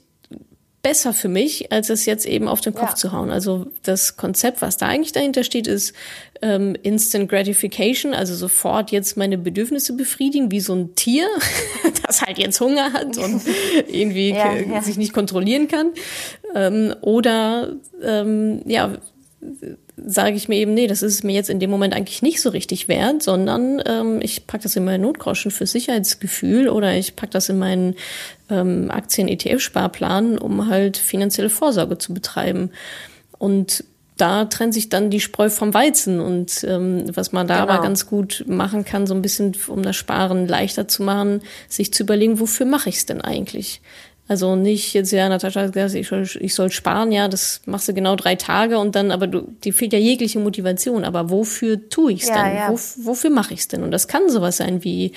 besser 0.83 1.13
für 1.13 1.27
mich, 1.27 1.71
als 1.71 1.89
es 1.89 2.05
jetzt 2.05 2.25
eben 2.25 2.47
auf 2.47 2.61
den 2.61 2.73
Kopf 2.73 2.89
ja. 2.89 2.95
zu 2.95 3.11
hauen. 3.11 3.29
Also 3.29 3.67
das 3.83 4.17
Konzept, 4.17 4.61
was 4.61 4.77
da 4.77 4.87
eigentlich 4.87 5.11
dahinter 5.11 5.43
steht, 5.43 5.67
ist 5.67 5.93
ähm, 6.41 6.75
Instant 6.81 7.29
Gratification, 7.29 8.13
also 8.13 8.33
sofort 8.33 8.91
jetzt 8.91 9.15
meine 9.15 9.37
Bedürfnisse 9.37 9.93
befriedigen, 9.93 10.49
wie 10.51 10.59
so 10.59 10.73
ein 10.73 10.95
Tier, 10.95 11.27
das 12.07 12.21
halt 12.21 12.39
jetzt 12.39 12.59
Hunger 12.59 12.93
hat 12.93 13.17
und 13.17 13.41
irgendwie 13.87 14.29
ja, 14.29 14.55
ja. 14.55 14.81
sich 14.81 14.97
nicht 14.97 15.13
kontrollieren 15.13 15.67
kann. 15.67 15.91
Ähm, 16.55 16.95
oder 17.01 17.75
ähm, 18.01 18.61
ja, 18.65 18.97
sage 20.05 20.35
ich 20.35 20.47
mir 20.47 20.57
eben, 20.57 20.73
nee, 20.73 20.87
das 20.87 21.01
ist 21.01 21.23
mir 21.23 21.33
jetzt 21.33 21.49
in 21.49 21.59
dem 21.59 21.69
Moment 21.69 21.93
eigentlich 21.93 22.21
nicht 22.21 22.41
so 22.41 22.49
richtig 22.49 22.87
wert, 22.87 23.23
sondern 23.23 23.81
ähm, 23.85 24.19
ich 24.21 24.47
pack 24.47 24.61
das 24.61 24.75
in 24.75 24.85
meinen 24.85 25.01
Notgroschen 25.01 25.51
für 25.51 25.65
Sicherheitsgefühl 25.65 26.69
oder 26.69 26.93
ich 26.95 27.15
pack 27.15 27.31
das 27.31 27.49
in 27.49 27.59
meinen 27.59 27.95
ähm, 28.49 28.89
Aktien-ETF-Sparplan, 28.89 30.37
um 30.37 30.67
halt 30.67 30.97
finanzielle 30.97 31.49
Vorsorge 31.49 31.97
zu 31.97 32.13
betreiben. 32.13 32.71
Und 33.37 33.83
da 34.17 34.45
trennt 34.45 34.75
sich 34.75 34.89
dann 34.89 35.09
die 35.09 35.19
Spreu 35.19 35.49
vom 35.49 35.73
Weizen 35.73 36.19
und 36.19 36.63
ähm, 36.63 37.05
was 37.15 37.31
man 37.31 37.47
da 37.47 37.61
genau. 37.61 37.73
aber 37.73 37.81
ganz 37.81 38.05
gut 38.05 38.45
machen 38.47 38.85
kann, 38.85 39.07
so 39.07 39.15
ein 39.15 39.23
bisschen, 39.23 39.57
um 39.67 39.81
das 39.81 39.95
Sparen 39.95 40.47
leichter 40.47 40.87
zu 40.87 41.01
machen, 41.01 41.41
sich 41.67 41.91
zu 41.91 42.03
überlegen, 42.03 42.39
wofür 42.39 42.67
mache 42.67 42.89
ich 42.89 42.97
es 42.97 43.07
denn 43.07 43.21
eigentlich? 43.21 43.81
Also 44.31 44.55
nicht 44.55 44.93
jetzt, 44.93 45.11
ja, 45.11 45.27
Natascha 45.27 45.59
hat 45.59 45.73
gesagt, 45.73 45.93
ich 45.93 46.07
soll, 46.07 46.25
ich 46.39 46.55
soll 46.55 46.71
sparen, 46.71 47.11
ja, 47.11 47.27
das 47.27 47.59
machst 47.65 47.89
du 47.89 47.93
genau 47.93 48.15
drei 48.15 48.35
Tage 48.35 48.79
und 48.79 48.95
dann, 48.95 49.11
aber 49.11 49.27
du, 49.27 49.41
dir 49.41 49.73
fehlt 49.73 49.91
ja 49.91 49.99
jegliche 49.99 50.39
Motivation. 50.39 51.03
Aber 51.03 51.29
wofür 51.29 51.89
tue 51.89 52.13
ich's 52.13 52.29
ja, 52.29 52.41
denn? 52.41 52.55
Ja. 52.55 52.69
Wo, 52.69 52.79
wofür 53.07 53.29
mache 53.29 53.53
ich's 53.53 53.67
denn? 53.67 53.83
Und 53.83 53.91
das 53.91 54.07
kann 54.07 54.29
sowas 54.29 54.55
sein 54.55 54.85
wie, 54.85 55.11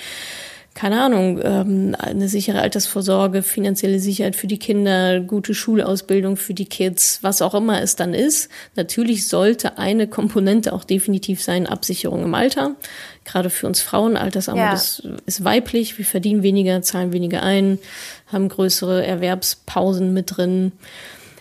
keine 0.73 1.01
Ahnung, 1.01 1.39
ähm, 1.41 1.95
eine 1.97 2.27
sichere 2.27 2.59
Altersvorsorge, 2.59 3.41
finanzielle 3.41 4.01
Sicherheit 4.01 4.35
für 4.35 4.47
die 4.47 4.59
Kinder, 4.59 5.21
gute 5.21 5.53
Schulausbildung 5.53 6.35
für 6.35 6.53
die 6.53 6.65
Kids, 6.65 7.19
was 7.21 7.41
auch 7.41 7.55
immer 7.55 7.81
es 7.81 7.95
dann 7.95 8.13
ist. 8.13 8.49
Natürlich 8.75 9.29
sollte 9.29 9.77
eine 9.77 10.07
Komponente 10.07 10.73
auch 10.73 10.83
definitiv 10.83 11.41
sein, 11.41 11.67
Absicherung 11.67 12.25
im 12.25 12.35
Alter. 12.35 12.75
Gerade 13.25 13.49
für 13.49 13.67
uns 13.67 13.81
Frauen, 13.81 14.15
Altersarmut 14.15 14.63
ja. 14.63 14.73
ist, 14.73 15.03
ist 15.25 15.43
weiblich, 15.43 15.97
wir 15.97 16.05
verdienen 16.05 16.43
weniger, 16.43 16.81
zahlen 16.81 17.11
weniger 17.11 17.43
ein, 17.43 17.79
haben 18.27 18.47
größere 18.49 19.05
Erwerbspausen 19.05 20.13
mit 20.13 20.37
drin. 20.37 20.71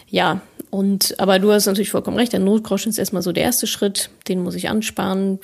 Ja, 0.09 0.41
und, 0.75 1.21
aber 1.21 1.39
du 1.39 1.53
hast 1.53 1.67
natürlich 1.67 1.93
vollkommen 1.93 2.17
recht, 2.17 2.33
der 2.33 2.41
Notgroschen 2.41 2.91
ist 2.91 2.99
erstmal 2.99 3.23
so 3.23 3.31
der 3.31 3.45
erste 3.45 3.69
Schritt, 3.69 4.11
den 4.27 4.43
muss 4.43 4.57
ich 4.57 4.69
ansparen, 4.69 5.39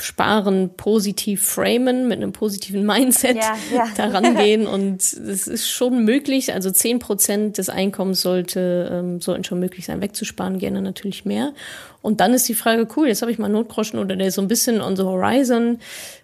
sparen, 0.00 0.70
positiv 0.78 1.42
framen, 1.42 2.08
mit 2.08 2.16
einem 2.16 2.32
positiven 2.32 2.86
Mindset 2.86 3.36
ja, 3.36 3.54
ja. 3.70 3.88
daran 3.98 4.34
gehen 4.34 4.66
und 4.66 5.02
es 5.02 5.46
ist 5.46 5.68
schon 5.68 6.06
möglich, 6.06 6.54
also 6.54 6.70
zehn 6.70 7.00
Prozent 7.00 7.58
des 7.58 7.68
Einkommens 7.68 8.22
sollte, 8.22 8.88
ähm, 8.90 9.20
sollten 9.20 9.44
schon 9.44 9.60
möglich 9.60 9.84
sein, 9.84 10.00
wegzusparen, 10.00 10.58
gerne 10.58 10.80
natürlich 10.80 11.26
mehr. 11.26 11.52
Und 12.00 12.22
dann 12.22 12.32
ist 12.32 12.48
die 12.48 12.54
Frage, 12.54 12.88
cool, 12.96 13.08
jetzt 13.08 13.20
habe 13.20 13.30
ich 13.30 13.38
mal 13.38 13.50
Notgroschen 13.50 13.98
oder 13.98 14.16
der 14.16 14.28
ist 14.28 14.36
so 14.36 14.40
ein 14.40 14.48
bisschen 14.48 14.80
on 14.80 14.96
the 14.96 15.02
horizon, 15.02 15.80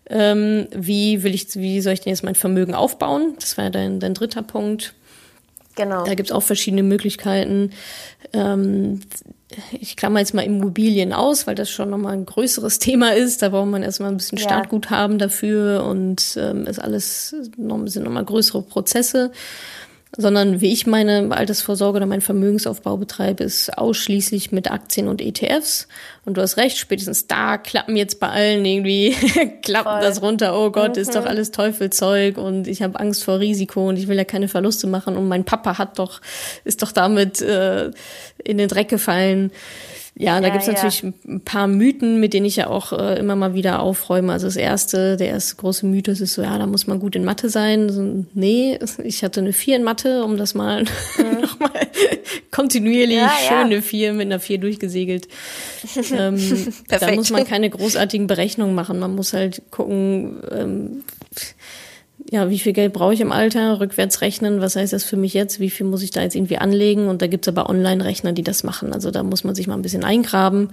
ähm, 0.08 0.68
wie 0.74 1.22
will 1.22 1.34
ich, 1.34 1.54
wie 1.54 1.82
soll 1.82 1.92
ich 1.92 2.00
denn 2.00 2.14
jetzt 2.14 2.24
mein 2.24 2.34
Vermögen 2.34 2.74
aufbauen? 2.74 3.34
Das 3.38 3.58
war 3.58 3.64
ja 3.64 3.70
dein, 3.70 4.00
dein 4.00 4.14
dritter 4.14 4.40
Punkt 4.40 4.94
Genau. 5.78 6.04
Da 6.04 6.14
gibt's 6.14 6.32
auch 6.32 6.42
verschiedene 6.42 6.82
Möglichkeiten. 6.82 7.70
Ähm, 8.32 9.00
ich 9.70 9.96
klammer 9.96 10.18
jetzt 10.18 10.34
mal 10.34 10.42
Immobilien 10.42 11.12
aus, 11.12 11.46
weil 11.46 11.54
das 11.54 11.70
schon 11.70 11.88
nochmal 11.88 12.14
ein 12.14 12.26
größeres 12.26 12.78
Thema 12.80 13.14
ist. 13.14 13.42
Da 13.42 13.50
braucht 13.50 13.68
man 13.68 13.84
erstmal 13.84 14.10
ein 14.10 14.16
bisschen 14.16 14.38
Startguthaben 14.38 15.18
dafür 15.18 15.84
und 15.84 16.36
ähm, 16.36 16.66
ist 16.66 16.80
alles 16.80 17.34
noch, 17.56 17.86
sind 17.86 18.02
nochmal 18.02 18.24
größere 18.24 18.62
Prozesse 18.62 19.30
sondern 20.16 20.60
wie 20.60 20.72
ich 20.72 20.86
meine 20.86 21.28
Altersvorsorge 21.30 21.98
oder 21.98 22.06
meinen 22.06 22.22
Vermögensaufbau 22.22 22.96
betreibe, 22.96 23.44
ist 23.44 23.76
ausschließlich 23.76 24.52
mit 24.52 24.70
Aktien 24.70 25.06
und 25.06 25.20
ETFs. 25.20 25.86
Und 26.24 26.36
du 26.36 26.40
hast 26.40 26.56
recht, 26.56 26.78
spätestens 26.78 27.26
da 27.26 27.58
klappen 27.58 27.96
jetzt 27.96 28.18
bei 28.18 28.28
allen 28.28 28.64
irgendwie, 28.64 29.10
klappen 29.62 29.92
Voll. 29.92 30.00
das 30.00 30.22
runter, 30.22 30.58
oh 30.58 30.70
Gott, 30.70 30.96
mhm. 30.96 31.02
ist 31.02 31.14
doch 31.14 31.22
mhm. 31.22 31.28
alles 31.28 31.50
Teufelzeug 31.50 32.38
und 32.38 32.66
ich 32.68 32.82
habe 32.82 32.98
Angst 32.98 33.24
vor 33.24 33.38
Risiko 33.38 33.88
und 33.88 33.96
ich 33.96 34.08
will 34.08 34.16
ja 34.16 34.24
keine 34.24 34.48
Verluste 34.48 34.86
machen 34.86 35.16
und 35.16 35.28
mein 35.28 35.44
Papa 35.44 35.78
hat 35.78 35.98
doch, 35.98 36.20
ist 36.64 36.82
doch 36.82 36.92
damit 36.92 37.42
äh, 37.42 37.90
in 38.42 38.58
den 38.58 38.68
Dreck 38.68 38.88
gefallen. 38.88 39.52
Ja, 40.20 40.40
da 40.40 40.48
ja, 40.48 40.52
gibt's 40.52 40.66
ja. 40.66 40.72
natürlich 40.72 41.04
ein 41.04 41.40
paar 41.44 41.68
Mythen, 41.68 42.18
mit 42.18 42.34
denen 42.34 42.44
ich 42.44 42.56
ja 42.56 42.66
auch 42.66 42.92
äh, 42.92 43.20
immer 43.20 43.36
mal 43.36 43.54
wieder 43.54 43.78
aufräume. 43.78 44.32
Also 44.32 44.48
das 44.48 44.56
erste, 44.56 45.16
der 45.16 45.28
erste 45.28 45.54
große 45.54 45.86
Mythos 45.86 46.20
ist 46.20 46.34
so, 46.34 46.42
ja, 46.42 46.58
da 46.58 46.66
muss 46.66 46.88
man 46.88 46.98
gut 46.98 47.14
in 47.14 47.24
Mathe 47.24 47.48
sein. 47.48 47.88
So, 47.88 48.24
nee, 48.34 48.76
ich 49.04 49.22
hatte 49.22 49.38
eine 49.38 49.52
vier 49.52 49.76
in 49.76 49.84
Mathe, 49.84 50.24
um 50.24 50.36
das 50.36 50.54
mal 50.54 50.82
mhm. 51.18 51.40
nochmal 51.40 51.70
kontinuierlich 52.50 53.16
ja, 53.16 53.30
schöne 53.48 53.80
vier 53.80 54.12
mit 54.12 54.26
einer 54.26 54.40
vier 54.40 54.58
durchgesegelt. 54.58 55.28
ähm, 56.12 56.36
da 56.88 57.12
muss 57.12 57.30
man 57.30 57.44
keine 57.44 57.70
großartigen 57.70 58.26
Berechnungen 58.26 58.74
machen. 58.74 58.98
Man 58.98 59.14
muss 59.14 59.32
halt 59.32 59.62
gucken, 59.70 60.42
ähm, 60.50 61.04
ja, 62.30 62.50
wie 62.50 62.58
viel 62.58 62.74
Geld 62.74 62.92
brauche 62.92 63.14
ich 63.14 63.20
im 63.20 63.32
Alter, 63.32 63.80
rückwärts 63.80 64.20
rechnen, 64.20 64.60
was 64.60 64.76
heißt 64.76 64.92
das 64.92 65.02
für 65.02 65.16
mich 65.16 65.32
jetzt, 65.32 65.60
wie 65.60 65.70
viel 65.70 65.86
muss 65.86 66.02
ich 66.02 66.10
da 66.10 66.20
jetzt 66.20 66.34
irgendwie 66.34 66.58
anlegen 66.58 67.08
und 67.08 67.22
da 67.22 67.26
gibt's 67.26 67.48
aber 67.48 67.70
Online-Rechner, 67.70 68.32
die 68.32 68.42
das 68.42 68.64
machen. 68.64 68.92
Also 68.92 69.10
da 69.10 69.22
muss 69.22 69.44
man 69.44 69.54
sich 69.54 69.66
mal 69.66 69.74
ein 69.74 69.82
bisschen 69.82 70.04
eingraben, 70.04 70.68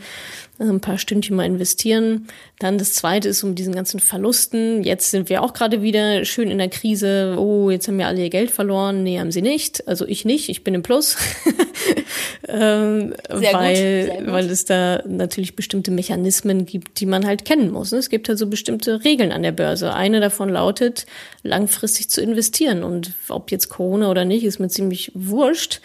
ein 0.60 0.82
paar 0.82 0.98
Stündchen 0.98 1.36
mal 1.36 1.46
investieren. 1.46 2.28
Dann 2.60 2.78
das 2.78 2.94
zweite 2.94 3.30
ist 3.30 3.44
um 3.44 3.56
diesen 3.56 3.74
ganzen 3.74 4.02
Verlusten. 4.02 4.84
Jetzt 4.84 5.12
sind 5.12 5.30
wir 5.30 5.44
auch 5.44 5.54
gerade 5.54 5.82
wieder 5.82 6.26
schön 6.26 6.52
in 6.52 6.58
der 6.58 6.70
Krise. 6.70 7.36
Oh, 7.38 7.70
jetzt 7.70 7.88
haben 7.88 8.00
wir 8.00 8.08
alle 8.08 8.24
ihr 8.24 8.30
Geld 8.30 8.52
verloren. 8.52 9.04
Nee, 9.04 9.20
haben 9.20 9.32
sie 9.32 9.42
nicht. 9.42 9.88
Also 9.88 10.06
ich 10.06 10.26
nicht, 10.26 10.50
ich 10.50 10.64
bin 10.64 10.74
im 10.74 10.84
Plus. 10.84 11.16
ähm, 12.48 13.14
weil, 13.30 14.10
gut, 14.18 14.32
weil 14.32 14.50
es 14.50 14.66
da 14.66 15.02
natürlich 15.08 15.56
bestimmte 15.56 15.92
Mechanismen 15.92 16.66
gibt, 16.66 17.00
die 17.00 17.06
man 17.06 17.26
halt 17.26 17.46
kennen 17.46 17.72
muss. 17.72 17.92
Es 17.92 18.10
gibt 18.10 18.30
halt 18.30 18.38
so 18.38 18.48
bestimmte 18.48 19.04
Regeln 19.04 19.32
an 19.32 19.44
der 19.44 19.52
Börse. 19.52 19.94
Eine 19.94 20.20
davon 20.20 20.50
lautet, 20.50 21.06
langfristig 21.44 22.10
zu 22.10 22.22
investieren. 22.22 22.84
Und 22.84 23.12
ob 23.30 23.52
jetzt 23.52 23.70
Corona 23.70 24.10
oder 24.10 24.26
nicht, 24.26 24.44
ist 24.44 24.60
mir 24.60 24.70
ziemlich 24.70 25.12
wurscht. 25.14 25.82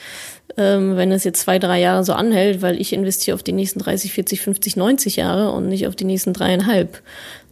Ähm, 0.57 0.97
wenn 0.97 1.13
es 1.13 1.25
jetzt 1.25 1.43
zwei, 1.43 1.59
drei 1.59 1.81
Jahre 1.81 2.05
so 2.05 2.13
anhält, 2.13 2.61
weil 2.61 2.81
ich 2.81 2.93
investiere 2.93 3.35
auf 3.35 3.43
die 3.43 3.53
nächsten 3.53 3.79
30, 3.79 4.13
40, 4.13 4.41
50, 4.41 4.77
90 4.77 5.17
Jahre 5.17 5.53
und 5.53 5.69
nicht 5.69 5.87
auf 5.87 5.97
die 5.97 6.05
nächsten 6.05 6.33
dreieinhalb. 6.33 7.03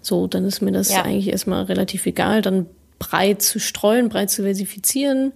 So, 0.03 0.27
dann 0.27 0.45
ist 0.45 0.63
mir 0.63 0.73
das 0.73 0.91
ja. 0.91 1.03
eigentlich 1.03 1.29
erstmal 1.29 1.65
relativ 1.65 2.07
egal. 2.07 2.43
Dann 2.43 2.67
breit 2.99 3.43
zu 3.43 3.61
streuen, 3.61 4.09
breit 4.09 4.31
zu 4.31 4.43
versifizieren, 4.43 5.33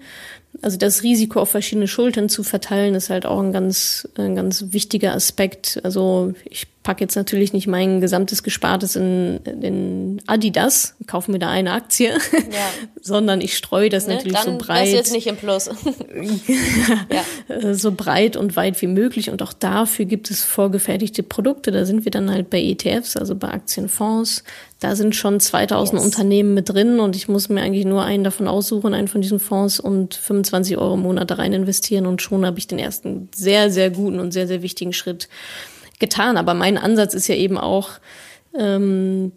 also 0.62 0.79
das 0.79 1.03
Risiko 1.03 1.40
auf 1.40 1.51
verschiedene 1.51 1.88
Schultern 1.88 2.29
zu 2.29 2.44
verteilen, 2.44 2.94
ist 2.94 3.11
halt 3.11 3.27
auch 3.27 3.40
ein 3.40 3.53
ganz, 3.53 4.09
ein 4.16 4.37
ganz 4.37 4.66
wichtiger 4.70 5.12
Aspekt. 5.12 5.81
Also 5.83 6.35
ich 6.48 6.66
packe 6.83 7.05
jetzt 7.05 7.14
natürlich 7.14 7.53
nicht 7.53 7.66
mein 7.66 8.01
gesamtes 8.01 8.42
Gespartes 8.42 8.97
in, 8.97 9.38
in 9.45 10.21
Adidas, 10.27 10.95
kaufe 11.07 11.31
mir 11.31 11.38
da 11.38 11.49
eine 11.49 11.73
Aktie, 11.73 12.11
ja. 12.11 12.71
sondern 13.01 13.40
ich 13.40 13.57
streue 13.57 13.88
das 13.88 14.07
ne? 14.07 14.16
natürlich 14.16 14.37
Dann 14.37 14.59
so 14.59 14.59
breit. 14.59 14.87
Das 14.87 14.92
jetzt 14.92 15.12
nicht 15.12 15.27
im 15.29 15.37
Plus. 15.37 15.71
ja. 17.11 17.75
So 17.75 17.92
breit 17.92 18.37
und 18.37 18.57
weit 18.57 18.81
wie 18.83 18.88
möglich. 18.88 19.31
Und 19.31 19.42
auch 19.42 19.53
dafür 19.53 20.07
gibt 20.07 20.31
es 20.31 20.42
vorgefertigte 20.42 21.23
Produkte. 21.23 21.71
Da 21.71 21.85
sind 21.85 22.05
wir 22.05 22.11
dann 22.11 22.31
halt 22.31 22.51
bei 22.51 22.61
ETFs, 22.61 23.16
also 23.16 23.37
bei 23.37 23.49
Aktienfonds. 23.49 24.42
Da 24.81 24.97
sind 24.97 25.14
schon 25.14 25.38
2000 25.38 25.99
yes. 25.99 26.05
Unternehmen 26.05 26.55
mit 26.55 26.68
drin 26.68 26.99
und 26.99 27.14
ich 27.14 27.29
muss 27.29 27.49
mir 27.49 27.62
eigentlich 27.62 27.85
nur 27.85 28.03
einen 28.03 28.25
davon 28.25 28.49
aussuchen, 28.49 28.95
einen 28.95 29.07
von 29.07 29.21
diesen 29.21 29.38
Fonds 29.38 29.79
und 29.79 30.14
25 30.14 30.77
Euro 30.77 30.95
im 30.95 31.03
Monat 31.03 31.31
da 31.31 31.37
rein 31.37 31.53
investieren 31.53 32.07
und 32.07 32.21
schon 32.21 32.45
habe 32.45 32.59
ich 32.59 32.66
den 32.66 32.81
ersten 32.81 33.29
sehr, 33.33 33.71
sehr 33.71 33.90
guten 33.90 34.18
und 34.18 34.33
sehr, 34.33 34.49
sehr 34.49 34.62
wichtigen 34.62 34.92
Schritt 34.92 35.29
getan. 36.02 36.36
Aber 36.36 36.52
mein 36.52 36.76
Ansatz 36.76 37.14
ist 37.14 37.28
ja 37.28 37.36
eben 37.36 37.56
auch, 37.56 37.92
ähm, 38.58 39.32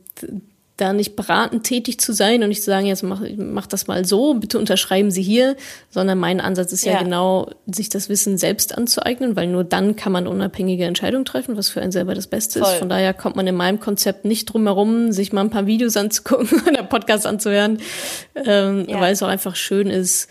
da 0.77 0.91
nicht 0.91 1.15
beratend 1.15 1.63
tätig 1.63 2.01
zu 2.01 2.11
sein 2.11 2.43
und 2.43 2.49
nicht 2.49 2.61
zu 2.61 2.69
sagen, 2.69 2.85
jetzt 2.85 3.01
mach, 3.01 3.21
mach 3.37 3.65
das 3.65 3.87
mal 3.87 4.03
so, 4.03 4.33
bitte 4.33 4.59
unterschreiben 4.59 5.09
Sie 5.09 5.21
hier, 5.21 5.55
sondern 5.89 6.17
mein 6.17 6.41
Ansatz 6.41 6.73
ist 6.73 6.83
ja, 6.83 6.93
ja, 6.93 7.03
genau, 7.03 7.49
sich 7.65 7.87
das 7.87 8.09
Wissen 8.09 8.37
selbst 8.37 8.77
anzueignen, 8.77 9.37
weil 9.37 9.47
nur 9.47 9.63
dann 9.63 9.95
kann 9.95 10.11
man 10.11 10.27
unabhängige 10.27 10.83
Entscheidungen 10.83 11.23
treffen, 11.23 11.55
was 11.55 11.69
für 11.69 11.81
einen 11.81 11.93
selber 11.93 12.13
das 12.13 12.27
Beste 12.27 12.59
Voll. 12.59 12.73
ist. 12.73 12.79
Von 12.79 12.89
daher 12.89 13.13
kommt 13.13 13.37
man 13.37 13.47
in 13.47 13.55
meinem 13.55 13.79
Konzept 13.79 14.25
nicht 14.25 14.47
drum 14.47 14.65
herum, 14.65 15.13
sich 15.13 15.31
mal 15.31 15.41
ein 15.41 15.49
paar 15.49 15.65
Videos 15.65 15.95
anzugucken 15.95 16.61
oder 16.67 16.83
Podcasts 16.83 17.25
anzuhören, 17.25 17.79
ähm, 18.35 18.85
ja. 18.89 18.99
weil 18.99 19.13
es 19.13 19.23
auch 19.23 19.29
einfach 19.29 19.55
schön 19.55 19.87
ist, 19.89 20.27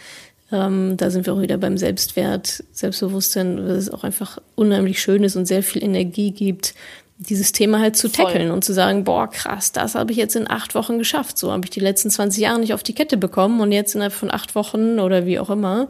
ähm, 0.55 0.97
da 0.97 1.11
sind 1.11 1.27
wir 1.27 1.35
auch 1.35 1.41
wieder 1.41 1.59
beim 1.59 1.77
Selbstwert, 1.77 2.63
Selbstbewusstsein, 2.71 3.59
weil 3.59 3.73
es 3.73 3.91
auch 3.91 4.05
einfach 4.05 4.39
unheimlich 4.55 5.03
schön 5.03 5.25
ist 5.25 5.35
und 5.35 5.47
sehr 5.47 5.65
viel 5.65 5.83
Energie 5.83 6.31
gibt, 6.31 6.75
dieses 7.19 7.51
Thema 7.51 7.81
halt 7.81 7.97
zu 7.97 8.09
tackeln 8.09 8.53
und 8.53 8.65
zu 8.65 8.73
sagen, 8.73 9.03
boah, 9.03 9.29
krass, 9.29 9.73
das 9.73 9.97
habe 9.97 10.13
ich 10.13 10.19
jetzt 10.19 10.37
in 10.37 10.49
acht 10.49 10.77
Wochen 10.77 10.99
geschafft. 10.99 11.39
So 11.39 11.51
habe 11.51 11.65
ich 11.65 11.71
die 11.71 11.81
letzten 11.81 12.09
20 12.09 12.41
Jahre 12.41 12.61
nicht 12.61 12.73
auf 12.73 12.85
die 12.85 12.95
Kette 12.95 13.17
bekommen 13.17 13.61
und 13.61 13.73
jetzt 13.73 13.95
innerhalb 13.95 14.13
von 14.13 14.31
acht 14.31 14.55
Wochen 14.55 15.01
oder 15.01 15.27
wie 15.27 15.41
auch 15.41 15.51
immer 15.51 15.89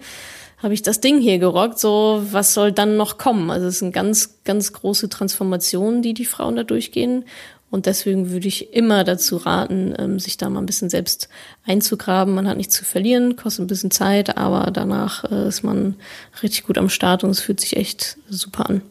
habe 0.64 0.72
ich 0.72 0.80
das 0.80 1.00
Ding 1.00 1.20
hier 1.20 1.38
gerockt. 1.38 1.78
So, 1.78 2.22
was 2.30 2.54
soll 2.54 2.72
dann 2.72 2.96
noch 2.96 3.18
kommen? 3.18 3.50
Also 3.50 3.66
es 3.66 3.76
ist 3.76 3.82
eine 3.82 3.92
ganz, 3.92 4.42
ganz 4.44 4.72
große 4.72 5.10
Transformation, 5.10 6.00
die 6.00 6.14
die 6.14 6.24
Frauen 6.24 6.56
da 6.56 6.64
durchgehen. 6.64 7.26
Und 7.74 7.86
deswegen 7.86 8.30
würde 8.30 8.46
ich 8.46 8.72
immer 8.72 9.02
dazu 9.02 9.36
raten, 9.36 9.96
ähm, 9.98 10.20
sich 10.20 10.36
da 10.36 10.48
mal 10.48 10.60
ein 10.60 10.66
bisschen 10.66 10.90
selbst 10.90 11.28
einzugraben. 11.66 12.32
Man 12.32 12.46
hat 12.46 12.56
nichts 12.56 12.76
zu 12.76 12.84
verlieren, 12.84 13.34
kostet 13.34 13.64
ein 13.64 13.66
bisschen 13.66 13.90
Zeit, 13.90 14.36
aber 14.36 14.70
danach 14.70 15.24
äh, 15.24 15.48
ist 15.48 15.64
man 15.64 15.96
richtig 16.40 16.68
gut 16.68 16.78
am 16.78 16.88
Start 16.88 17.24
und 17.24 17.30
es 17.30 17.40
fühlt 17.40 17.58
sich 17.58 17.76
echt 17.76 18.16
super 18.30 18.70
an. 18.70 18.82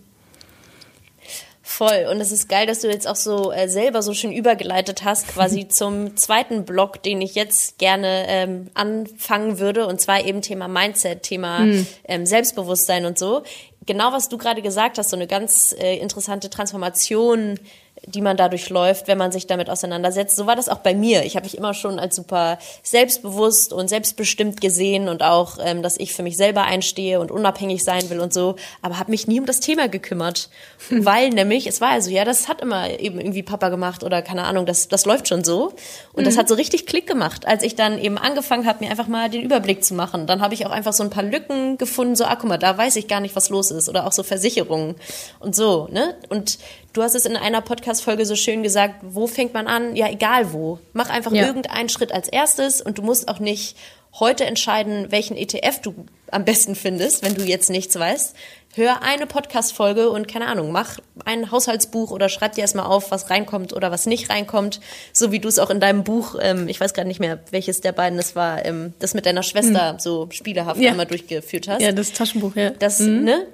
Voll. 1.62 2.08
Und 2.12 2.20
es 2.20 2.34
ist 2.34 2.50
geil, 2.50 2.68
dass 2.68 2.82
du 2.82 2.90
jetzt 2.90 3.08
auch 3.08 3.16
so 3.16 3.54
äh, 3.54 3.70
selber 3.70 4.02
so 4.02 4.14
schön 4.14 4.34
übergeleitet 4.34 5.06
hast, 5.06 5.30
quasi 5.30 5.66
zum 5.70 6.18
zweiten 6.18 6.66
Block, 6.66 7.02
den 7.04 7.22
ich 7.22 7.36
jetzt 7.36 7.78
gerne 7.78 8.26
ähm, 8.28 8.68
anfangen 8.74 9.60
würde. 9.60 9.88
Und 9.88 10.02
zwar 10.02 10.26
eben 10.26 10.42
Thema 10.42 10.68
Mindset, 10.68 11.24
Thema 11.24 11.60
mhm. 11.60 11.88
ähm, 12.04 12.26
Selbstbewusstsein 12.26 13.06
und 13.06 13.18
so. 13.18 13.44
Genau, 13.86 14.12
was 14.12 14.28
du 14.28 14.38
gerade 14.38 14.62
gesagt 14.62 14.98
hast, 14.98 15.10
so 15.10 15.16
eine 15.16 15.28
ganz 15.28 15.74
äh, 15.80 15.96
interessante 16.00 16.50
Transformation 16.50 17.58
die 18.06 18.22
man 18.22 18.36
dadurch 18.36 18.70
läuft, 18.70 19.08
wenn 19.08 19.18
man 19.18 19.32
sich 19.32 19.48
damit 19.48 19.70
auseinandersetzt. 19.70 20.36
So 20.36 20.46
war 20.46 20.56
das 20.56 20.68
auch 20.68 20.80
bei 20.80 20.94
mir. 20.94 21.24
Ich 21.24 21.36
habe 21.36 21.46
mich 21.46 21.58
immer 21.58 21.74
schon 21.74 22.00
als 22.00 22.16
super 22.16 22.58
selbstbewusst 22.82 23.72
und 23.72 23.88
selbstbestimmt 23.88 24.60
gesehen 24.60 25.08
und 25.08 25.24
auch, 25.24 25.58
ähm, 25.64 25.82
dass 25.82 25.98
ich 25.98 26.14
für 26.14 26.24
mich 26.24 26.36
selber 26.36 26.64
einstehe 26.64 27.20
und 27.20 27.32
unabhängig 27.32 27.84
sein 27.84 28.10
will 28.10 28.20
und 28.20 28.34
so, 28.34 28.56
aber 28.82 29.00
habe 29.00 29.12
mich 29.12 29.28
nie 29.28 29.40
um 29.40 29.46
das 29.46 29.62
Thema 29.62 29.88
gekümmert, 29.88 30.50
weil 30.90 31.30
nämlich 31.30 31.66
es 31.68 31.80
war 31.80 31.90
also 31.90 32.10
ja, 32.10 32.26
das 32.26 32.48
hat 32.48 32.62
immer 32.62 32.90
eben 33.00 33.20
irgendwie 33.20 33.44
Papa 33.44 33.70
gemacht 33.70 34.04
oder 34.04 34.22
keine 34.22 34.44
Ahnung, 34.44 34.66
das 34.66 34.88
das 34.90 35.06
läuft 35.06 35.28
schon 35.28 35.44
so 35.44 35.74
und 36.12 36.22
mhm. 36.22 36.26
das 36.26 36.38
hat 36.38 36.50
so 36.50 36.56
richtig 36.56 36.86
Klick 36.86 37.08
gemacht, 37.08 37.48
als 37.48 37.64
ich 37.64 37.76
dann 37.76 37.98
eben 37.98 38.18
angefangen 38.18 38.66
habe, 38.66 38.84
mir 38.84 38.92
einfach 38.92 39.08
mal 39.08 39.30
den 39.30 39.44
Überblick 39.44 39.84
zu 39.84 39.94
machen. 39.94 40.28
Dann 40.28 40.42
habe 40.42 40.54
ich 40.54 40.66
auch 40.66 40.72
einfach 40.72 40.94
so 40.94 41.04
ein 41.04 41.10
paar 41.10 41.24
Lücken 41.24 41.78
gefunden, 41.78 42.16
so 42.16 42.26
ah, 42.26 42.36
guck 42.36 42.50
mal, 42.50 42.58
da 42.58 42.78
weiß 42.78 42.98
ich 42.98 43.08
gar 43.08 43.22
nicht, 43.22 43.36
was 43.36 43.50
los 43.50 43.72
ist 43.72 43.88
oder 43.88 44.06
auch 44.06 44.12
so 44.12 44.24
Versicherungen 44.24 44.96
und 45.40 45.56
so, 45.56 45.88
ne? 45.90 46.16
Und 46.30 46.58
du 46.94 47.02
hast 47.02 47.16
es 47.16 47.26
in 47.26 47.36
einer 47.36 47.62
Podcast-Folge 47.62 48.26
so 48.26 48.36
schön 48.36 48.64
gesagt, 48.64 48.96
wo 49.02 49.28
fängt 49.28 49.54
man 49.54 49.68
an? 49.68 49.96
Ja, 49.96 50.10
egal 50.10 50.54
wo. 50.54 50.80
Mach 50.94 51.10
einfach 51.10 51.32
ja. 51.32 51.46
irgendeinen 51.46 51.90
Schritt 51.90 52.12
als 52.12 52.30
erstes 52.30 52.82
und 52.82 53.00
du 53.00 53.02
musst 53.02 53.28
auch 53.28 53.40
nicht 53.40 53.76
heute 54.20 54.46
entscheiden, 54.46 55.08
welchen 55.12 55.36
ETF 55.36 55.82
du 55.82 56.06
am 56.30 56.46
besten 56.46 56.76
findest, 56.76 57.26
wenn 57.26 57.34
du 57.34 57.44
jetzt 57.44 57.72
nichts 57.72 57.98
weißt. 57.98 58.36
Hör 58.76 59.04
eine 59.04 59.28
Podcast-Folge 59.28 60.10
und 60.10 60.28
keine 60.28 60.48
Ahnung, 60.48 60.72
mach 60.72 60.98
ein 61.26 61.52
Haushaltsbuch 61.52 62.10
oder 62.10 62.28
schreib 62.30 62.54
dir 62.54 62.62
erstmal 62.62 62.86
auf, 62.86 63.12
was 63.12 63.30
reinkommt 63.30 63.74
oder 63.74 63.92
was 63.92 64.06
nicht 64.08 64.30
reinkommt. 64.32 64.80
So 65.14 65.32
wie 65.32 65.40
du 65.40 65.48
es 65.48 65.60
auch 65.60 65.70
in 65.70 65.80
deinem 65.80 66.04
Buch, 66.04 66.36
ähm, 66.42 66.68
ich 66.68 66.80
weiß 66.80 66.94
gerade 66.94 67.08
nicht 67.08 67.20
mehr, 67.20 67.40
welches 67.52 67.82
der 67.82 67.92
beiden 67.92 68.18
es 68.18 68.36
war, 68.36 68.66
ähm, 68.66 68.94
das 69.00 69.14
mit 69.14 69.28
deiner 69.28 69.44
Schwester 69.44 69.94
mhm. 69.94 70.00
so 70.00 70.28
spielehaft 70.32 70.80
ja. 70.80 70.92
einmal 70.92 71.06
durchgeführt 71.06 71.68
hast. 71.68 71.82
Ja, 71.82 71.92
das 71.92 72.14
Taschenbuch, 72.14 72.56
ja. 72.56 72.72
Das, 72.72 73.00
mhm. 73.00 73.24
ne? 73.24 73.48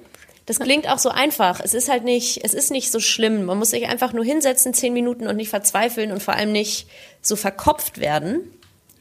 Das 0.50 0.58
klingt 0.58 0.88
auch 0.88 0.98
so 0.98 1.10
einfach. 1.10 1.60
Es 1.60 1.74
ist 1.74 1.88
halt 1.88 2.02
nicht, 2.02 2.44
es 2.44 2.54
ist 2.54 2.72
nicht 2.72 2.90
so 2.90 2.98
schlimm. 2.98 3.44
Man 3.44 3.58
muss 3.58 3.70
sich 3.70 3.86
einfach 3.86 4.12
nur 4.12 4.24
hinsetzen, 4.24 4.74
zehn 4.74 4.92
Minuten 4.92 5.28
und 5.28 5.36
nicht 5.36 5.48
verzweifeln 5.48 6.10
und 6.10 6.22
vor 6.22 6.34
allem 6.34 6.50
nicht 6.50 6.88
so 7.22 7.36
verkopft 7.36 8.00
werden. 8.00 8.50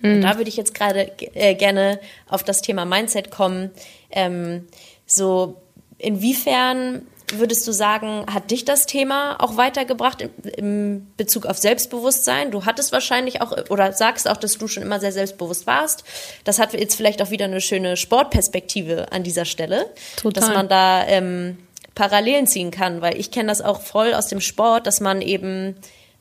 Mhm. 0.01 0.13
Und 0.13 0.21
da 0.21 0.37
würde 0.37 0.49
ich 0.49 0.57
jetzt 0.57 0.75
gerade 0.75 1.11
äh, 1.33 1.55
gerne 1.55 1.99
auf 2.27 2.43
das 2.43 2.61
Thema 2.61 2.85
Mindset 2.85 3.31
kommen. 3.31 3.71
Ähm, 4.11 4.67
so 5.07 5.57
Inwiefern 5.99 7.05
würdest 7.35 7.67
du 7.67 7.71
sagen, 7.71 8.25
hat 8.31 8.51
dich 8.51 8.65
das 8.65 8.85
Thema 8.85 9.37
auch 9.39 9.57
weitergebracht 9.57 10.27
im 10.57 11.07
Bezug 11.17 11.45
auf 11.45 11.57
Selbstbewusstsein? 11.57 12.51
Du 12.51 12.65
hattest 12.65 12.91
wahrscheinlich 12.91 13.41
auch 13.41 13.53
oder 13.69 13.93
sagst 13.93 14.29
auch, 14.29 14.37
dass 14.37 14.57
du 14.57 14.67
schon 14.67 14.83
immer 14.83 14.99
sehr 14.99 15.11
selbstbewusst 15.11 15.67
warst. 15.67 16.03
Das 16.43 16.59
hat 16.59 16.73
jetzt 16.73 16.95
vielleicht 16.95 17.21
auch 17.21 17.29
wieder 17.29 17.45
eine 17.45 17.61
schöne 17.61 17.97
Sportperspektive 17.97 19.11
an 19.11 19.23
dieser 19.23 19.45
Stelle, 19.45 19.85
Total. 20.17 20.33
dass 20.33 20.53
man 20.53 20.67
da 20.67 21.05
ähm, 21.07 21.57
Parallelen 21.95 22.47
ziehen 22.47 22.71
kann, 22.71 23.01
weil 23.01 23.19
ich 23.19 23.31
kenne 23.31 23.49
das 23.49 23.61
auch 23.61 23.81
voll 23.81 24.13
aus 24.13 24.27
dem 24.27 24.41
Sport, 24.41 24.87
dass 24.87 24.99
man 24.99 25.21
eben 25.21 25.75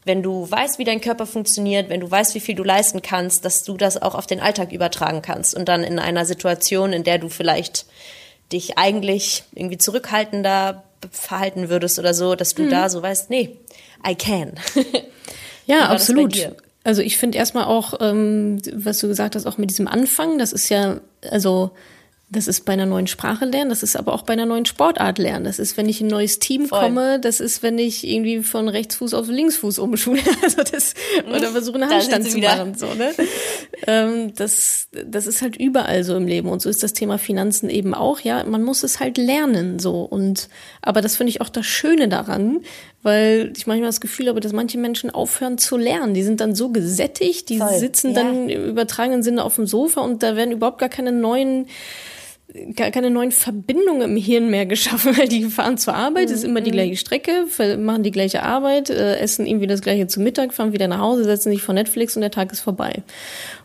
wenn 0.05 0.23
du 0.23 0.51
weißt, 0.51 0.79
wie 0.79 0.85
dein 0.85 1.03
Körper 1.03 1.27
funktioniert, 1.27 1.91
wenn 1.91 2.01
du 2.01 2.11
weißt, 2.11 2.35
wie 2.35 2.41
viel 2.41 2.55
du 2.55 2.65
leisten 2.65 3.03
kannst, 3.03 3.45
dass 3.45 3.63
du 3.63 3.77
das 3.77 4.01
auch 4.01 4.15
auf 4.15 4.27
den 4.27 4.41
Alltag 4.41 4.73
übertragen 4.73 5.21
kannst 5.21 5.55
und 5.55 5.69
dann 5.69 5.85
in 5.85 5.99
einer 5.99 6.25
Situation, 6.25 6.95
in 6.95 7.05
der 7.05 7.19
du 7.19 7.29
vielleicht 7.29 7.85
dich 8.51 8.79
eigentlich 8.79 9.45
irgendwie 9.55 9.77
zurückhaltender 9.77 10.83
verhalten 11.11 11.69
würdest 11.69 11.99
oder 11.99 12.15
so, 12.15 12.35
dass 12.35 12.55
du 12.55 12.65
mhm. 12.65 12.71
da 12.71 12.89
so 12.89 13.03
weißt, 13.03 13.31
nee, 13.31 13.57
I 14.07 14.15
can. 14.15 14.55
ja, 15.67 15.89
absolut. 15.89 16.51
Also 16.85 17.03
ich 17.03 17.19
finde 17.19 17.39
erstmal 17.39 17.65
auch, 17.65 17.95
ähm, 18.01 18.61
was 18.73 18.99
du 18.99 19.09
gesagt 19.09 19.37
hast, 19.37 19.47
auch 19.47 19.59
mit 19.59 19.71
diesem 19.71 19.89
Anfang, 19.89 20.39
das 20.39 20.53
ist 20.53 20.69
ja, 20.69 21.01
also 21.31 21.73
das 22.31 22.47
ist 22.47 22.67
bei 22.67 22.75
einer 22.75 22.85
neuen 22.85 23.07
Sprache 23.07 23.47
lernen, 23.47 23.71
das 23.71 23.83
ist 23.83 23.97
aber 23.97 24.13
auch 24.13 24.21
bei 24.21 24.35
einer 24.35 24.45
neuen 24.45 24.67
Sportart 24.67 25.17
lernen. 25.17 25.47
Das 25.47 25.59
ist, 25.59 25.79
wenn 25.79 25.89
ich 25.89 26.03
in 26.03 26.09
ein 26.09 26.11
neues 26.11 26.39
Team 26.39 26.67
Voll. 26.67 26.79
komme, 26.79 27.19
das 27.21 27.41
ist, 27.41 27.63
wenn 27.63 27.79
ich 27.79 28.07
irgendwie 28.07 28.43
von 28.43 28.69
Rechtsfuß 28.69 29.15
auf 29.15 29.29
Linksfuß 29.29 29.79
umschule, 29.79 30.21
also 30.43 30.63
das, 30.63 30.93
oder 31.27 31.49
versuche 31.53 31.77
einen 31.77 31.91
Handstand 31.91 32.31
zu 32.31 32.39
machen, 32.39 32.75
so, 32.75 32.93
ne? 32.93 33.15
ähm, 33.87 34.35
das, 34.35 34.89
das 35.07 35.27
ist 35.27 35.41
halt 35.41 35.57
überall 35.57 36.05
so 36.05 36.17
im 36.17 36.27
Leben. 36.27 36.51
Und 36.51 36.61
so 36.61 36.69
ist 36.69 36.83
das 36.83 36.93
Thema 36.93 37.17
Finanzen 37.17 37.71
eben 37.71 37.95
auch, 37.95 38.21
ja. 38.21 38.45
Man 38.45 38.63
muss 38.63 38.83
es 38.83 39.01
halt 39.01 39.17
lernen, 39.17 39.79
so. 39.79 40.03
Und, 40.03 40.51
aber 40.83 41.01
das 41.01 41.17
finde 41.17 41.31
ich 41.31 41.41
auch 41.41 41.49
das 41.49 41.65
Schöne 41.65 42.09
daran, 42.09 42.61
weil 43.03 43.55
ich 43.57 43.67
manchmal 43.67 43.89
das 43.89 44.03
Gefühl 44.03 44.29
habe, 44.29 44.41
dass 44.41 44.53
manche 44.53 44.77
Menschen 44.77 45.11
aufhören 45.11 45.57
zu 45.57 45.79
lernen. 45.79 46.13
Die 46.13 46.23
sind 46.23 46.43
dann 46.43 46.55
so 46.55 46.69
gesättigt, 46.69 47.49
die 47.49 47.59
Voll. 47.59 47.79
sitzen 47.79 48.09
ja. 48.09 48.23
dann 48.23 48.51
im 48.51 48.65
übertragenen 48.67 49.23
Sinne 49.23 49.45
auf 49.45 49.55
dem 49.55 49.67
Sofa 49.67 50.03
und 50.03 50.23
da 50.23 50.37
werden 50.37 50.53
überhaupt 50.53 50.79
gar 50.79 50.91
keine 50.91 51.13
neuen 51.13 51.69
keine 52.77 53.11
neuen 53.11 53.31
Verbindungen 53.31 54.03
im 54.03 54.17
Hirn 54.17 54.51
mehr 54.51 54.67
geschaffen, 54.67 55.17
weil 55.19 55.29
die 55.29 55.45
fahren 55.45 55.79
zur 55.79 55.95
Arbeit, 55.95 56.29
mhm. 56.29 56.35
ist 56.35 56.45
immer 56.45 56.61
die 56.61 56.71
mhm. 56.71 56.75
gleiche 56.75 56.97
Strecke, 56.97 57.47
machen 57.79 58.03
die 58.03 58.11
gleiche 58.11 58.43
Arbeit, 58.43 58.91
äh, 58.91 59.17
essen 59.17 59.47
irgendwie 59.47 59.67
das 59.67 59.83
gleiche 59.83 60.07
zu 60.07 60.21
Mittag, 60.21 60.55
fahren 60.55 60.73
wieder 60.73 60.89
nach 60.89 61.01
Hause, 61.01 61.25
setzen 61.25 61.51
sich 61.51 61.63
vor 61.63 61.75
Netflix 61.75 62.17
und 62.17 62.23
der 62.23 62.31
Tag 62.31 62.53
ist 62.53 62.61
vorbei. 62.61 63.03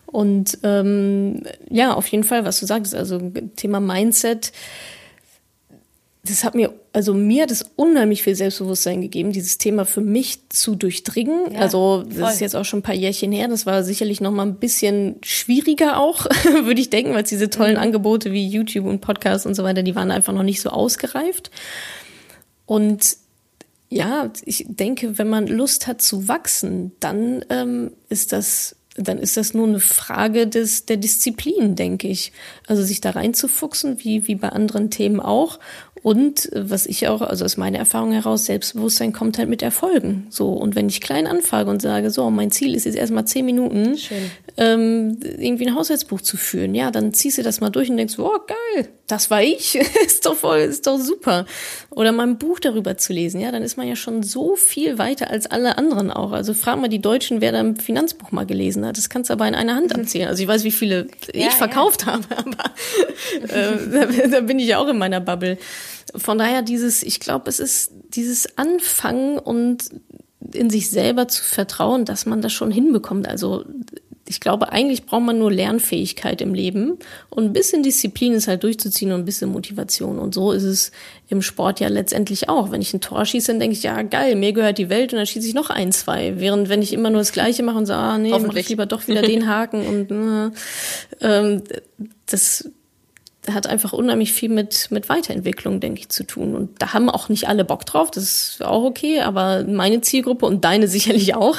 Und 0.06 0.58
ähm, 0.62 1.42
ja, 1.70 1.94
auf 1.94 2.06
jeden 2.06 2.24
Fall, 2.24 2.44
was 2.44 2.60
du 2.60 2.66
sagst, 2.66 2.94
also 2.94 3.32
Thema 3.56 3.80
Mindset, 3.80 4.52
das 6.26 6.42
hat 6.42 6.54
mir, 6.54 6.72
also 6.92 7.12
mir 7.12 7.42
hat 7.42 7.50
es 7.50 7.66
unheimlich 7.76 8.22
viel 8.22 8.34
Selbstbewusstsein 8.34 9.02
gegeben, 9.02 9.32
dieses 9.32 9.58
Thema 9.58 9.84
für 9.84 10.00
mich 10.00 10.48
zu 10.48 10.74
durchdringen. 10.74 11.52
Ja, 11.52 11.60
also 11.60 12.02
das 12.02 12.18
voll. 12.18 12.30
ist 12.30 12.40
jetzt 12.40 12.56
auch 12.56 12.64
schon 12.64 12.78
ein 12.78 12.82
paar 12.82 12.94
Jährchen 12.94 13.30
her. 13.30 13.46
Das 13.48 13.66
war 13.66 13.84
sicherlich 13.84 14.22
noch 14.22 14.30
mal 14.30 14.46
ein 14.46 14.54
bisschen 14.54 15.16
schwieriger 15.22 15.98
auch, 15.98 16.24
würde 16.64 16.80
ich 16.80 16.88
denken, 16.88 17.12
weil 17.12 17.24
diese 17.24 17.50
tollen 17.50 17.74
mhm. 17.74 17.82
Angebote 17.82 18.32
wie 18.32 18.48
YouTube 18.48 18.86
und 18.86 19.02
Podcasts 19.02 19.44
und 19.44 19.54
so 19.54 19.64
weiter, 19.64 19.82
die 19.82 19.94
waren 19.94 20.10
einfach 20.10 20.32
noch 20.32 20.42
nicht 20.42 20.62
so 20.62 20.70
ausgereift. 20.70 21.50
Und 22.64 23.18
ja, 23.90 24.30
ich 24.46 24.64
denke, 24.66 25.18
wenn 25.18 25.28
man 25.28 25.46
Lust 25.46 25.86
hat 25.86 26.00
zu 26.00 26.26
wachsen, 26.26 26.92
dann 27.00 27.44
ähm, 27.50 27.92
ist 28.08 28.32
das 28.32 28.76
dann 28.96 29.18
ist 29.18 29.36
das 29.36 29.54
nur 29.54 29.66
eine 29.66 29.80
Frage 29.80 30.46
des, 30.46 30.86
der 30.86 30.96
Disziplin, 30.96 31.74
denke 31.74 32.08
ich. 32.08 32.32
Also 32.66 32.82
sich 32.82 33.00
da 33.00 33.10
reinzufuchsen, 33.10 34.04
wie, 34.04 34.28
wie 34.28 34.36
bei 34.36 34.50
anderen 34.50 34.90
Themen 34.90 35.20
auch 35.20 35.58
und 36.04 36.50
was 36.54 36.84
ich 36.84 37.08
auch, 37.08 37.22
also 37.22 37.46
aus 37.46 37.56
meiner 37.56 37.78
Erfahrung 37.78 38.12
heraus, 38.12 38.44
Selbstbewusstsein 38.44 39.14
kommt 39.14 39.38
halt 39.38 39.48
mit 39.48 39.62
Erfolgen. 39.62 40.26
So. 40.28 40.50
Und 40.50 40.76
wenn 40.76 40.86
ich 40.86 41.00
klein 41.00 41.26
anfange 41.26 41.70
und 41.70 41.80
sage, 41.80 42.10
so, 42.10 42.28
mein 42.28 42.50
Ziel 42.50 42.74
ist 42.74 42.84
jetzt 42.84 42.96
erstmal 42.96 43.26
zehn 43.26 43.46
Minuten, 43.46 43.96
ähm, 44.58 45.16
irgendwie 45.22 45.66
ein 45.66 45.74
Haushaltsbuch 45.74 46.20
zu 46.20 46.36
führen, 46.36 46.74
ja, 46.74 46.90
dann 46.90 47.14
ziehst 47.14 47.38
du 47.38 47.42
das 47.42 47.62
mal 47.62 47.70
durch 47.70 47.88
und 47.88 47.96
denkst, 47.96 48.18
oh, 48.18 48.36
geil, 48.46 48.88
das 49.06 49.30
war 49.30 49.42
ich. 49.42 49.74
ist 50.06 50.26
doch 50.26 50.36
voll, 50.36 50.60
ist 50.60 50.86
doch 50.86 50.98
super. 50.98 51.46
Oder 51.90 52.12
mal 52.12 52.26
ein 52.26 52.38
Buch 52.38 52.60
darüber 52.60 52.96
zu 52.96 53.12
lesen, 53.12 53.40
ja, 53.40 53.52
dann 53.52 53.62
ist 53.62 53.76
man 53.76 53.86
ja 53.86 53.96
schon 53.96 54.22
so 54.22 54.56
viel 54.56 54.98
weiter 54.98 55.30
als 55.30 55.46
alle 55.46 55.78
anderen 55.78 56.10
auch. 56.10 56.32
Also 56.32 56.54
frag 56.54 56.80
mal 56.80 56.88
die 56.88 57.02
Deutschen, 57.02 57.40
wer 57.40 57.52
da 57.52 57.60
ein 57.60 57.76
Finanzbuch 57.76 58.32
mal 58.32 58.46
gelesen 58.46 58.84
hat. 58.86 58.96
Das 58.96 59.08
kannst 59.08 59.30
du 59.30 59.34
aber 59.34 59.46
in 59.46 59.54
einer 59.54 59.74
Hand 59.74 59.94
abzählen. 59.94 60.28
Also 60.28 60.42
ich 60.42 60.48
weiß, 60.48 60.64
wie 60.64 60.72
viele 60.72 61.08
ich 61.32 61.44
ja, 61.44 61.50
verkauft 61.50 62.06
ja. 62.06 62.14
habe, 62.14 62.24
aber 62.36 63.54
äh, 63.54 63.78
da, 63.92 64.26
da 64.28 64.40
bin 64.40 64.58
ich 64.58 64.68
ja 64.68 64.78
auch 64.78 64.88
in 64.88 64.98
meiner 64.98 65.20
Bubble 65.20 65.58
von 66.16 66.38
daher 66.38 66.62
dieses, 66.62 67.02
ich 67.02 67.20
glaube, 67.20 67.48
es 67.48 67.58
ist 67.58 67.92
dieses 68.10 68.56
Anfangen 68.56 69.38
und 69.38 69.90
in 70.52 70.70
sich 70.70 70.90
selber 70.90 71.26
zu 71.26 71.42
vertrauen, 71.42 72.04
dass 72.04 72.26
man 72.26 72.42
das 72.42 72.52
schon 72.52 72.70
hinbekommt. 72.70 73.26
Also 73.26 73.64
ich 74.26 74.40
glaube, 74.40 74.72
eigentlich 74.72 75.04
braucht 75.04 75.22
man 75.22 75.38
nur 75.38 75.52
Lernfähigkeit 75.52 76.40
im 76.40 76.54
Leben 76.54 76.98
und 77.28 77.44
ein 77.44 77.52
bisschen 77.52 77.82
Disziplin 77.82 78.32
ist 78.32 78.48
halt 78.48 78.62
durchzuziehen 78.62 79.12
und 79.12 79.20
ein 79.20 79.24
bisschen 79.24 79.50
Motivation. 79.50 80.18
Und 80.18 80.34
so 80.34 80.52
ist 80.52 80.62
es 80.62 80.92
im 81.28 81.42
Sport 81.42 81.80
ja 81.80 81.88
letztendlich 81.88 82.48
auch. 82.48 82.70
Wenn 82.70 82.80
ich 82.80 82.94
ein 82.94 83.02
Tor 83.02 83.26
schieße, 83.26 83.52
dann 83.52 83.60
denke 83.60 83.76
ich, 83.76 83.82
ja 83.82 84.00
geil, 84.02 84.36
mir 84.36 84.52
gehört 84.52 84.78
die 84.78 84.88
Welt 84.88 85.12
und 85.12 85.18
dann 85.18 85.26
schieße 85.26 85.46
ich 85.46 85.54
noch 85.54 85.68
ein, 85.68 85.92
zwei. 85.92 86.40
Während 86.40 86.70
wenn 86.70 86.80
ich 86.80 86.94
immer 86.94 87.10
nur 87.10 87.20
das 87.20 87.32
Gleiche 87.32 87.62
mache 87.62 87.76
und 87.76 87.86
sage, 87.86 88.00
ah 88.00 88.18
nee, 88.18 88.30
mach 88.30 88.54
ich 88.54 88.68
lieber 88.68 88.86
doch 88.86 89.06
wieder 89.08 89.22
den 89.22 89.46
Haken 89.48 89.86
und 89.86 90.10
äh, 90.10 90.50
ähm, 91.20 91.62
das 92.26 92.70
hat 93.52 93.66
einfach 93.66 93.92
unheimlich 93.92 94.32
viel 94.32 94.48
mit, 94.48 94.90
mit 94.90 95.08
Weiterentwicklung, 95.08 95.80
denke 95.80 96.00
ich, 96.00 96.08
zu 96.08 96.24
tun. 96.24 96.54
Und 96.54 96.80
da 96.80 96.94
haben 96.94 97.10
auch 97.10 97.28
nicht 97.28 97.48
alle 97.48 97.64
Bock 97.64 97.84
drauf, 97.84 98.10
das 98.10 98.24
ist 98.24 98.62
auch 98.64 98.84
okay, 98.84 99.20
aber 99.20 99.64
meine 99.64 100.00
Zielgruppe 100.00 100.46
und 100.46 100.64
deine 100.64 100.88
sicherlich 100.94 101.34
auch, 101.34 101.58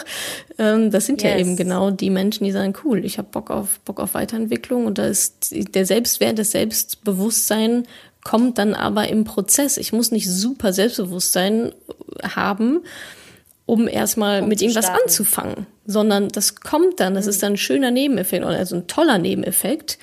ähm, 0.57 0.89
das 0.89 1.05
sind 1.05 1.21
yes. 1.21 1.31
ja 1.31 1.37
eben 1.37 1.55
genau 1.55 1.91
die 1.91 2.09
Menschen, 2.09 2.45
die 2.45 2.51
sagen, 2.51 2.73
cool, 2.83 3.05
ich 3.05 3.17
habe 3.17 3.27
Bock 3.31 3.51
auf, 3.51 3.79
Bock 3.81 3.99
auf 3.99 4.13
Weiterentwicklung 4.13 4.85
und 4.85 4.97
da 4.97 5.05
ist 5.05 5.51
der 5.51 5.85
Selbstwert, 5.85 6.39
das 6.39 6.51
Selbstbewusstsein 6.51 7.83
kommt 8.23 8.57
dann 8.57 8.73
aber 8.73 9.07
im 9.07 9.23
Prozess. 9.23 9.77
Ich 9.77 9.93
muss 9.93 10.11
nicht 10.11 10.27
super 10.27 10.73
Selbstbewusstsein 10.73 11.73
haben, 12.23 12.81
um 13.65 13.87
erstmal 13.87 14.41
um 14.41 14.49
mit 14.49 14.61
irgendwas 14.61 14.85
starten. 14.85 15.03
anzufangen, 15.03 15.67
sondern 15.85 16.29
das 16.29 16.55
kommt 16.55 16.99
dann, 16.99 17.13
das 17.13 17.25
mhm. 17.25 17.29
ist 17.29 17.43
dann 17.43 17.53
ein 17.53 17.57
schöner 17.57 17.91
Nebeneffekt, 17.91 18.43
also 18.43 18.75
ein 18.75 18.87
toller 18.87 19.17
Nebeneffekt. 19.17 19.97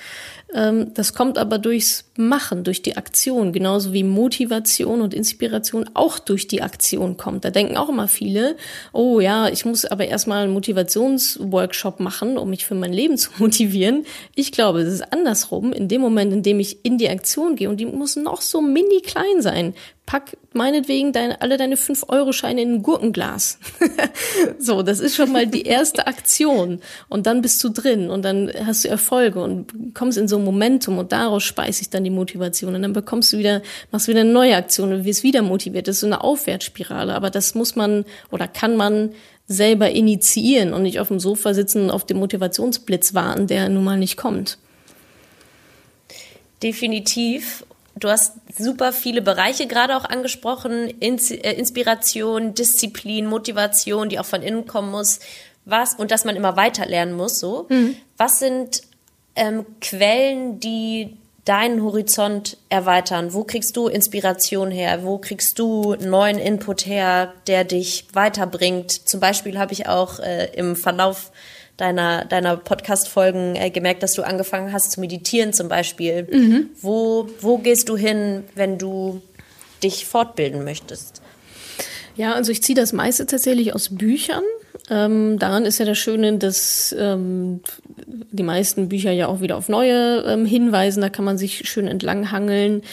Ähm, 0.53 0.93
das 0.93 1.13
kommt 1.13 1.37
aber 1.37 1.57
durchs 1.57 2.05
Machen, 2.15 2.63
durch 2.63 2.81
die 2.81 2.95
Aktion, 2.95 3.53
genauso 3.53 3.91
wie 3.91 4.03
Motivation 4.03 5.01
und 5.01 5.13
Inspiration 5.13 5.89
auch 5.95 6.19
durch 6.19 6.47
die 6.47 6.61
Aktion 6.61 7.17
kommt. 7.17 7.43
Da 7.43 7.49
denken 7.49 7.75
auch 7.75 7.89
immer 7.89 8.07
viele, 8.07 8.55
oh 8.91 9.19
ja, 9.19 9.47
ich 9.47 9.65
muss 9.65 9.85
aber 9.85 10.05
erstmal 10.05 10.43
einen 10.43 10.53
Motivationsworkshop 10.53 11.99
machen, 11.99 12.37
um 12.37 12.51
mich 12.51 12.65
für 12.65 12.75
mein 12.75 12.93
Leben 12.93 13.17
zu 13.23 13.31
motivieren. 13.37 14.05
Ich 14.35 14.51
glaube, 14.51 14.81
es 14.81 14.93
ist 14.93 15.13
andersrum. 15.13 15.73
In 15.73 15.87
dem 15.87 16.01
Moment, 16.01 16.31
in 16.31 16.43
dem 16.43 16.59
ich 16.59 16.85
in 16.85 16.97
die 16.97 17.09
Aktion 17.09 17.55
gehe, 17.55 17.69
und 17.69 17.79
die 17.79 17.85
muss 17.85 18.15
noch 18.15 18.41
so 18.41 18.61
mini 18.61 19.01
klein 19.01 19.41
sein, 19.41 19.73
pack 20.13 20.37
meinetwegen 20.53 21.11
deine, 21.11 21.41
alle 21.41 21.57
deine 21.57 21.73
5-Euro-Scheine 21.73 22.61
in 22.61 22.75
ein 22.75 22.83
Gurkenglas. 22.83 23.57
so, 24.59 24.83
das 24.83 24.99
ist 24.99 25.15
schon 25.15 25.31
mal 25.31 25.47
die 25.47 25.63
erste 25.63 26.05
Aktion. 26.05 26.81
Und 27.09 27.25
dann 27.25 27.41
bist 27.41 27.63
du 27.63 27.69
drin 27.69 28.11
und 28.11 28.21
dann 28.23 28.51
hast 28.63 28.83
du 28.83 28.89
Erfolge 28.89 29.41
und 29.41 29.95
kommst 29.95 30.19
in 30.19 30.27
so 30.27 30.37
ein 30.37 30.43
Momentum 30.43 30.99
und 30.99 31.11
daraus 31.13 31.41
speise 31.41 31.81
ich 31.81 31.89
dann 31.89 32.03
die 32.03 32.11
Motivation. 32.11 32.75
Und 32.75 32.83
dann 32.83 32.93
bekommst 32.93 33.33
du 33.33 33.39
wieder, 33.39 33.63
machst 33.91 34.07
wieder 34.07 34.19
eine 34.19 34.31
neue 34.31 34.55
Aktion 34.55 34.93
und 34.93 35.03
wirst 35.03 35.23
wieder 35.23 35.41
motiviert. 35.41 35.87
Das 35.87 35.95
ist 35.95 36.01
so 36.01 36.05
eine 36.07 36.23
Aufwärtsspirale. 36.23 37.15
Aber 37.15 37.31
das 37.31 37.55
muss 37.55 37.75
man 37.75 38.05
oder 38.29 38.47
kann 38.47 38.77
man 38.77 39.15
selber 39.47 39.89
initiieren 39.89 40.75
und 40.75 40.83
nicht 40.83 40.99
auf 40.99 41.07
dem 41.07 41.19
Sofa 41.19 41.55
sitzen 41.55 41.85
und 41.85 41.89
auf 41.89 42.05
den 42.05 42.17
Motivationsblitz 42.17 43.15
warten, 43.15 43.47
der 43.47 43.67
nun 43.67 43.83
mal 43.83 43.97
nicht 43.97 44.17
kommt. 44.17 44.59
Definitiv. 46.61 47.65
Du 47.95 48.09
hast 48.09 48.33
super 48.57 48.93
viele 48.93 49.21
Bereiche 49.21 49.67
gerade 49.67 49.95
auch 49.95 50.05
angesprochen, 50.05 50.93
äh, 51.01 51.53
Inspiration, 51.53 52.53
Disziplin, 52.53 53.27
Motivation, 53.27 54.09
die 54.09 54.19
auch 54.19 54.25
von 54.25 54.41
innen 54.41 54.67
kommen 54.67 54.91
muss, 54.91 55.19
was 55.65 55.95
und 55.95 56.11
dass 56.11 56.25
man 56.25 56.35
immer 56.35 56.55
weiter 56.57 56.85
lernen 56.85 57.13
muss. 57.13 57.39
So, 57.39 57.67
mhm. 57.69 57.95
was 58.17 58.39
sind 58.39 58.81
ähm, 59.35 59.65
Quellen, 59.81 60.59
die 60.59 61.17
deinen 61.45 61.83
Horizont 61.83 62.57
erweitern? 62.69 63.33
Wo 63.33 63.43
kriegst 63.43 63.75
du 63.75 63.87
Inspiration 63.87 64.71
her? 64.71 65.03
Wo 65.03 65.17
kriegst 65.17 65.59
du 65.59 65.95
neuen 65.95 66.39
Input 66.39 66.85
her, 66.85 67.33
der 67.47 67.65
dich 67.65 68.07
weiterbringt? 68.13 68.91
Zum 68.91 69.19
Beispiel 69.19 69.59
habe 69.59 69.73
ich 69.73 69.87
auch 69.87 70.19
äh, 70.19 70.51
im 70.53 70.75
Verlauf 70.75 71.31
deiner, 71.77 72.25
deiner 72.25 72.57
Podcast-Folgen 72.57 73.55
äh, 73.55 73.69
gemerkt, 73.69 74.03
dass 74.03 74.13
du 74.13 74.23
angefangen 74.23 74.71
hast 74.71 74.91
zu 74.91 74.99
meditieren 74.99 75.53
zum 75.53 75.69
Beispiel. 75.69 76.27
Mhm. 76.31 76.69
Wo, 76.81 77.29
wo 77.41 77.57
gehst 77.57 77.89
du 77.89 77.97
hin, 77.97 78.43
wenn 78.55 78.77
du 78.77 79.21
dich 79.81 80.05
fortbilden 80.05 80.63
möchtest? 80.63 81.21
Ja, 82.15 82.33
also 82.33 82.51
ich 82.51 82.61
ziehe 82.61 82.75
das 82.75 82.93
meiste 82.93 83.25
tatsächlich 83.25 83.73
aus 83.73 83.89
Büchern. 83.95 84.43
Ähm, 84.89 85.39
daran 85.39 85.65
ist 85.65 85.79
ja 85.79 85.85
das 85.85 85.97
Schöne, 85.97 86.37
dass 86.37 86.95
ähm, 86.97 87.61
die 88.05 88.43
meisten 88.43 88.89
Bücher 88.89 89.11
ja 89.11 89.27
auch 89.27 89.41
wieder 89.41 89.57
auf 89.57 89.69
neue 89.69 90.23
ähm, 90.27 90.45
hinweisen. 90.45 91.01
Da 91.01 91.09
kann 91.09 91.25
man 91.25 91.37
sich 91.37 91.67
schön 91.69 91.87
entlanghangeln. 91.87 92.83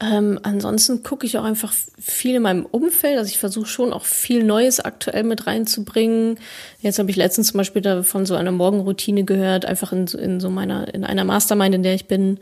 Ähm, 0.00 0.38
ansonsten 0.44 1.02
gucke 1.02 1.26
ich 1.26 1.38
auch 1.38 1.44
einfach 1.44 1.72
viel 1.98 2.36
in 2.36 2.42
meinem 2.42 2.66
Umfeld. 2.66 3.18
Also 3.18 3.30
ich 3.30 3.38
versuche 3.38 3.66
schon 3.66 3.92
auch 3.92 4.04
viel 4.04 4.44
Neues 4.44 4.78
aktuell 4.78 5.24
mit 5.24 5.46
reinzubringen. 5.46 6.38
Jetzt 6.80 6.98
habe 7.00 7.10
ich 7.10 7.16
letztens 7.16 7.48
zum 7.48 7.58
Beispiel 7.58 7.82
davon 7.82 8.24
so 8.24 8.36
einer 8.36 8.52
Morgenroutine 8.52 9.24
gehört, 9.24 9.64
einfach 9.64 9.92
in, 9.92 10.06
in 10.06 10.38
so 10.38 10.50
meiner, 10.50 10.92
in 10.94 11.04
einer 11.04 11.24
Mastermind, 11.24 11.74
in 11.74 11.82
der 11.82 11.94
ich 11.94 12.06
bin, 12.06 12.38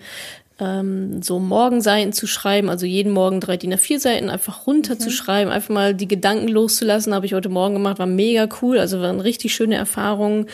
ähm, 0.59 1.23
so 1.23 1.39
Morgenseiten 1.39 2.13
zu 2.13 2.27
schreiben, 2.27 2.71
also 2.71 2.87
jeden 2.87 3.13
Morgen 3.13 3.41
drei 3.41 3.57
DIN 3.57 3.75
A4 3.75 3.99
Seiten 3.99 4.31
einfach 4.31 4.67
runterzuschreiben, 4.67 5.49
mhm. 5.49 5.55
einfach 5.55 5.75
mal 5.75 5.95
die 5.95 6.09
Gedanken 6.09 6.49
loszulassen, 6.49 7.15
habe 7.15 7.27
ich 7.27 7.35
heute 7.35 7.51
Morgen 7.51 7.75
gemacht, 7.75 7.99
war 7.99 8.07
mega 8.07 8.49
cool, 8.63 8.79
also 8.79 9.01
war 9.01 9.11
eine 9.11 9.25
richtig 9.25 9.55
schöne 9.55 9.77
Erfahrung. 9.77 10.47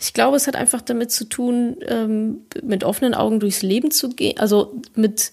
Ich 0.00 0.14
glaube, 0.14 0.36
es 0.36 0.46
hat 0.46 0.56
einfach 0.56 0.80
damit 0.80 1.10
zu 1.10 1.24
tun, 1.26 1.76
ähm, 1.86 2.42
mit 2.62 2.84
offenen 2.84 3.14
Augen 3.14 3.40
durchs 3.40 3.62
Leben 3.62 3.90
zu 3.90 4.08
gehen, 4.10 4.38
also 4.38 4.80
mit 4.94 5.32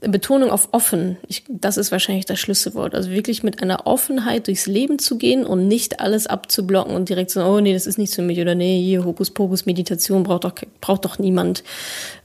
Betonung 0.00 0.50
auf 0.50 0.68
offen, 0.72 1.18
ich, 1.26 1.44
das 1.48 1.76
ist 1.76 1.92
wahrscheinlich 1.92 2.24
das 2.24 2.38
Schlüsselwort. 2.38 2.94
Also 2.94 3.10
wirklich 3.10 3.42
mit 3.42 3.62
einer 3.62 3.86
Offenheit 3.86 4.46
durchs 4.46 4.66
Leben 4.66 4.98
zu 4.98 5.18
gehen 5.18 5.44
und 5.44 5.68
nicht 5.68 6.00
alles 6.00 6.26
abzublocken 6.26 6.94
und 6.94 7.08
direkt 7.08 7.30
so, 7.30 7.42
oh 7.42 7.60
nee, 7.60 7.74
das 7.74 7.86
ist 7.86 7.98
nicht 7.98 8.14
für 8.14 8.22
mich 8.22 8.40
oder 8.40 8.54
nee, 8.54 8.82
hier 8.82 9.04
Hokuspokus 9.04 9.66
Meditation 9.66 10.22
braucht 10.22 10.44
doch 10.44 10.54
braucht 10.80 11.04
doch 11.04 11.18
niemand. 11.18 11.64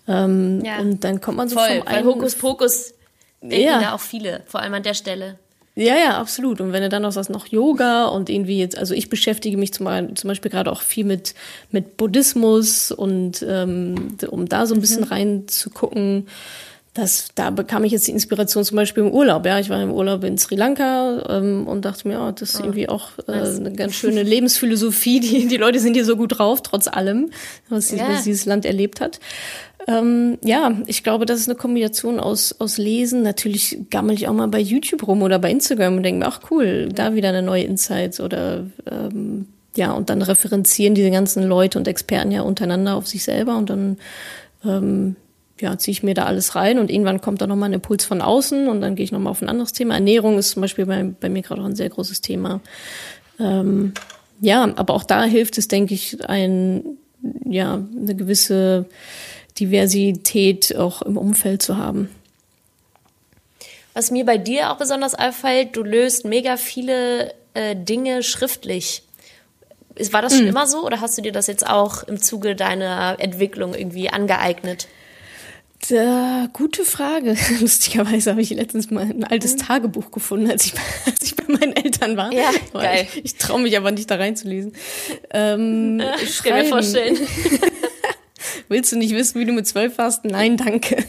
Ähm, 0.07 0.63
ja. 0.63 0.79
Und 0.79 1.03
dann 1.03 1.19
kommt 1.19 1.37
man 1.37 1.49
so 1.49 1.57
Voll, 1.57 1.79
vom 1.79 1.93
weil 1.93 2.05
Hokuspokus 2.05 2.93
ja. 3.41 3.81
da 3.81 3.93
auch 3.93 3.99
viele, 3.99 4.43
vor 4.45 4.61
allem 4.61 4.73
an 4.73 4.83
der 4.83 4.93
Stelle. 4.93 5.37
Ja, 5.77 5.97
ja, 5.97 6.17
absolut. 6.17 6.61
Und 6.61 6.71
wenn 6.71 6.83
du 6.83 6.87
dann 6.87 7.01
noch 7.01 7.11
sagst, 7.11 7.29
noch 7.29 7.47
Yoga 7.47 8.05
und 8.05 8.29
irgendwie 8.29 8.57
jetzt, 8.57 8.77
also 8.77 8.93
ich 8.93 9.09
beschäftige 9.09 9.57
mich 9.57 9.73
zum, 9.73 10.15
zum 10.15 10.27
Beispiel 10.29 10.49
gerade 10.49 10.71
auch 10.71 10.81
viel 10.81 11.03
mit, 11.03 11.35
mit 11.71 11.97
Buddhismus 11.97 12.91
und 12.93 13.45
ähm, 13.45 14.15
um 14.29 14.47
da 14.47 14.65
so 14.65 14.73
ein 14.73 14.79
bisschen 14.79 15.01
mhm. 15.01 15.09
reinzugucken 15.09 16.27
das, 16.95 17.27
da 17.35 17.49
bekam 17.49 17.83
ich 17.83 17.91
jetzt 17.91 18.07
die 18.07 18.11
Inspiration 18.11 18.63
zum 18.63 18.77
Beispiel 18.77 19.03
im 19.03 19.11
Urlaub. 19.11 19.45
Ja, 19.45 19.59
ich 19.59 19.69
war 19.69 19.83
im 19.83 19.91
Urlaub 19.91 20.23
in 20.23 20.37
Sri 20.37 20.55
Lanka 20.55 21.23
ähm, 21.27 21.67
und 21.67 21.83
dachte 21.83 22.07
mir, 22.07 22.21
oh, 22.21 22.31
das 22.31 22.51
ist 22.51 22.61
ah, 22.61 22.63
irgendwie 22.63 22.87
auch 22.87 23.09
äh, 23.27 23.33
eine 23.33 23.73
ganz 23.73 23.95
schöne 23.95 24.23
Lebensphilosophie. 24.23 25.19
Die, 25.19 25.47
die 25.47 25.57
Leute 25.57 25.79
sind 25.79 25.93
hier 25.93 26.05
so 26.05 26.15
gut 26.15 26.39
drauf, 26.39 26.63
trotz 26.63 26.87
allem, 26.87 27.31
was, 27.67 27.91
yeah. 27.91 28.07
was 28.09 28.23
dieses 28.23 28.45
Land 28.45 28.65
erlebt 28.65 29.01
hat. 29.01 29.19
Ähm, 29.89 30.37
ja, 30.41 30.71
ich 30.87 31.03
glaube, 31.03 31.25
das 31.25 31.41
ist 31.41 31.49
eine 31.49 31.57
Kombination 31.57 32.17
aus, 32.17 32.55
aus 32.59 32.77
Lesen. 32.77 33.23
Natürlich 33.23 33.77
gammel 33.89 34.15
ich 34.15 34.29
auch 34.29 34.33
mal 34.33 34.47
bei 34.47 34.61
YouTube 34.61 35.05
rum 35.05 35.21
oder 35.21 35.37
bei 35.37 35.51
Instagram 35.51 35.97
und 35.97 36.03
denke 36.03 36.19
mir, 36.19 36.27
ach 36.27 36.49
cool, 36.49 36.87
da 36.95 37.13
wieder 37.13 37.27
eine 37.27 37.41
neue 37.41 37.63
Insights 37.63 38.21
oder 38.21 38.65
ähm, 38.89 39.47
ja, 39.75 39.91
und 39.91 40.09
dann 40.09 40.21
referenzieren 40.21 40.95
diese 40.95 41.11
ganzen 41.11 41.43
Leute 41.43 41.77
und 41.77 41.89
Experten 41.89 42.31
ja 42.31 42.41
untereinander 42.41 42.95
auf 42.95 43.05
sich 43.05 43.25
selber 43.25 43.57
und 43.57 43.69
dann 43.69 43.97
ähm, 44.63 45.17
ja, 45.59 45.77
ziehe 45.77 45.93
ich 45.93 46.03
mir 46.03 46.13
da 46.13 46.25
alles 46.25 46.55
rein 46.55 46.79
und 46.79 46.91
irgendwann 46.91 47.21
kommt 47.21 47.41
da 47.41 47.47
nochmal 47.47 47.69
ein 47.69 47.73
Impuls 47.73 48.03
von 48.03 48.21
außen 48.21 48.67
und 48.67 48.81
dann 48.81 48.95
gehe 48.95 49.05
ich 49.05 49.11
nochmal 49.11 49.31
auf 49.31 49.41
ein 49.41 49.49
anderes 49.49 49.71
Thema. 49.73 49.93
Ernährung 49.95 50.37
ist 50.37 50.51
zum 50.51 50.61
Beispiel 50.61 50.85
bei, 50.85 51.03
bei 51.03 51.29
mir 51.29 51.41
gerade 51.41 51.61
auch 51.61 51.65
ein 51.65 51.75
sehr 51.75 51.89
großes 51.89 52.21
Thema. 52.21 52.59
Ähm, 53.39 53.93
ja, 54.41 54.69
aber 54.75 54.93
auch 54.93 55.03
da 55.03 55.23
hilft 55.23 55.57
es, 55.57 55.67
denke 55.67 55.93
ich, 55.93 56.27
ein, 56.27 56.97
ja, 57.45 57.75
eine 57.95 58.15
gewisse 58.15 58.85
Diversität 59.59 60.75
auch 60.75 61.01
im 61.01 61.17
Umfeld 61.17 61.61
zu 61.61 61.77
haben. 61.77 62.09
Was 63.93 64.11
mir 64.11 64.25
bei 64.25 64.37
dir 64.37 64.71
auch 64.71 64.77
besonders 64.77 65.15
auffällt, 65.15 65.77
du 65.77 65.83
löst 65.83 66.25
mega 66.25 66.57
viele 66.57 67.33
äh, 67.53 67.77
Dinge 67.77 68.23
schriftlich. 68.23 69.03
War 70.11 70.21
das 70.21 70.33
schon 70.33 70.43
mhm. 70.43 70.49
immer 70.49 70.67
so 70.67 70.85
oder 70.85 70.99
hast 70.99 71.17
du 71.17 71.21
dir 71.21 71.31
das 71.31 71.47
jetzt 71.47 71.65
auch 71.65 72.03
im 72.03 72.21
Zuge 72.21 72.57
deiner 72.57 73.15
Entwicklung 73.19 73.73
irgendwie 73.73 74.09
angeeignet? 74.09 74.89
Da, 75.89 76.47
gute 76.53 76.83
Frage. 76.83 77.35
Lustigerweise 77.59 78.31
habe 78.31 78.41
ich 78.41 78.49
letztens 78.49 78.89
mal 78.91 79.03
ein 79.03 79.23
altes 79.23 79.53
mhm. 79.53 79.59
Tagebuch 79.59 80.11
gefunden, 80.11 80.49
als 80.49 80.65
ich, 80.65 80.73
als 81.05 81.21
ich 81.21 81.35
bei 81.35 81.45
meinen 81.47 81.73
Eltern 81.73 82.17
war. 82.17 82.31
Ja, 82.31 82.51
geil. 82.73 83.07
Ich, 83.15 83.25
ich 83.25 83.35
traue 83.35 83.61
mich 83.61 83.77
aber 83.77 83.91
nicht 83.91 84.09
da 84.09 84.15
reinzulesen. 84.15 84.73
Ähm, 85.31 86.01
ich 86.23 86.43
kann 86.43 86.63
mir 86.63 86.65
vorstellen. 86.65 87.17
Willst 88.67 88.91
du 88.91 88.97
nicht 88.97 89.13
wissen, 89.13 89.39
wie 89.39 89.45
du 89.45 89.53
mit 89.53 89.67
zwölf 89.67 89.97
warst? 89.97 90.25
Nein, 90.25 90.57
danke. 90.57 91.03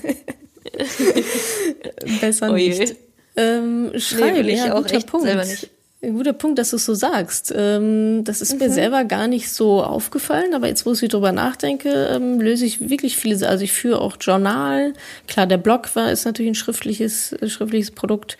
Besser 2.21 2.51
oh 2.51 2.55
nicht. 2.55 2.97
Ähm, 3.37 3.93
schreiben, 3.99 4.47
nee, 4.47 4.57
ja, 4.57 4.75
guter 4.75 5.01
Punkt. 5.01 5.27
Selber 5.27 5.45
nicht. 5.45 5.71
Ein 6.03 6.13
guter 6.13 6.35
Punkt, 6.35 6.59
dass 6.59 6.71
du 6.71 6.77
es 6.77 6.85
so 6.85 6.93
sagst. 6.93 7.55
Ähm, 7.57 8.23
das 8.25 8.43
ist 8.43 8.53
mhm. 8.53 8.59
mir 8.59 8.71
selber 8.71 9.05
gar 9.05 9.29
nicht 9.29 9.51
so 9.51 9.83
aufgefallen, 9.83 10.53
aber 10.53 10.69
jetzt, 10.69 10.85
wo 10.85 10.93
ich 10.93 11.01
drüber 11.01 11.33
nachdenke, 11.33 11.89
ähm, 12.13 12.39
löse 12.39 12.67
ich 12.67 12.91
wirklich 12.91 13.17
viele. 13.17 13.49
Also 13.49 13.65
ich 13.65 13.73
führe 13.73 14.03
auch 14.03 14.19
Journal. 14.21 14.93
Klar, 15.27 15.47
der 15.47 15.57
Blog 15.57 15.97
war 15.97 16.13
ist 16.13 16.27
natürlich 16.27 16.51
ein 16.51 16.55
schriftliches, 16.55 17.35
schriftliches 17.47 17.93
Produkt. 17.93 18.37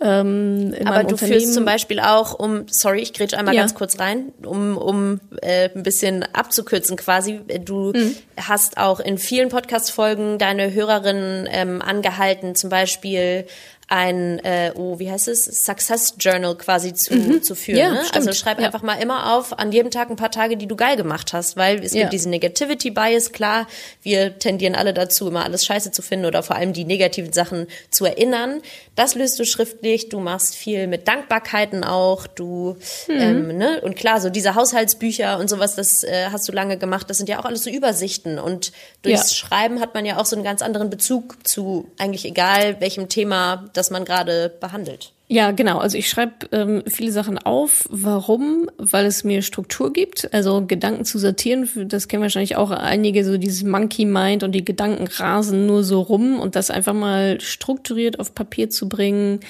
Ähm, 0.00 0.74
aber 0.84 1.04
du 1.04 1.16
führst 1.16 1.54
zum 1.54 1.64
Beispiel 1.64 2.00
auch, 2.00 2.34
um, 2.34 2.66
sorry, 2.68 3.00
ich 3.00 3.12
grätsch 3.12 3.34
einmal 3.34 3.54
ja. 3.54 3.62
ganz 3.62 3.74
kurz 3.74 4.00
rein, 4.00 4.32
um, 4.44 4.76
um 4.76 5.20
äh, 5.40 5.70
ein 5.72 5.84
bisschen 5.84 6.24
abzukürzen 6.24 6.96
quasi. 6.96 7.40
Du 7.64 7.92
mhm. 7.92 8.16
hast 8.36 8.76
auch 8.76 8.98
in 8.98 9.18
vielen 9.18 9.50
Podcast-Folgen 9.50 10.38
deine 10.38 10.72
Hörerinnen 10.74 11.48
ähm, 11.48 11.80
angehalten, 11.80 12.56
zum 12.56 12.70
Beispiel 12.70 13.46
ein, 13.88 14.38
äh, 14.40 14.72
oh, 14.74 14.98
wie 14.98 15.10
heißt 15.10 15.28
es, 15.28 15.44
Success 15.44 16.14
Journal 16.18 16.56
quasi 16.56 16.92
zu, 16.92 17.14
mhm. 17.14 17.42
zu 17.42 17.54
führen. 17.54 17.78
Ja, 17.78 17.90
ne? 17.90 18.02
Also 18.12 18.32
schreib 18.34 18.60
ja. 18.60 18.66
einfach 18.66 18.82
mal 18.82 18.96
immer 18.96 19.34
auf, 19.34 19.58
an 19.58 19.72
jedem 19.72 19.90
Tag 19.90 20.10
ein 20.10 20.16
paar 20.16 20.30
Tage, 20.30 20.58
die 20.58 20.66
du 20.66 20.76
geil 20.76 20.96
gemacht 20.96 21.32
hast, 21.32 21.56
weil 21.56 21.82
es 21.82 21.94
ja. 21.94 22.02
gibt 22.02 22.12
diesen 22.12 22.28
Negativity 22.30 22.90
Bias, 22.90 23.32
klar, 23.32 23.66
wir 24.02 24.38
tendieren 24.38 24.74
alle 24.74 24.92
dazu, 24.92 25.28
immer 25.28 25.42
alles 25.42 25.64
scheiße 25.64 25.90
zu 25.90 26.02
finden 26.02 26.26
oder 26.26 26.42
vor 26.42 26.56
allem 26.56 26.74
die 26.74 26.84
negativen 26.84 27.32
Sachen 27.32 27.66
zu 27.90 28.04
erinnern. 28.04 28.60
Das 28.94 29.14
löst 29.14 29.38
du 29.38 29.46
schriftlich, 29.46 30.10
du 30.10 30.20
machst 30.20 30.54
viel 30.54 30.86
mit 30.86 31.08
Dankbarkeiten 31.08 31.82
auch, 31.82 32.26
du, 32.26 32.76
mhm. 33.06 33.14
ähm, 33.14 33.56
ne, 33.56 33.80
und 33.80 33.96
klar, 33.96 34.20
so 34.20 34.28
diese 34.28 34.54
Haushaltsbücher 34.54 35.38
und 35.38 35.48
sowas, 35.48 35.76
das 35.76 36.04
äh, 36.04 36.26
hast 36.30 36.46
du 36.46 36.52
lange 36.52 36.76
gemacht, 36.76 37.08
das 37.08 37.16
sind 37.16 37.30
ja 37.30 37.40
auch 37.40 37.46
alles 37.46 37.64
so 37.64 37.70
Übersichten 37.70 38.38
und 38.38 38.72
durchs 39.00 39.34
Schreiben 39.34 39.80
hat 39.80 39.94
man 39.94 40.04
ja 40.04 40.18
auch 40.18 40.26
so 40.26 40.36
einen 40.36 40.44
ganz 40.44 40.60
anderen 40.60 40.90
Bezug 40.90 41.46
zu 41.46 41.90
eigentlich 41.96 42.26
egal 42.26 42.80
welchem 42.80 43.08
Thema 43.08 43.70
das 43.78 43.90
man 43.90 44.04
gerade 44.04 44.52
behandelt. 44.60 45.12
Ja, 45.28 45.50
genau. 45.50 45.78
Also 45.78 45.98
ich 45.98 46.08
schreibe 46.08 46.48
ähm, 46.52 46.82
viele 46.86 47.12
Sachen 47.12 47.38
auf. 47.38 47.86
Warum? 47.90 48.70
Weil 48.78 49.04
es 49.04 49.24
mir 49.24 49.42
Struktur 49.42 49.92
gibt. 49.92 50.32
Also 50.32 50.64
Gedanken 50.66 51.04
zu 51.04 51.18
sortieren, 51.18 51.68
das 51.88 52.08
kennen 52.08 52.22
wahrscheinlich 52.22 52.56
auch 52.56 52.70
einige, 52.70 53.24
so 53.24 53.36
dieses 53.36 53.62
Monkey 53.62 54.06
Mind 54.06 54.42
und 54.42 54.52
die 54.52 54.64
Gedanken 54.64 55.06
rasen 55.06 55.66
nur 55.66 55.84
so 55.84 56.00
rum 56.00 56.40
und 56.40 56.56
das 56.56 56.70
einfach 56.70 56.94
mal 56.94 57.40
strukturiert 57.40 58.18
auf 58.20 58.34
Papier 58.34 58.70
zu 58.70 58.88
bringen, 58.88 59.40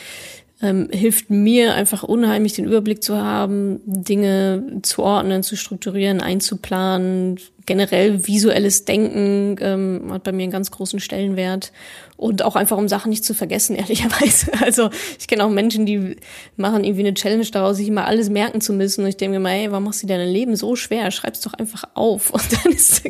ähm, 0.61 0.89
hilft 0.91 1.31
mir 1.31 1.75
einfach 1.75 2.03
unheimlich 2.03 2.55
den 2.55 2.65
Überblick 2.65 3.03
zu 3.03 3.17
haben, 3.17 3.81
Dinge 3.85 4.81
zu 4.83 5.05
ordnen, 5.05 5.43
zu 5.45 5.57
strukturieren, 5.57 6.21
einzuplanen. 6.21 7.39
Generell 7.65 8.27
visuelles 8.27 8.85
Denken 8.85 9.57
ähm, 9.61 10.09
hat 10.11 10.25
bei 10.25 10.33
mir 10.33 10.45
einen 10.45 10.53
ganz 10.53 10.71
großen 10.71 10.99
Stellenwert 10.99 11.71
und 12.17 12.43
auch 12.43 12.57
einfach 12.57 12.77
um 12.77 12.89
Sachen 12.89 13.11
nicht 13.11 13.25
zu 13.25 13.35
vergessen, 13.35 13.77
ehrlicherweise. 13.77 14.51
Also 14.61 14.91
ich 15.19 15.29
kenne 15.29 15.45
auch 15.45 15.51
Menschen, 15.51 15.87
die 15.87 16.17
machen 16.57 16.83
irgendwie 16.83 17.03
eine 17.03 17.15
Challenge 17.15 17.47
daraus, 17.47 17.77
sich 17.77 17.87
immer 17.87 18.07
alles 18.07 18.29
merken 18.29 18.61
zu 18.61 18.73
müssen. 18.73 19.03
Und 19.03 19.09
ich 19.09 19.17
denke 19.17 19.39
mir 19.39 19.43
mal, 19.43 19.53
ey, 19.53 19.71
warum 19.71 19.85
machst 19.85 20.03
du 20.03 20.09
dein 20.09 20.29
Leben 20.29 20.57
so 20.57 20.75
schwer? 20.75 21.13
Schreib's 21.13 21.41
doch 21.43 21.55
einfach 21.55 21.85
auf. 21.95 22.31
Und 22.33 22.49
dann 22.53 22.73
ist 22.73 23.03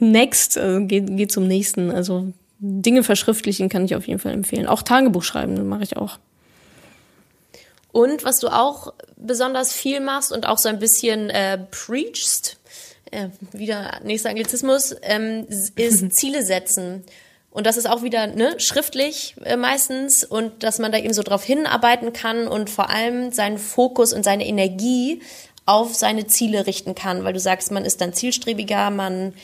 next, 0.00 0.58
also 0.58 0.84
geht, 0.86 1.16
geht 1.16 1.32
zum 1.32 1.46
nächsten. 1.46 1.90
Also 1.90 2.32
Dinge 2.58 3.02
verschriftlichen 3.04 3.70
kann 3.70 3.86
ich 3.86 3.94
auf 3.94 4.06
jeden 4.06 4.18
Fall 4.18 4.32
empfehlen. 4.34 4.66
Auch 4.66 4.82
Tagebuch 4.82 5.22
schreiben, 5.22 5.66
mache 5.66 5.84
ich 5.84 5.96
auch. 5.96 6.18
Und 7.92 8.24
was 8.24 8.38
du 8.38 8.48
auch 8.48 8.92
besonders 9.16 9.72
viel 9.72 10.00
machst 10.00 10.32
und 10.32 10.46
auch 10.46 10.58
so 10.58 10.68
ein 10.68 10.78
bisschen 10.78 11.30
äh, 11.30 11.58
preachst, 11.70 12.58
äh, 13.10 13.28
wieder 13.52 14.00
nächster 14.04 14.30
Anglizismus, 14.30 14.94
ähm, 15.02 15.46
ist 15.76 16.12
Ziele 16.12 16.44
setzen. 16.44 17.04
Und 17.50 17.66
das 17.66 17.76
ist 17.76 17.88
auch 17.88 18.02
wieder 18.02 18.26
ne, 18.26 18.60
schriftlich 18.60 19.34
äh, 19.44 19.56
meistens 19.56 20.22
und 20.22 20.62
dass 20.62 20.78
man 20.78 20.92
da 20.92 20.98
eben 20.98 21.14
so 21.14 21.22
drauf 21.22 21.42
hinarbeiten 21.42 22.12
kann 22.12 22.46
und 22.46 22.70
vor 22.70 22.90
allem 22.90 23.32
seinen 23.32 23.58
Fokus 23.58 24.12
und 24.12 24.22
seine 24.22 24.46
Energie 24.46 25.22
auf 25.64 25.94
seine 25.94 26.26
Ziele 26.26 26.66
richten 26.66 26.94
kann, 26.94 27.24
weil 27.24 27.32
du 27.32 27.40
sagst, 27.40 27.72
man 27.72 27.84
ist 27.84 28.00
dann 28.00 28.12
zielstrebiger, 28.12 28.90
man 28.90 29.34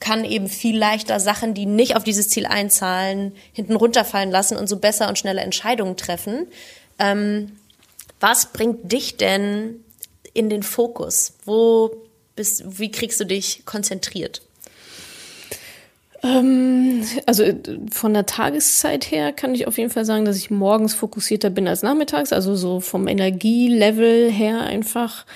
kann 0.00 0.24
eben 0.24 0.48
viel 0.48 0.76
leichter 0.76 1.20
Sachen, 1.20 1.54
die 1.54 1.66
nicht 1.66 1.96
auf 1.96 2.04
dieses 2.04 2.28
Ziel 2.28 2.46
einzahlen, 2.46 3.34
hinten 3.52 3.76
runterfallen 3.76 4.30
lassen 4.30 4.56
und 4.56 4.68
so 4.68 4.78
besser 4.78 5.08
und 5.08 5.18
schneller 5.18 5.42
Entscheidungen 5.42 5.96
treffen. 5.96 6.48
Ähm, 6.98 7.56
was 8.22 8.52
bringt 8.52 8.90
dich 8.92 9.16
denn 9.16 9.84
in 10.32 10.48
den 10.48 10.62
Fokus? 10.62 11.34
Wo 11.44 11.90
bist, 12.36 12.78
wie 12.78 12.90
kriegst 12.90 13.20
du 13.20 13.26
dich 13.26 13.64
konzentriert? 13.66 14.42
Ähm, 16.22 17.04
also 17.26 17.44
von 17.90 18.14
der 18.14 18.26
Tageszeit 18.26 19.10
her 19.10 19.32
kann 19.32 19.54
ich 19.54 19.66
auf 19.66 19.76
jeden 19.76 19.90
Fall 19.90 20.04
sagen, 20.04 20.24
dass 20.24 20.36
ich 20.36 20.50
morgens 20.50 20.94
fokussierter 20.94 21.50
bin 21.50 21.66
als 21.66 21.82
nachmittags, 21.82 22.32
also 22.32 22.54
so 22.54 22.80
vom 22.80 23.08
Energielevel 23.08 24.30
her 24.30 24.60
einfach. 24.60 25.26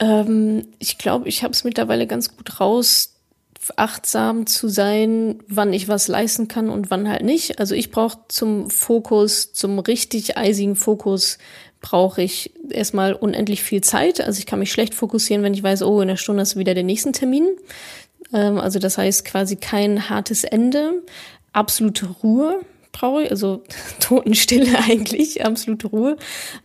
Ähm, 0.00 0.68
ich 0.78 0.96
glaube, 0.96 1.28
ich 1.28 1.42
habe 1.42 1.52
es 1.52 1.62
mittlerweile 1.62 2.06
ganz 2.06 2.34
gut 2.34 2.58
raus, 2.58 3.14
achtsam 3.76 4.46
zu 4.46 4.68
sein, 4.68 5.42
wann 5.46 5.74
ich 5.74 5.88
was 5.88 6.08
leisten 6.08 6.48
kann 6.48 6.70
und 6.70 6.90
wann 6.90 7.08
halt 7.08 7.22
nicht. 7.22 7.58
Also 7.58 7.74
ich 7.74 7.90
brauche 7.90 8.18
zum 8.28 8.70
Fokus, 8.70 9.52
zum 9.52 9.78
richtig 9.78 10.38
eisigen 10.38 10.74
Fokus, 10.74 11.36
brauche 11.80 12.22
ich 12.22 12.52
erstmal 12.70 13.12
unendlich 13.14 13.62
viel 13.62 13.80
Zeit. 13.82 14.20
Also 14.20 14.38
ich 14.38 14.46
kann 14.46 14.58
mich 14.58 14.72
schlecht 14.72 14.94
fokussieren, 14.94 15.42
wenn 15.42 15.54
ich 15.54 15.62
weiß, 15.62 15.82
oh, 15.82 16.00
in 16.00 16.08
einer 16.08 16.16
Stunde 16.16 16.42
ist 16.42 16.56
wieder 16.56 16.74
der 16.74 16.82
nächste 16.82 17.12
Termin. 17.12 17.46
Ähm, 18.32 18.58
also 18.58 18.78
das 18.78 18.98
heißt 18.98 19.24
quasi 19.24 19.56
kein 19.56 20.08
hartes 20.08 20.44
Ende, 20.44 21.02
absolute 21.52 22.06
Ruhe 22.22 22.60
brauche 22.98 23.22
ich, 23.22 23.30
also 23.30 23.62
Totenstille 24.00 24.76
eigentlich, 24.88 25.44
absolute 25.44 25.86
Ruhe. 25.88 26.16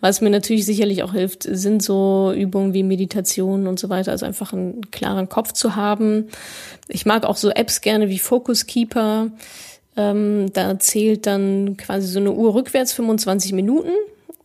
Was 0.01 0.21
mir 0.21 0.29
natürlich 0.29 0.65
sicherlich 0.65 1.03
auch 1.03 1.13
hilft, 1.13 1.43
sind 1.43 1.83
so 1.83 2.33
Übungen 2.35 2.73
wie 2.73 2.83
Meditation 2.83 3.67
und 3.67 3.79
so 3.79 3.89
weiter, 3.89 4.11
also 4.11 4.25
einfach 4.25 4.53
einen 4.53 4.89
klaren 4.91 5.29
Kopf 5.29 5.53
zu 5.53 5.75
haben. 5.75 6.27
Ich 6.87 7.05
mag 7.05 7.25
auch 7.25 7.37
so 7.37 7.49
Apps 7.49 7.81
gerne 7.81 8.09
wie 8.09 8.19
Focus 8.19 8.65
Keeper. 8.65 9.31
Ähm, 9.95 10.51
da 10.53 10.79
zählt 10.79 11.27
dann 11.27 11.77
quasi 11.77 12.07
so 12.07 12.19
eine 12.19 12.31
Uhr 12.31 12.55
rückwärts 12.55 12.93
25 12.93 13.53
Minuten 13.53 13.91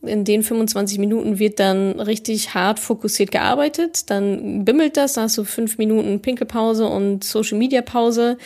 in 0.01 0.23
den 0.23 0.43
25 0.43 0.97
Minuten 0.97 1.39
wird 1.39 1.59
dann 1.59 1.99
richtig 1.99 2.53
hart 2.53 2.79
fokussiert 2.79 3.31
gearbeitet. 3.31 4.09
Dann 4.09 4.63
bimmelt 4.63 4.95
das, 4.95 5.13
da 5.13 5.23
hast 5.23 5.37
du 5.37 5.43
fünf 5.43 5.77
Minuten 5.77 6.21
Pinkelpause 6.21 6.87
und 6.87 7.23
Social 7.23 7.57
Media 7.57 7.81
Pause 7.81 8.37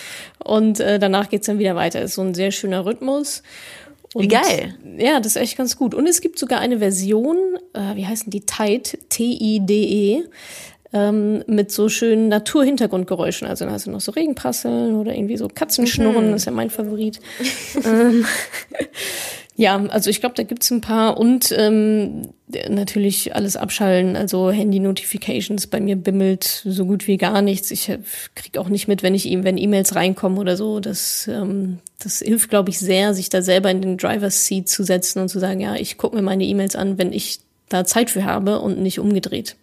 und 0.44 0.80
äh, 0.80 0.98
danach 0.98 1.30
geht's 1.30 1.46
dann 1.46 1.60
wieder 1.60 1.76
weiter. 1.76 2.02
Ist 2.02 2.16
so 2.16 2.22
ein 2.22 2.34
sehr 2.34 2.52
schöner 2.52 2.86
Rhythmus. 2.86 3.44
Und, 4.14 4.24
wie 4.24 4.28
geil. 4.28 4.76
Ja, 4.98 5.20
das 5.20 5.36
ist 5.36 5.42
echt 5.42 5.58
ganz 5.58 5.78
gut. 5.78 5.96
Und 5.96 6.08
es 6.08 6.22
gibt 6.22 6.38
sogar 6.38 6.60
eine 6.60 6.80
Version, 6.80 7.38
äh, 7.74 7.96
wie 7.96 8.06
heißen 8.06 8.30
die? 8.30 8.42
Tide, 8.42 8.90
T-I-D-E, 9.10 10.24
ähm, 10.94 11.44
mit 11.48 11.72
so 11.72 11.90
schönen 11.90 12.30
Naturhintergrundgeräuschen. 12.30 13.48
Also 13.48 13.66
dann 13.66 13.74
hast 13.74 13.88
du 13.88 13.92
noch 13.92 14.02
so 14.02 14.12
Regenprasseln 14.12 14.96
oder 14.96 15.16
irgendwie 15.16 15.38
so 15.38 15.48
Katzenschnurren, 15.48 16.28
mhm. 16.28 16.32
das 16.32 16.42
ist 16.44 16.46
ja 16.46 16.52
mein 16.52 16.70
Favorit. 16.70 17.20
ähm, 17.86 18.26
ja, 19.56 19.76
also 19.90 20.10
ich 20.10 20.20
glaube, 20.20 20.34
da 20.36 20.44
gibt's 20.44 20.72
ein 20.72 20.82
paar 20.82 21.18
und 21.18 21.54
ähm, 21.56 22.30
natürlich 22.70 23.36
alles 23.36 23.56
abschalten, 23.56 24.16
also 24.16 24.50
Handy-Notifications. 24.50 25.68
Bei 25.68 25.80
mir 25.80 25.96
bimmelt 25.96 26.64
so 26.66 26.86
gut 26.86 27.08
wie 27.08 27.18
gar 27.18 27.44
nichts. 27.44 27.70
Ich 27.70 27.92
krieg 28.34 28.58
auch 28.58 28.70
nicht 28.70 28.88
mit, 28.88 29.04
wenn 29.04 29.14
ich 29.14 29.28
ihm, 29.28 29.44
wenn 29.44 29.58
E-Mails 29.58 29.96
reinkommen 29.96 30.40
oder 30.40 30.58
so. 30.58 30.80
Das, 30.80 31.28
ähm, 31.28 31.80
das 32.00 32.20
hilft, 32.20 32.50
glaube 32.50 32.72
ich, 32.72 32.80
sehr, 32.80 33.14
sich 33.14 33.30
da 33.30 33.44
selber 33.44 33.70
in 33.70 33.82
den 33.82 33.98
Driver's 33.98 34.48
Seat 34.48 34.68
zu 34.70 34.84
setzen 34.84 35.22
und 35.22 35.30
zu 35.30 35.40
sagen, 35.40 35.60
ja, 35.60 35.76
ich 35.76 35.98
gucke 36.00 36.16
mir 36.16 36.24
meine 36.24 36.46
E-Mails 36.46 36.76
an, 36.76 36.98
wenn 36.98 37.14
ich 37.14 37.40
da 37.70 37.86
Zeit 37.86 38.10
für 38.10 38.26
habe 38.26 38.60
und 38.60 38.80
nicht 38.80 39.00
umgedreht. 39.00 39.56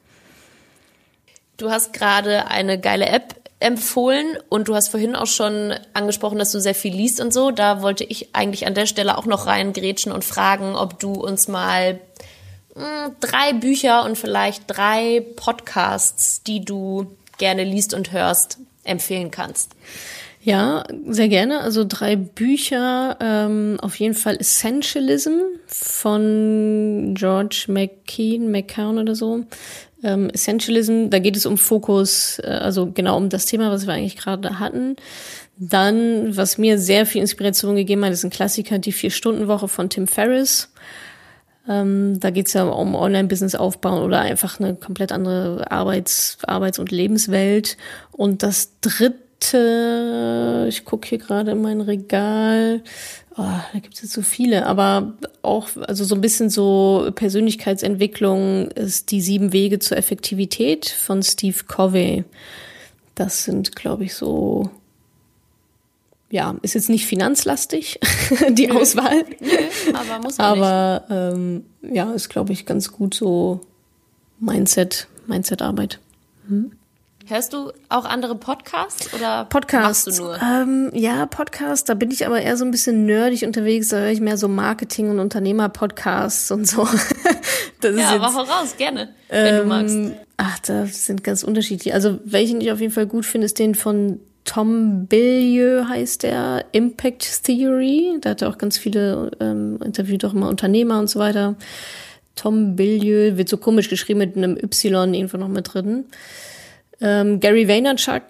Du 1.56 1.70
hast 1.70 1.92
gerade 1.92 2.46
eine 2.46 2.78
geile 2.78 3.06
App 3.06 3.39
empfohlen 3.60 4.38
und 4.48 4.68
du 4.68 4.74
hast 4.74 4.88
vorhin 4.88 5.14
auch 5.14 5.26
schon 5.26 5.74
angesprochen, 5.92 6.38
dass 6.38 6.50
du 6.50 6.60
sehr 6.60 6.74
viel 6.74 6.94
liest 6.94 7.20
und 7.20 7.32
so. 7.32 7.50
Da 7.50 7.82
wollte 7.82 8.04
ich 8.04 8.34
eigentlich 8.34 8.66
an 8.66 8.74
der 8.74 8.86
Stelle 8.86 9.18
auch 9.18 9.26
noch 9.26 9.46
reingrätschen 9.46 10.12
und 10.12 10.24
fragen, 10.24 10.74
ob 10.74 10.98
du 10.98 11.12
uns 11.12 11.46
mal 11.46 12.00
mh, 12.74 13.04
hm, 13.04 13.16
drei 13.20 13.52
Bücher 13.52 14.04
und 14.04 14.16
vielleicht 14.16 14.64
drei 14.66 15.22
Podcasts, 15.36 16.42
die 16.42 16.64
du 16.64 17.14
gerne 17.36 17.64
liest 17.64 17.92
und 17.92 18.12
hörst, 18.12 18.58
empfehlen 18.84 19.30
kannst. 19.30 19.72
Ja, 20.42 20.84
sehr 21.06 21.28
gerne. 21.28 21.60
Also 21.60 21.84
drei 21.86 22.16
Bücher. 22.16 23.18
Ähm, 23.20 23.76
auf 23.82 23.96
jeden 23.96 24.14
Fall 24.14 24.36
Essentialism 24.36 25.38
von 25.66 27.14
George 27.14 27.66
McKean, 27.68 28.50
McCown 28.50 28.98
oder 28.98 29.14
so. 29.14 29.44
Ähm, 30.02 30.30
Essentialism, 30.30 31.10
da 31.10 31.18
geht 31.18 31.36
es 31.36 31.46
um 31.46 31.58
Fokus, 31.58 32.38
äh, 32.42 32.46
also 32.46 32.90
genau 32.90 33.16
um 33.16 33.28
das 33.28 33.46
Thema, 33.46 33.70
was 33.70 33.86
wir 33.86 33.94
eigentlich 33.94 34.16
gerade 34.16 34.58
hatten. 34.58 34.96
Dann, 35.58 36.36
was 36.36 36.56
mir 36.56 36.78
sehr 36.78 37.04
viel 37.04 37.20
Inspiration 37.20 37.76
gegeben 37.76 38.04
hat, 38.04 38.12
ist 38.12 38.24
ein 38.24 38.30
Klassiker, 38.30 38.78
die 38.78 38.92
Vier-Stunden-Woche 38.92 39.68
von 39.68 39.90
Tim 39.90 40.06
Ferriss. 40.06 40.72
Ähm, 41.68 42.18
da 42.18 42.30
geht 42.30 42.46
es 42.46 42.54
ja 42.54 42.64
um 42.64 42.94
Online-Business 42.94 43.54
aufbauen 43.54 44.02
oder 44.02 44.20
einfach 44.20 44.58
eine 44.58 44.74
komplett 44.74 45.12
andere 45.12 45.70
Arbeits-, 45.70 46.38
Arbeits 46.46 46.78
und 46.78 46.90
Lebenswelt. 46.90 47.76
Und 48.10 48.42
das 48.42 48.80
dritte, 48.80 50.66
ich 50.68 50.86
gucke 50.86 51.08
hier 51.08 51.18
gerade 51.18 51.50
in 51.50 51.60
mein 51.60 51.82
Regal, 51.82 52.82
oh, 53.40 53.60
da 53.72 53.78
gibt 53.78 53.94
es 53.94 54.02
jetzt 54.02 54.12
so 54.12 54.22
viele, 54.22 54.66
aber 54.66 55.14
auch, 55.42 55.70
also 55.88 56.04
so 56.04 56.14
ein 56.14 56.20
bisschen 56.20 56.50
so 56.50 57.10
Persönlichkeitsentwicklung 57.14 58.70
ist 58.72 59.10
die 59.10 59.22
sieben 59.22 59.52
Wege 59.52 59.78
zur 59.78 59.96
Effektivität 59.96 60.88
von 60.88 61.22
Steve 61.22 61.56
Covey. 61.66 62.24
Das 63.14 63.44
sind, 63.44 63.74
glaube 63.74 64.04
ich, 64.04 64.14
so, 64.14 64.70
ja, 66.30 66.54
ist 66.62 66.74
jetzt 66.74 66.90
nicht 66.90 67.06
finanzlastig, 67.06 67.98
die 68.50 68.66
Nö. 68.66 68.78
Auswahl. 68.78 69.24
Nö, 69.40 69.48
aber 69.94 70.22
muss 70.22 70.36
man 70.36 70.46
Aber 70.46 71.04
ähm, 71.10 71.64
ja, 71.82 72.12
ist, 72.12 72.28
glaube 72.28 72.52
ich, 72.52 72.66
ganz 72.66 72.92
gut 72.92 73.14
so 73.14 73.60
Mindset, 74.38 75.08
Mindset-Arbeit. 75.26 75.98
Hm? 76.48 76.72
Hörst 77.30 77.52
du 77.52 77.70
auch 77.88 78.06
andere 78.06 78.34
Podcasts 78.34 79.14
oder 79.14 79.44
Podcasts, 79.44 80.06
machst 80.06 80.18
du 80.18 80.24
nur? 80.24 80.38
Ähm, 80.42 80.90
ja, 80.94 81.26
Podcasts, 81.26 81.84
da 81.84 81.94
bin 81.94 82.10
ich 82.10 82.26
aber 82.26 82.40
eher 82.40 82.56
so 82.56 82.64
ein 82.64 82.72
bisschen 82.72 83.06
nerdig 83.06 83.44
unterwegs, 83.44 83.86
da 83.86 83.98
höre 83.98 84.10
ich 84.10 84.20
mehr 84.20 84.36
so 84.36 84.48
Marketing- 84.48 85.10
und 85.10 85.20
Unternehmer-Podcasts 85.20 86.50
und 86.50 86.66
so. 86.66 86.88
das 87.80 87.96
ja, 87.96 88.16
aber 88.16 88.34
hau 88.34 88.40
raus, 88.40 88.74
gerne, 88.76 89.10
wenn 89.28 89.54
ähm, 89.54 89.60
du 89.60 89.64
magst. 89.64 89.96
Ach, 90.38 90.58
da 90.58 90.86
sind 90.86 91.22
ganz 91.22 91.44
unterschiedlich. 91.44 91.94
Also 91.94 92.18
welchen 92.24 92.60
ich 92.60 92.72
auf 92.72 92.80
jeden 92.80 92.92
Fall 92.92 93.06
gut 93.06 93.24
finde, 93.24 93.44
ist 93.44 93.60
den 93.60 93.76
von 93.76 94.18
Tom 94.44 95.06
Billieu 95.06 95.84
heißt 95.88 96.24
der, 96.24 96.64
Impact 96.72 97.44
Theory. 97.44 98.18
Da 98.22 98.30
hat 98.30 98.42
er 98.42 98.48
auch 98.48 98.58
ganz 98.58 98.76
viele 98.76 99.30
ähm, 99.38 99.78
interviewt, 99.84 100.24
auch 100.24 100.34
immer 100.34 100.48
Unternehmer 100.48 100.98
und 100.98 101.08
so 101.08 101.20
weiter. 101.20 101.54
Tom 102.34 102.74
Billieu 102.74 103.36
wird 103.36 103.48
so 103.48 103.56
komisch 103.56 103.88
geschrieben 103.88 104.18
mit 104.18 104.36
einem 104.36 104.56
Y 104.56 105.14
irgendwo 105.14 105.36
noch 105.36 105.46
mit 105.46 105.72
drin. 105.72 106.06
Ähm, 107.02 107.40
Gary 107.40 107.66
Vaynerchuk 107.66 108.22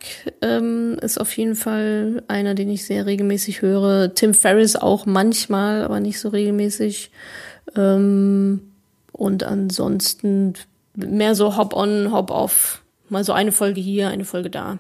ähm, 0.43 0.97
ist 1.01 1.21
auf 1.21 1.37
jeden 1.37 1.57
Fall 1.57 2.23
einer, 2.29 2.55
den 2.55 2.71
ich 2.71 2.87
sehr 2.87 3.05
regelmäßig 3.07 3.63
höre. 3.63 4.15
Tim 4.15 4.33
Ferriss 4.33 4.77
auch 4.77 5.07
manchmal, 5.07 5.83
aber 5.83 5.99
nicht 5.99 6.21
so 6.21 6.29
regelmäßig. 6.29 7.11
Ähm, 7.77 8.73
und 9.13 9.43
ansonsten 9.43 10.55
mehr 10.95 11.35
so 11.35 11.57
Hop-on, 11.57 12.13
Hop-off. 12.13 12.83
Mal 13.09 13.25
so 13.25 13.33
eine 13.33 13.51
Folge 13.51 13.81
hier, 13.81 14.09
eine 14.09 14.25
Folge 14.25 14.51
da. 14.51 14.79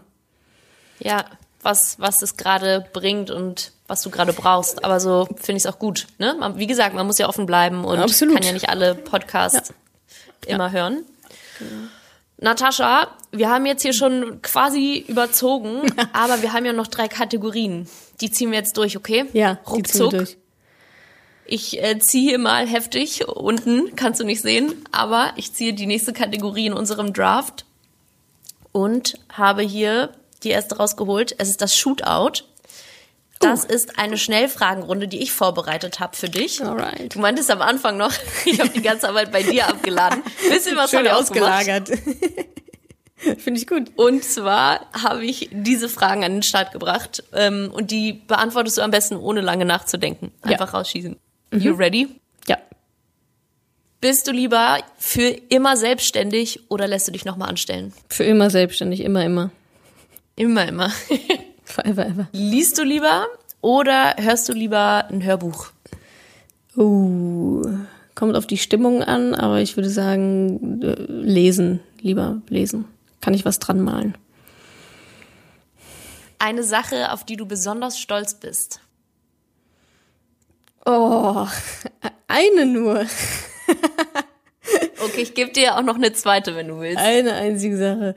Ja, 1.00 1.24
was, 1.62 1.98
was 1.98 2.22
es 2.22 2.36
gerade 2.36 2.86
bringt 2.92 3.30
und 3.30 3.72
was 3.88 4.02
du 4.02 4.10
gerade 4.10 4.32
brauchst. 4.32 4.84
Aber 4.84 5.00
so 5.00 5.26
finde 5.36 5.58
ich 5.58 5.64
es 5.64 5.66
auch 5.66 5.78
gut. 5.80 6.06
Ne? 6.18 6.36
Wie 6.56 6.68
gesagt, 6.68 6.94
man 6.94 7.06
muss 7.06 7.18
ja 7.18 7.28
offen 7.28 7.46
bleiben 7.46 7.84
und 7.84 7.98
Absolut. 7.98 8.34
kann 8.36 8.44
ja 8.44 8.52
nicht 8.52 8.68
alle 8.68 8.94
Podcasts 8.94 9.74
ja. 10.46 10.54
immer 10.54 10.66
ja. 10.66 10.72
hören. 10.72 11.04
Genau. 11.58 11.88
Natascha, 12.40 13.08
wir 13.32 13.50
haben 13.50 13.66
jetzt 13.66 13.82
hier 13.82 13.92
schon 13.92 14.40
quasi 14.42 15.04
überzogen, 15.06 15.82
aber 16.12 16.42
wir 16.42 16.52
haben 16.52 16.64
ja 16.64 16.72
noch 16.72 16.86
drei 16.86 17.06
Kategorien. 17.06 17.86
Die 18.20 18.30
ziehen 18.30 18.50
wir 18.50 18.58
jetzt 18.58 18.76
durch, 18.76 18.96
okay? 18.96 19.26
Ja, 19.32 19.58
ruckzuck. 19.68 20.10
Durch. 20.10 20.36
Ich 21.44 21.82
äh, 21.82 21.98
ziehe 21.98 22.38
mal 22.38 22.66
heftig 22.66 23.26
unten, 23.28 23.94
kannst 23.96 24.20
du 24.20 24.24
nicht 24.24 24.40
sehen, 24.40 24.72
aber 24.92 25.32
ich 25.36 25.52
ziehe 25.52 25.74
die 25.74 25.86
nächste 25.86 26.12
Kategorie 26.12 26.66
in 26.66 26.72
unserem 26.72 27.12
Draft 27.12 27.66
und 28.72 29.18
habe 29.32 29.62
hier 29.62 30.10
die 30.42 30.50
erste 30.50 30.76
rausgeholt. 30.76 31.34
Es 31.38 31.48
ist 31.48 31.60
das 31.60 31.76
Shootout. 31.76 32.44
Das 33.40 33.64
ist 33.64 33.98
eine 33.98 34.18
Schnellfragenrunde, 34.18 35.08
die 35.08 35.22
ich 35.22 35.32
vorbereitet 35.32 35.98
habe 35.98 36.14
für 36.14 36.28
dich. 36.28 36.62
Alright. 36.62 37.14
Du 37.14 37.20
meintest 37.20 37.50
am 37.50 37.62
Anfang 37.62 37.96
noch, 37.96 38.12
ich 38.44 38.60
habe 38.60 38.68
die 38.68 38.82
ganze 38.82 39.08
Arbeit 39.08 39.32
bei 39.32 39.42
dir 39.42 39.66
abgeladen. 39.66 40.22
Bisschen 40.48 40.76
was 40.76 40.90
Schön 40.90 41.08
ausgelagert. 41.08 41.88
Finde 43.38 43.60
ich 43.60 43.66
gut. 43.66 43.92
Und 43.96 44.24
zwar 44.24 44.86
habe 44.92 45.24
ich 45.24 45.48
diese 45.52 45.88
Fragen 45.88 46.22
an 46.22 46.32
den 46.32 46.42
Start 46.42 46.72
gebracht 46.72 47.24
ähm, 47.32 47.70
und 47.72 47.90
die 47.90 48.12
beantwortest 48.12 48.78
du 48.78 48.82
am 48.82 48.90
besten 48.90 49.16
ohne 49.16 49.40
lange 49.40 49.64
nachzudenken. 49.64 50.32
Einfach 50.42 50.72
ja. 50.72 50.78
rausschießen. 50.78 51.16
Mhm. 51.50 51.60
You 51.60 51.74
ready? 51.74 52.08
Ja. 52.46 52.58
Bist 54.02 54.26
du 54.26 54.32
lieber 54.32 54.78
für 54.98 55.28
immer 55.48 55.78
selbstständig 55.78 56.70
oder 56.70 56.86
lässt 56.86 57.08
du 57.08 57.12
dich 57.12 57.24
nochmal 57.24 57.48
anstellen? 57.48 57.92
Für 58.08 58.24
immer 58.24 58.50
selbstständig, 58.50 59.00
immer, 59.00 59.24
immer. 59.24 59.50
Immer, 60.36 60.68
immer. 60.68 60.92
Forever, 61.70 62.06
ever. 62.06 62.28
Liest 62.32 62.78
du 62.78 62.82
lieber 62.82 63.26
oder 63.60 64.14
hörst 64.18 64.48
du 64.48 64.52
lieber 64.52 65.06
ein 65.08 65.22
Hörbuch? 65.22 65.68
Oh, 66.76 67.62
kommt 68.14 68.36
auf 68.36 68.46
die 68.46 68.58
Stimmung 68.58 69.02
an, 69.02 69.34
aber 69.34 69.60
ich 69.60 69.76
würde 69.76 69.90
sagen, 69.90 70.82
äh, 70.82 70.94
lesen, 71.08 71.80
lieber 72.00 72.42
lesen. 72.48 72.86
Kann 73.20 73.34
ich 73.34 73.44
was 73.44 73.58
dran 73.58 73.80
malen. 73.80 74.16
Eine 76.38 76.64
Sache, 76.64 77.12
auf 77.12 77.24
die 77.24 77.36
du 77.36 77.46
besonders 77.46 77.98
stolz 77.98 78.34
bist. 78.34 78.80
Oh, 80.86 81.46
eine 82.28 82.66
nur. 82.66 83.04
Okay, 85.10 85.22
ich 85.22 85.34
gebe 85.34 85.52
dir 85.52 85.76
auch 85.76 85.82
noch 85.82 85.96
eine 85.96 86.12
zweite, 86.12 86.56
wenn 86.56 86.68
du 86.68 86.80
willst. 86.80 86.98
Eine 86.98 87.34
einzige 87.34 87.76
Sache. 87.76 88.14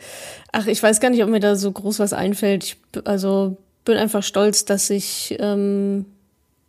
Ach, 0.52 0.68
ich 0.68 0.82
weiß 0.82 1.00
gar 1.00 1.10
nicht, 1.10 1.24
ob 1.24 1.30
mir 1.30 1.40
da 1.40 1.56
so 1.56 1.72
groß 1.72 2.00
was 2.00 2.14
einfällt. 2.14 2.64
Ich, 2.64 2.78
also 3.06 3.58
bin 3.86 3.98
einfach 3.98 4.24
stolz, 4.24 4.66
dass 4.66 4.90
ich, 4.90 5.36
ähm, 5.40 6.06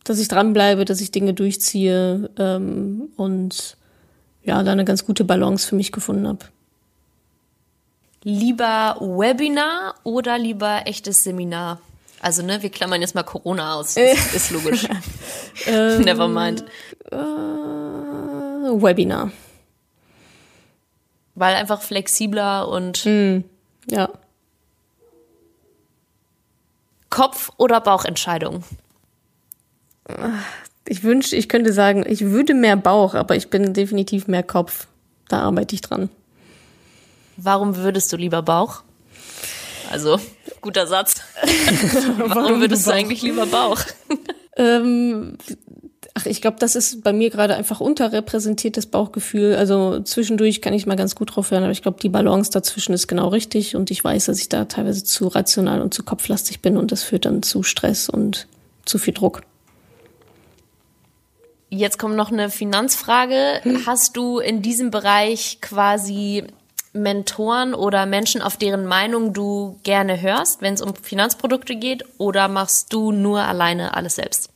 dass 0.05 0.18
ich 0.18 0.29
dranbleibe, 0.29 0.85
dass 0.85 1.01
ich 1.01 1.11
Dinge 1.11 1.35
durchziehe 1.35 2.31
ähm, 2.39 3.09
und 3.16 3.77
ja, 4.43 4.62
da 4.62 4.72
eine 4.72 4.85
ganz 4.85 5.07
gute 5.07 5.25
Balance 5.25 5.66
für 5.66 5.77
mich 5.77 5.93
gefunden 5.93 6.29
habe. 6.29 6.41
Lieber 8.22 8.97
Webinar 9.01 9.95
oder 10.03 10.39
lieber 10.39 10.83
echtes 10.87 11.22
Seminar? 11.22 11.81
Also, 12.20 12.43
ne, 12.43 12.62
wir 12.62 12.70
klammern 12.70 13.03
jetzt 13.03 13.14
mal 13.14 13.22
Corona 13.22 13.75
aus. 13.75 13.97
Ist, 13.99 14.35
ist 14.35 14.51
logisch. 14.51 14.87
ähm, 15.66 16.01
Never 16.01 16.27
mind. 16.27 16.64
Äh, 17.11 17.16
Webinar. 17.16 19.31
Weil 21.35 21.57
einfach 21.57 21.82
flexibler 21.82 22.68
und. 22.68 23.05
Mm, 23.05 23.41
ja. 23.89 24.09
Kopf- 27.11 27.53
oder 27.59 27.80
Bauchentscheidung? 27.80 28.64
Ich 30.87 31.05
wünschte, 31.05 31.37
ich 31.37 31.49
könnte 31.49 31.72
sagen, 31.72 32.05
ich 32.07 32.22
würde 32.22 32.55
mehr 32.55 32.76
Bauch, 32.76 33.14
aber 33.14 33.37
ich 33.37 33.51
bin 33.51 33.72
definitiv 33.72 34.26
mehr 34.26 34.43
Kopf. 34.43 34.89
Da 35.28 35.41
arbeite 35.41 35.74
ich 35.74 35.80
dran. 35.80 36.11
Warum 37.37 37.76
würdest 37.76 38.12
du 38.12 38.16
lieber 38.16 38.43
Bauch? 38.43 38.82
Also, 39.91 40.18
guter 40.61 40.87
Satz. 40.87 41.20
Warum, 42.16 42.30
Warum 42.35 42.61
würdest 42.61 42.87
du 42.87 42.91
eigentlich 42.93 43.22
lieber 43.22 43.47
Bauch? 43.47 43.80
ähm, 44.57 45.37
ach, 46.15 46.27
ich 46.27 46.41
glaube, 46.41 46.57
das 46.61 46.77
ist 46.77 47.03
bei 47.03 47.12
mir 47.12 47.31
gerade 47.31 47.57
einfach 47.57 47.81
unterrepräsentiert, 47.81 48.77
das 48.77 48.87
Bauchgefühl. 48.87 49.57
Also 49.57 50.01
zwischendurch 50.01 50.62
kann 50.62 50.73
ich 50.73 50.87
mal 50.87 50.97
ganz 50.97 51.17
gut 51.17 51.35
drauf 51.35 51.51
hören, 51.51 51.65
aber 51.65 51.73
ich 51.73 51.83
glaube, 51.83 51.99
die 52.01 52.09
Balance 52.09 52.51
dazwischen 52.51 52.93
ist 52.93 53.09
genau 53.09 53.29
richtig 53.29 53.75
und 53.75 53.91
ich 53.91 54.03
weiß, 54.03 54.27
dass 54.27 54.39
ich 54.39 54.49
da 54.49 54.65
teilweise 54.65 55.03
zu 55.03 55.27
rational 55.27 55.83
und 55.83 55.93
zu 55.93 56.05
kopflastig 56.05 56.61
bin 56.61 56.77
und 56.77 56.93
das 56.93 57.03
führt 57.03 57.25
dann 57.25 57.43
zu 57.43 57.62
Stress 57.65 58.09
und 58.09 58.47
zu 58.85 58.99
viel 58.99 59.12
Druck. 59.12 59.43
Jetzt 61.71 61.99
kommt 61.99 62.15
noch 62.15 62.31
eine 62.31 62.51
Finanzfrage. 62.51 63.61
Hast 63.85 64.17
du 64.17 64.39
in 64.39 64.62
diesem 64.62 64.93
Bereich 64.93 65.59
quasi 65.61 66.45
Mentoren 66.93 67.75
oder 67.75 68.07
Menschen, 68.07 68.41
auf 68.41 68.57
deren 68.57 68.87
Meinung 68.87 69.33
du 69.33 69.81
gerne 69.83 70.21
hörst, 70.21 70.62
wenn 70.62 70.75
es 70.75 70.83
um 70.83 70.95
Finanzprodukte 70.95 71.75
geht, 71.75 72.05
oder 72.19 72.47
machst 72.47 72.93
du 72.93 73.11
nur 73.11 73.41
alleine 73.41 73.95
alles 73.95 74.15
selbst? 74.15 74.54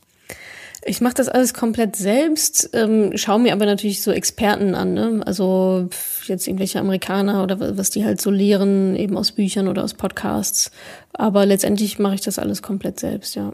Ich 0.85 1.01
mache 1.01 1.14
das 1.14 1.29
alles 1.29 1.55
komplett 1.55 1.97
selbst, 1.97 2.70
ähm, 2.72 3.16
schaue 3.16 3.41
mir 3.41 3.53
aber 3.53 3.66
natürlich 3.66 4.01
so 4.01 4.12
Experten 4.12 4.74
an, 4.74 4.95
ne? 4.95 5.22
also 5.26 5.89
jetzt 6.26 6.47
irgendwelche 6.47 6.79
Amerikaner 6.79 7.43
oder 7.43 7.76
was 7.76 7.91
die 7.91 8.05
halt 8.05 8.20
so 8.20 8.31
lehren, 8.31 8.95
eben 8.95 9.16
aus 9.16 9.33
Büchern 9.33 9.66
oder 9.66 9.83
aus 9.83 9.95
Podcasts. 9.95 10.70
Aber 11.12 11.47
letztendlich 11.47 11.99
mache 11.99 12.14
ich 12.14 12.20
das 12.20 12.39
alles 12.39 12.62
komplett 12.62 13.01
selbst, 13.01 13.35
ja 13.35 13.53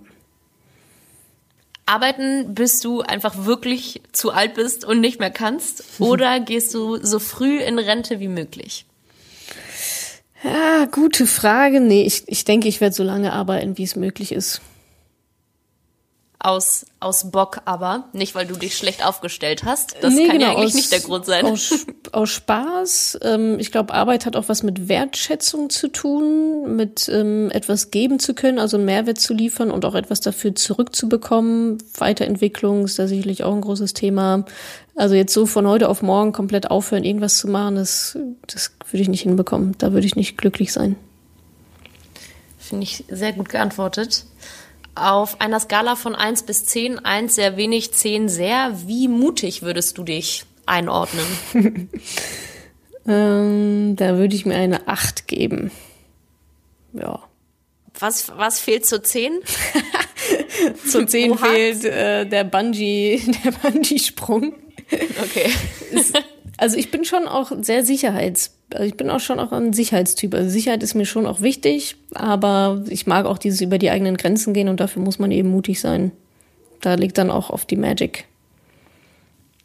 arbeiten, 1.87 2.55
bis 2.55 2.81
du 2.81 3.03
einfach 3.03 3.45
wirklich 3.45 4.01
zu 4.12 4.31
alt 4.31 4.55
bist 4.55 4.85
und 4.85 5.01
nicht 5.01 5.20
mehr 5.20 5.31
kannst? 5.31 5.85
Oder 6.01 6.41
gehst 6.41 6.72
du 6.72 6.97
so 6.97 7.18
früh 7.18 7.59
in 7.59 7.79
Rente 7.79 8.20
wie 8.20 8.29
möglich? 8.29 8.87
Ja, 10.43 10.87
gute 10.87 11.27
Frage. 11.27 11.81
Nee, 11.81 12.05
ich, 12.05 12.25
ich 12.27 12.45
denke, 12.45 12.68
ich 12.68 12.81
werde 12.81 12.95
so 12.95 13.03
lange 13.03 13.33
arbeiten, 13.33 13.79
wie 13.79 13.83
es 13.83 13.97
möglich 13.97 14.33
ist 14.33 14.61
aus, 16.45 16.85
aus 17.01 17.31
Bock 17.31 17.63
aber, 17.65 18.05
nicht 18.13 18.35
weil 18.35 18.47
du 18.47 18.55
dich 18.55 18.77
schlecht 18.77 19.05
aufgestellt 19.05 19.65
hast. 19.65 19.97
Das 20.03 20.13
nee, 20.13 20.27
kann 20.27 20.39
genau, 20.39 20.53
ja 20.53 20.59
eigentlich 20.59 20.67
aus, 20.67 20.75
nicht 20.75 20.93
der 20.93 21.01
Grund 21.01 21.25
sein. 21.25 21.47
Aus, 21.47 21.87
aus 22.13 22.31
Spaß. 22.31 23.19
Ähm, 23.23 23.59
ich 23.59 23.73
glaube, 23.73 23.95
Arbeit 23.95 24.27
hat 24.27 24.37
auch 24.37 24.49
was 24.49 24.63
mit 24.63 24.89
Wertschätzung 24.89 25.71
zu 25.71 25.89
tun, 25.89 26.77
mit 26.77 27.09
ähm, 27.09 27.51
etwas 27.51 27.91
geben 27.91 28.19
zu 28.19 28.35
können, 28.35 28.59
also 28.59 28.77
einen 28.77 28.85
Mehrwert 28.85 29.19
zu 29.19 29.33
liefern 29.33 29.71
und 29.71 29.87
auch 29.87 29.95
etwas 29.95 30.21
dafür 30.21 30.55
zurückzubekommen. 30.55 31.79
Weiterentwicklung 31.97 32.85
ist 32.85 32.99
da 32.99 33.09
sicherlich 33.09 33.43
auch 33.43 33.55
ein 33.55 33.63
großes 33.63 33.95
Thema. 33.95 34.45
Also 34.97 35.15
jetzt 35.15 35.33
so 35.33 35.47
von 35.47 35.67
heute 35.67 35.89
auf 35.89 36.03
morgen 36.03 36.33
komplett 36.33 36.71
aufhören, 36.71 37.05
irgendwas 37.05 37.39
zu 37.39 37.49
machen, 37.49 37.77
das, 37.77 38.19
das 38.47 38.73
würde 38.91 39.03
ich 39.03 39.09
nicht 39.09 39.23
hinbekommen. 39.23 39.77
Da 39.79 39.93
würde 39.93 40.07
ich 40.07 40.15
nicht 40.15 40.37
glücklich 40.37 40.75
sein. 40.75 40.97
Finde 42.59 42.85
ich 42.85 43.05
sehr 43.09 43.33
gut 43.33 43.49
geantwortet. 43.49 44.27
Auf 44.95 45.41
einer 45.41 45.59
Skala 45.59 45.97
von 45.97 46.15
1 46.15 46.45
bis 46.45 46.67
10, 46.67 47.05
1 47.05 47.35
sehr 47.35 47.57
wenig, 47.57 47.93
10 47.93 48.29
sehr, 48.29 48.73
wie 48.87 49.09
mutig 49.09 49.63
würdest 49.63 49.99
du 49.99 50.05
dich 50.05 50.45
einordnen? 50.67 51.27
ähm, 53.07 53.97
da 53.97 54.17
würde 54.17 54.37
ich 54.37 54.47
mir 54.47 54.57
eine 54.57 54.87
8 54.87 55.27
geben. 55.27 55.73
Ja. 56.93 57.21
Was, 57.99 58.33
was 58.37 58.61
fehlt 58.61 58.87
zur 58.87 59.03
10? 59.03 59.41
zur 60.87 61.07
10 61.07 61.39
fehlt 61.39 61.85
äh, 61.85 62.27
der 62.27 62.45
Bungee, 62.45 63.21
der 63.45 63.51
Bungee-Sprung. 63.51 64.55
Okay. 65.23 65.53
also 66.57 66.77
ich 66.77 66.91
bin 66.91 67.05
schon 67.05 67.27
auch 67.29 67.53
sehr 67.61 67.85
sicherheits 67.85 68.55
also 68.75 68.87
ich 68.87 68.97
bin 68.97 69.11
auch 69.11 69.21
schon 69.21 69.41
auch 69.41 69.53
ein 69.53 69.73
Sicherheitstyp. 69.73 70.35
Also 70.35 70.51
Sicherheit 70.51 70.83
ist 70.83 70.95
mir 70.95 71.07
schon 71.07 71.27
auch 71.27 71.41
wichtig, 71.41 71.97
aber 72.15 72.83
ich 72.89 73.07
mag 73.07 73.27
auch 73.27 73.39
dieses 73.39 73.61
über 73.61 73.79
die 73.79 73.91
eigenen 73.91 74.17
Grenzen 74.17 74.55
gehen 74.55 74.69
und 74.69 74.81
dafür 74.81 75.03
muss 75.03 75.19
man 75.19 75.31
eben 75.31 75.49
mutig 75.49 75.81
sein. 75.81 76.13
Da 76.81 76.95
liegt 76.95 77.19
dann 77.19 77.31
auch 77.31 77.51
oft 77.51 77.71
die 77.71 77.77
Magic. 77.77 78.27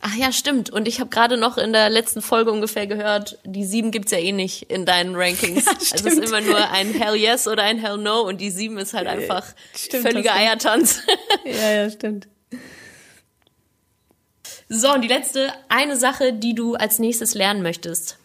Ach 0.01 0.15
ja, 0.15 0.31
stimmt. 0.31 0.69
Und 0.69 0.87
ich 0.87 1.01
habe 1.01 1.09
gerade 1.09 1.35
noch 1.35 1.57
in 1.57 1.73
der 1.73 1.89
letzten 1.89 2.21
Folge 2.21 2.51
ungefähr 2.51 2.87
gehört, 2.87 3.37
die 3.43 3.65
sieben 3.65 3.91
gibt's 3.91 4.11
ja 4.11 4.17
eh 4.19 4.31
nicht 4.31 4.71
in 4.71 4.85
deinen 4.85 5.15
Rankings. 5.15 5.65
Ja, 5.69 5.71
also 5.91 6.07
es 6.07 6.13
ist 6.13 6.23
immer 6.23 6.39
nur 6.39 6.71
ein 6.71 6.93
Hell 6.93 7.15
Yes 7.15 7.47
oder 7.47 7.63
ein 7.63 7.79
Hell 7.79 7.97
No 7.97 8.21
und 8.21 8.39
die 8.39 8.49
sieben 8.49 8.77
ist 8.77 8.93
halt 8.93 9.07
einfach 9.07 9.43
stimmt, 9.75 10.03
völliger 10.03 10.33
Eiertanz. 10.33 11.01
Ja, 11.45 11.71
ja, 11.71 11.89
stimmt. 11.89 12.27
So, 14.69 14.93
und 14.93 15.01
die 15.01 15.07
letzte, 15.07 15.51
eine 15.67 15.97
Sache, 15.97 16.31
die 16.31 16.53
du 16.53 16.75
als 16.75 16.99
nächstes 16.99 17.33
lernen 17.33 17.63
möchtest. 17.63 18.19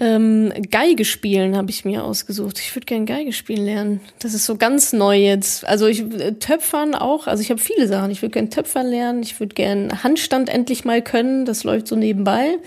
Ähm, 0.00 0.52
Geige 0.70 1.04
spielen 1.04 1.56
habe 1.56 1.70
ich 1.70 1.84
mir 1.84 2.04
ausgesucht. 2.04 2.60
Ich 2.60 2.74
würde 2.74 2.86
gerne 2.86 3.04
Geige 3.04 3.32
spielen 3.32 3.64
lernen. 3.64 4.00
Das 4.20 4.32
ist 4.32 4.46
so 4.46 4.56
ganz 4.56 4.92
neu 4.92 5.16
jetzt. 5.18 5.66
Also 5.66 5.86
ich 5.86 6.00
äh, 6.00 6.34
Töpfern 6.34 6.94
auch. 6.94 7.26
Also 7.26 7.42
ich 7.42 7.50
habe 7.50 7.60
viele 7.60 7.88
Sachen. 7.88 8.12
Ich 8.12 8.22
würde 8.22 8.32
gerne 8.32 8.48
Töpfern 8.48 8.86
lernen. 8.86 9.22
Ich 9.24 9.40
würde 9.40 9.56
gerne 9.56 10.04
Handstand 10.04 10.48
endlich 10.50 10.84
mal 10.84 11.02
können. 11.02 11.44
Das 11.46 11.64
läuft 11.64 11.88
so 11.88 11.96
nebenbei. 11.96 12.58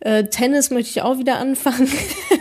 Äh, 0.00 0.24
Tennis 0.24 0.70
möchte 0.70 0.90
ich 0.90 1.00
auch 1.00 1.18
wieder 1.18 1.38
anfangen. 1.38 1.90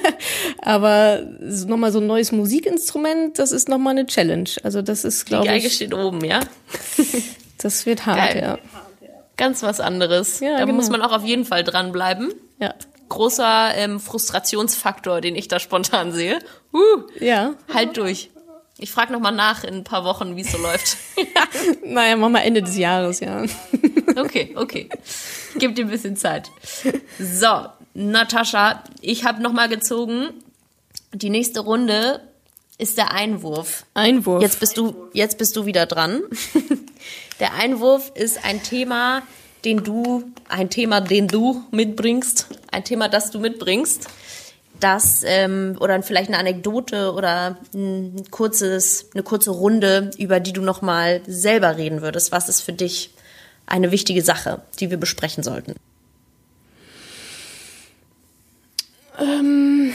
Aber 0.62 1.26
nochmal 1.66 1.94
so 1.94 2.00
ein 2.00 2.08
neues 2.08 2.34
Musikinstrument, 2.34 3.40
das 3.40 3.54
ist 3.54 3.70
nochmal 3.70 3.92
eine 3.92 4.06
Challenge. 4.08 4.50
Also 4.64 4.82
das 4.82 5.06
ist, 5.06 5.26
glaube 5.26 5.46
ich. 5.46 5.52
Die 5.52 5.58
Geige 5.60 5.74
steht 5.74 5.94
oben, 5.94 6.24
ja? 6.26 6.42
das 7.60 7.86
wird 7.86 8.06
hart, 8.06 8.34
Geil. 8.34 8.42
ja. 8.42 8.60
Ganz 9.38 9.64
was 9.64 9.80
anderes. 9.80 10.40
Ja, 10.40 10.58
da 10.58 10.66
genau. 10.66 10.74
muss 10.74 10.90
man 10.90 11.02
auch 11.02 11.12
auf 11.12 11.24
jeden 11.24 11.46
Fall 11.46 11.64
dranbleiben. 11.64 12.34
Ja 12.60 12.74
großer 13.14 13.76
ähm, 13.76 14.00
Frustrationsfaktor, 14.00 15.22
den 15.22 15.36
ich 15.36 15.48
da 15.48 15.60
spontan 15.60 16.12
sehe. 16.12 16.40
Uh, 16.74 17.04
ja. 17.20 17.54
Halt 17.72 17.98
durch. 17.98 18.32
Ich 18.80 18.92
frage 18.92 19.14
noch 19.14 19.20
mal 19.20 19.32
nach 19.32 19.64
in 19.64 19.76
ein 19.76 19.84
paar 19.84 20.04
Wochen, 20.04 20.36
wie 20.36 20.42
es 20.42 20.52
so 20.52 20.58
läuft. 20.58 20.98
naja, 21.86 22.16
machen 22.16 22.34
wir 22.34 22.44
Ende 22.44 22.64
des 22.64 22.76
Jahres, 22.76 23.20
ja. 23.20 23.44
okay, 24.16 24.54
okay. 24.56 24.90
Gib 25.60 25.76
dir 25.76 25.86
ein 25.86 25.92
bisschen 25.92 26.18
Zeit. 26.18 26.50
So, 27.20 27.68
Natascha, 27.94 28.84
ich 29.00 29.26
habe 29.26 29.44
noch 29.44 29.54
mal 29.54 29.70
gezogen. 29.70 30.30
Die 31.14 31.30
nächste 31.30 31.60
Runde 31.60 32.20
ist 32.80 32.98
der 32.98 33.14
Einwurf. 33.14 33.86
Einwurf. 33.94 34.42
Jetzt 34.42 34.60
bist 34.60 34.76
du, 34.78 35.08
jetzt 35.14 35.38
bist 35.38 35.56
du 35.56 35.68
wieder 35.68 35.86
dran. 35.86 36.24
Der 37.44 37.56
Einwurf 37.56 38.14
ist 38.16 38.46
ein 38.46 38.64
Thema, 38.64 39.22
den 39.66 39.84
du, 39.84 40.24
ein 40.48 40.70
Thema, 40.70 41.02
den 41.02 41.28
du 41.28 41.62
mitbringst, 41.72 42.48
ein 42.72 42.86
Thema, 42.86 43.10
das 43.10 43.32
du 43.32 43.40
mitbringst, 43.40 44.08
das 44.80 45.24
ähm, 45.26 45.76
oder 45.82 46.02
vielleicht 46.04 46.30
eine 46.30 46.38
Anekdote 46.38 47.12
oder 47.12 47.58
ein 47.74 48.24
kurzes, 48.32 49.10
eine 49.14 49.24
kurze 49.24 49.52
Runde, 49.52 50.12
über 50.18 50.40
die 50.40 50.54
du 50.54 50.62
nochmal 50.62 51.20
selber 51.28 51.76
reden 51.76 52.02
würdest. 52.02 52.32
Was 52.32 52.48
ist 52.48 52.62
für 52.62 52.72
dich 52.72 53.14
eine 53.66 53.92
wichtige 53.92 54.22
Sache, 54.22 54.62
die 54.80 54.90
wir 54.90 54.98
besprechen 54.98 55.44
sollten? 55.44 55.76
Ähm, 59.20 59.94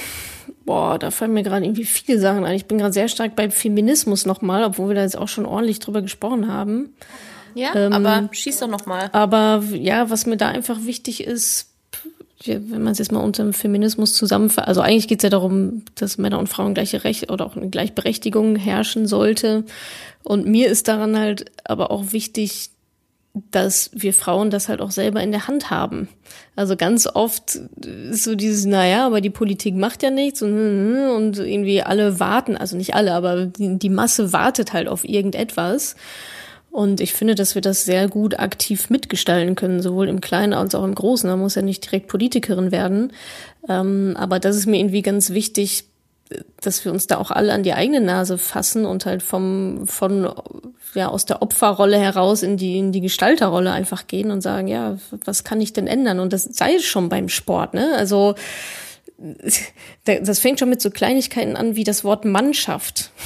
boah, 0.66 0.98
da 0.98 1.10
fallen 1.10 1.32
mir 1.32 1.44
gerade 1.44 1.64
irgendwie 1.64 1.86
viele 1.86 2.20
Sachen 2.20 2.44
ein. 2.44 2.56
Ich 2.56 2.66
bin 2.66 2.76
gerade 2.76 2.92
sehr 2.92 3.08
stark 3.08 3.36
beim 3.36 3.50
Feminismus 3.50 4.26
nochmal, 4.26 4.64
obwohl 4.64 4.88
wir 4.88 4.96
da 4.96 5.02
jetzt 5.02 5.16
auch 5.16 5.28
schon 5.28 5.46
ordentlich 5.46 5.78
drüber 5.78 6.02
gesprochen 6.02 6.52
haben. 6.52 6.92
Ja, 7.54 7.74
ähm, 7.74 7.92
aber 7.92 8.28
schieß 8.32 8.60
doch 8.60 8.68
nochmal. 8.68 9.10
Aber 9.12 9.62
ja, 9.72 10.10
was 10.10 10.26
mir 10.26 10.36
da 10.36 10.48
einfach 10.48 10.78
wichtig 10.84 11.24
ist, 11.24 11.68
wenn 12.44 12.82
man 12.82 12.92
es 12.92 12.98
jetzt 12.98 13.12
mal 13.12 13.20
unter 13.20 13.42
dem 13.42 13.52
Feminismus 13.52 14.14
zusammenfasst, 14.14 14.68
also 14.68 14.80
eigentlich 14.80 15.08
geht 15.08 15.20
es 15.20 15.24
ja 15.24 15.30
darum, 15.30 15.82
dass 15.96 16.18
Männer 16.18 16.38
und 16.38 16.48
Frauen 16.48 16.74
gleiche 16.74 17.04
Rechte 17.04 17.26
oder 17.28 17.44
auch 17.44 17.56
eine 17.56 17.68
Gleichberechtigung 17.68 18.56
herrschen 18.56 19.06
sollte. 19.06 19.64
Und 20.22 20.46
mir 20.46 20.68
ist 20.68 20.88
daran 20.88 21.18
halt 21.18 21.46
aber 21.64 21.90
auch 21.90 22.12
wichtig, 22.12 22.70
dass 23.50 23.90
wir 23.92 24.14
Frauen 24.14 24.50
das 24.50 24.68
halt 24.68 24.80
auch 24.80 24.90
selber 24.90 25.22
in 25.22 25.30
der 25.30 25.48
Hand 25.48 25.70
haben. 25.70 26.08
Also 26.56 26.76
ganz 26.76 27.06
oft 27.06 27.56
ist 28.10 28.24
so 28.24 28.34
dieses, 28.34 28.66
naja, 28.66 29.06
aber 29.06 29.20
die 29.20 29.30
Politik 29.30 29.74
macht 29.74 30.02
ja 30.02 30.10
nichts 30.10 30.42
und, 30.42 30.52
und 31.16 31.38
irgendwie 31.38 31.82
alle 31.82 32.20
warten, 32.20 32.56
also 32.56 32.76
nicht 32.76 32.94
alle, 32.94 33.12
aber 33.14 33.46
die, 33.46 33.78
die 33.78 33.90
Masse 33.90 34.32
wartet 34.32 34.72
halt 34.72 34.88
auf 34.88 35.04
irgendetwas. 35.04 35.96
Und 36.70 37.00
ich 37.00 37.14
finde, 37.14 37.34
dass 37.34 37.54
wir 37.54 37.62
das 37.62 37.84
sehr 37.84 38.08
gut 38.08 38.38
aktiv 38.38 38.90
mitgestalten 38.90 39.54
können, 39.54 39.82
sowohl 39.82 40.08
im 40.08 40.20
Kleinen 40.20 40.52
als 40.52 40.74
auch 40.74 40.84
im 40.84 40.94
Großen. 40.94 41.28
Man 41.28 41.38
muss 41.38 41.54
ja 41.54 41.62
nicht 41.62 41.84
direkt 41.84 42.08
Politikerin 42.08 42.70
werden. 42.70 43.12
Ähm, 43.68 44.14
aber 44.18 44.38
das 44.38 44.56
ist 44.56 44.66
mir 44.66 44.78
irgendwie 44.78 45.02
ganz 45.02 45.30
wichtig, 45.30 45.84
dass 46.60 46.84
wir 46.84 46.92
uns 46.92 47.06
da 47.06 47.16
auch 47.18 47.30
alle 47.30 47.52
an 47.52 47.62
die 47.62 47.72
eigene 47.72 48.00
Nase 48.00 48.38
fassen 48.38 48.84
und 48.84 49.06
halt 49.06 49.22
vom, 49.22 49.86
von, 49.86 50.30
ja, 50.94 51.08
aus 51.08 51.24
der 51.24 51.42
Opferrolle 51.42 51.98
heraus 51.98 52.42
in 52.42 52.56
die, 52.56 52.78
in 52.78 52.92
die 52.92 53.00
Gestalterrolle 53.00 53.72
einfach 53.72 54.06
gehen 54.06 54.30
und 54.30 54.42
sagen, 54.42 54.68
ja, 54.68 54.98
was 55.24 55.44
kann 55.44 55.60
ich 55.60 55.72
denn 55.72 55.86
ändern? 55.86 56.20
Und 56.20 56.32
das 56.32 56.44
sei 56.44 56.78
schon 56.80 57.08
beim 57.08 57.28
Sport, 57.28 57.74
ne? 57.74 57.94
Also, 57.96 58.34
das 60.04 60.38
fängt 60.38 60.60
schon 60.60 60.68
mit 60.68 60.82
so 60.82 60.90
Kleinigkeiten 60.90 61.56
an 61.56 61.76
wie 61.76 61.84
das 61.84 62.04
Wort 62.04 62.24
Mannschaft. 62.24 63.10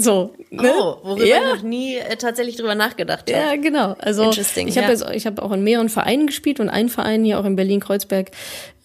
So. 0.00 0.32
Ne? 0.50 0.72
Oh, 0.78 0.96
worüber 1.02 1.26
ja. 1.26 1.38
ich 1.38 1.54
noch 1.56 1.62
nie 1.68 1.96
äh, 1.96 2.14
tatsächlich 2.14 2.56
drüber 2.56 2.76
nachgedacht 2.76 3.30
habe. 3.30 3.32
Ja, 3.32 3.56
genau. 3.56 3.96
Also 3.98 4.30
ich 4.30 4.78
habe 4.78 4.94
ja. 4.94 5.10
ich 5.10 5.26
habe 5.26 5.42
auch 5.42 5.50
in 5.50 5.64
mehreren 5.64 5.88
Vereinen 5.88 6.28
gespielt 6.28 6.60
und 6.60 6.68
ein 6.68 6.88
Verein 6.88 7.24
hier 7.24 7.40
auch 7.40 7.44
in 7.44 7.56
Berlin 7.56 7.80
Kreuzberg, 7.80 8.30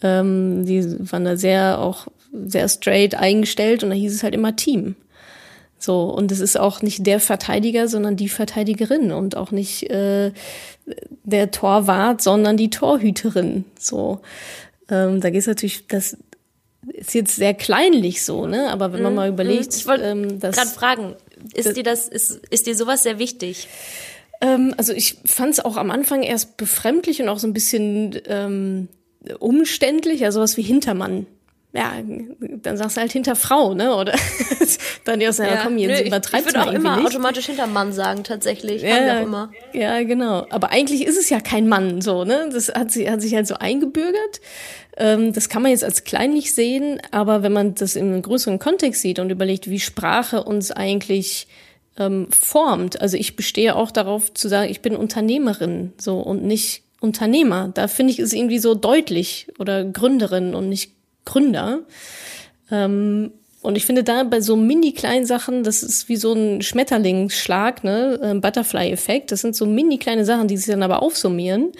ähm, 0.01 0.65
die 0.65 0.83
waren 1.11 1.23
da 1.23 1.37
sehr 1.37 1.79
auch 1.79 2.07
sehr 2.47 2.67
straight 2.67 3.13
eingestellt 3.13 3.83
und 3.83 3.91
da 3.91 3.95
hieß 3.95 4.11
es 4.11 4.23
halt 4.23 4.33
immer 4.33 4.55
Team. 4.55 4.95
So, 5.77 6.05
und 6.05 6.31
es 6.31 6.39
ist 6.39 6.59
auch 6.59 6.81
nicht 6.81 7.05
der 7.05 7.19
Verteidiger, 7.19 7.87
sondern 7.87 8.15
die 8.15 8.29
Verteidigerin 8.29 9.11
und 9.11 9.37
auch 9.37 9.51
nicht 9.51 9.89
äh, 9.91 10.31
der 11.23 11.51
Torwart, 11.51 12.21
sondern 12.21 12.57
die 12.57 12.71
Torhüterin. 12.71 13.65
So, 13.77 14.21
ähm, 14.89 15.21
da 15.21 15.29
geht 15.29 15.41
es 15.41 15.47
natürlich, 15.47 15.85
das 15.87 16.17
ist 16.87 17.13
jetzt 17.13 17.35
sehr 17.35 17.53
kleinlich 17.53 18.23
so, 18.23 18.45
ne? 18.47 18.69
Aber 18.69 18.93
wenn 18.93 19.01
man 19.01 19.13
mhm. 19.13 19.17
mal 19.17 19.29
überlegt, 19.29 19.75
ich 19.75 19.87
wollte 19.87 20.03
ähm, 20.03 20.39
gerade 20.39 20.69
fragen, 20.69 21.15
ist 21.53 21.67
das, 21.67 21.73
dir 21.73 21.83
das, 21.83 22.07
ist, 22.07 22.41
ist 22.49 22.67
dir 22.67 22.75
sowas 22.75 23.03
sehr 23.03 23.19
wichtig? 23.19 23.67
Ähm, 24.41 24.73
also 24.77 24.93
ich 24.93 25.17
fand 25.25 25.53
es 25.53 25.59
auch 25.59 25.77
am 25.77 25.91
Anfang 25.91 26.23
erst 26.23 26.57
befremdlich 26.57 27.21
und 27.21 27.29
auch 27.29 27.39
so 27.39 27.47
ein 27.47 27.53
bisschen 27.53 28.19
ähm, 28.27 28.89
umständlich, 29.39 30.25
also 30.25 30.41
was 30.41 30.57
wie 30.57 30.63
Hintermann 30.63 31.25
ja, 31.75 31.93
dann 32.39 32.77
sagst 32.77 32.97
du 32.97 33.01
halt 33.01 33.11
hinter 33.11 33.35
Frau, 33.35 33.73
ne? 33.73 33.95
Oder 33.95 34.13
dann 35.05 35.19
ja, 35.19 35.31
ja, 35.31 35.63
komm, 35.63 35.79
jetzt 35.79 36.01
nö, 36.01 36.07
übertreibst 36.07 36.45
Ich, 36.47 36.53
ich 36.53 36.59
würde 36.59 36.69
auch 36.69 36.73
immer 36.73 36.97
nicht. 36.97 37.07
automatisch 37.07 37.47
hinter 37.47 37.65
Mann 37.65 37.91
sagen, 37.93 38.23
tatsächlich. 38.23 38.83
Ja, 38.83 39.17
auch 39.17 39.23
immer. 39.23 39.51
ja, 39.73 40.03
genau. 40.03 40.45
Aber 40.51 40.69
eigentlich 40.69 41.03
ist 41.03 41.17
es 41.17 41.31
ja 41.31 41.39
kein 41.39 41.67
Mann, 41.67 42.01
so, 42.01 42.25
ne? 42.25 42.47
Das 42.53 42.69
hat, 42.69 42.91
sich 42.91 43.09
hat 43.09 43.23
sich 43.23 43.33
halt 43.33 43.47
so 43.47 43.55
eingebürgert. 43.55 44.39
Ähm, 44.97 45.33
das 45.33 45.49
kann 45.49 45.63
man 45.63 45.71
jetzt 45.71 45.83
als 45.83 46.03
kleinlich 46.03 46.53
sehen, 46.53 47.01
aber 47.09 47.41
wenn 47.41 47.53
man 47.53 47.73
das 47.73 47.95
in 47.95 48.05
einem 48.05 48.21
größeren 48.21 48.59
Kontext 48.59 49.01
sieht 49.01 49.17
und 49.17 49.31
überlegt, 49.31 49.67
wie 49.67 49.79
Sprache 49.79 50.43
uns 50.43 50.69
eigentlich 50.69 51.47
ähm, 51.97 52.27
formt. 52.29 53.01
Also 53.01 53.17
ich 53.17 53.35
bestehe 53.35 53.75
auch 53.75 53.89
darauf 53.89 54.31
zu 54.31 54.47
sagen, 54.47 54.69
ich 54.69 54.81
bin 54.81 54.95
Unternehmerin, 54.95 55.93
so 55.97 56.19
und 56.19 56.43
nicht 56.43 56.83
Unternehmer. 57.01 57.71
Da 57.73 57.87
finde 57.87 58.13
ich 58.13 58.19
es 58.19 58.31
irgendwie 58.31 58.59
so 58.59 58.75
deutlich 58.75 59.47
oder 59.57 59.83
Gründerin 59.83 60.53
und 60.53 60.69
nicht 60.69 60.91
Gründer. 61.25 61.81
Ähm, 62.71 63.31
und 63.61 63.77
ich 63.77 63.85
finde 63.85 64.03
da 64.03 64.23
bei 64.23 64.41
so 64.41 64.57
mini 64.57 64.91
kleinen 64.91 65.25
Sachen, 65.25 65.63
das 65.63 65.83
ist 65.83 66.09
wie 66.09 66.17
so 66.17 66.33
ein 66.33 66.61
Schmetterlingsschlag, 66.61 67.83
ne, 67.85 68.39
Butterfly-Effekt. 68.41 69.31
Das 69.31 69.39
sind 69.39 69.55
so 69.55 69.65
mini 69.65 69.97
kleine 69.97 70.25
Sachen, 70.25 70.49
die 70.49 70.57
sich 70.57 70.67
dann 70.67 70.83
aber 70.83 71.01
aufsummieren. 71.01 71.71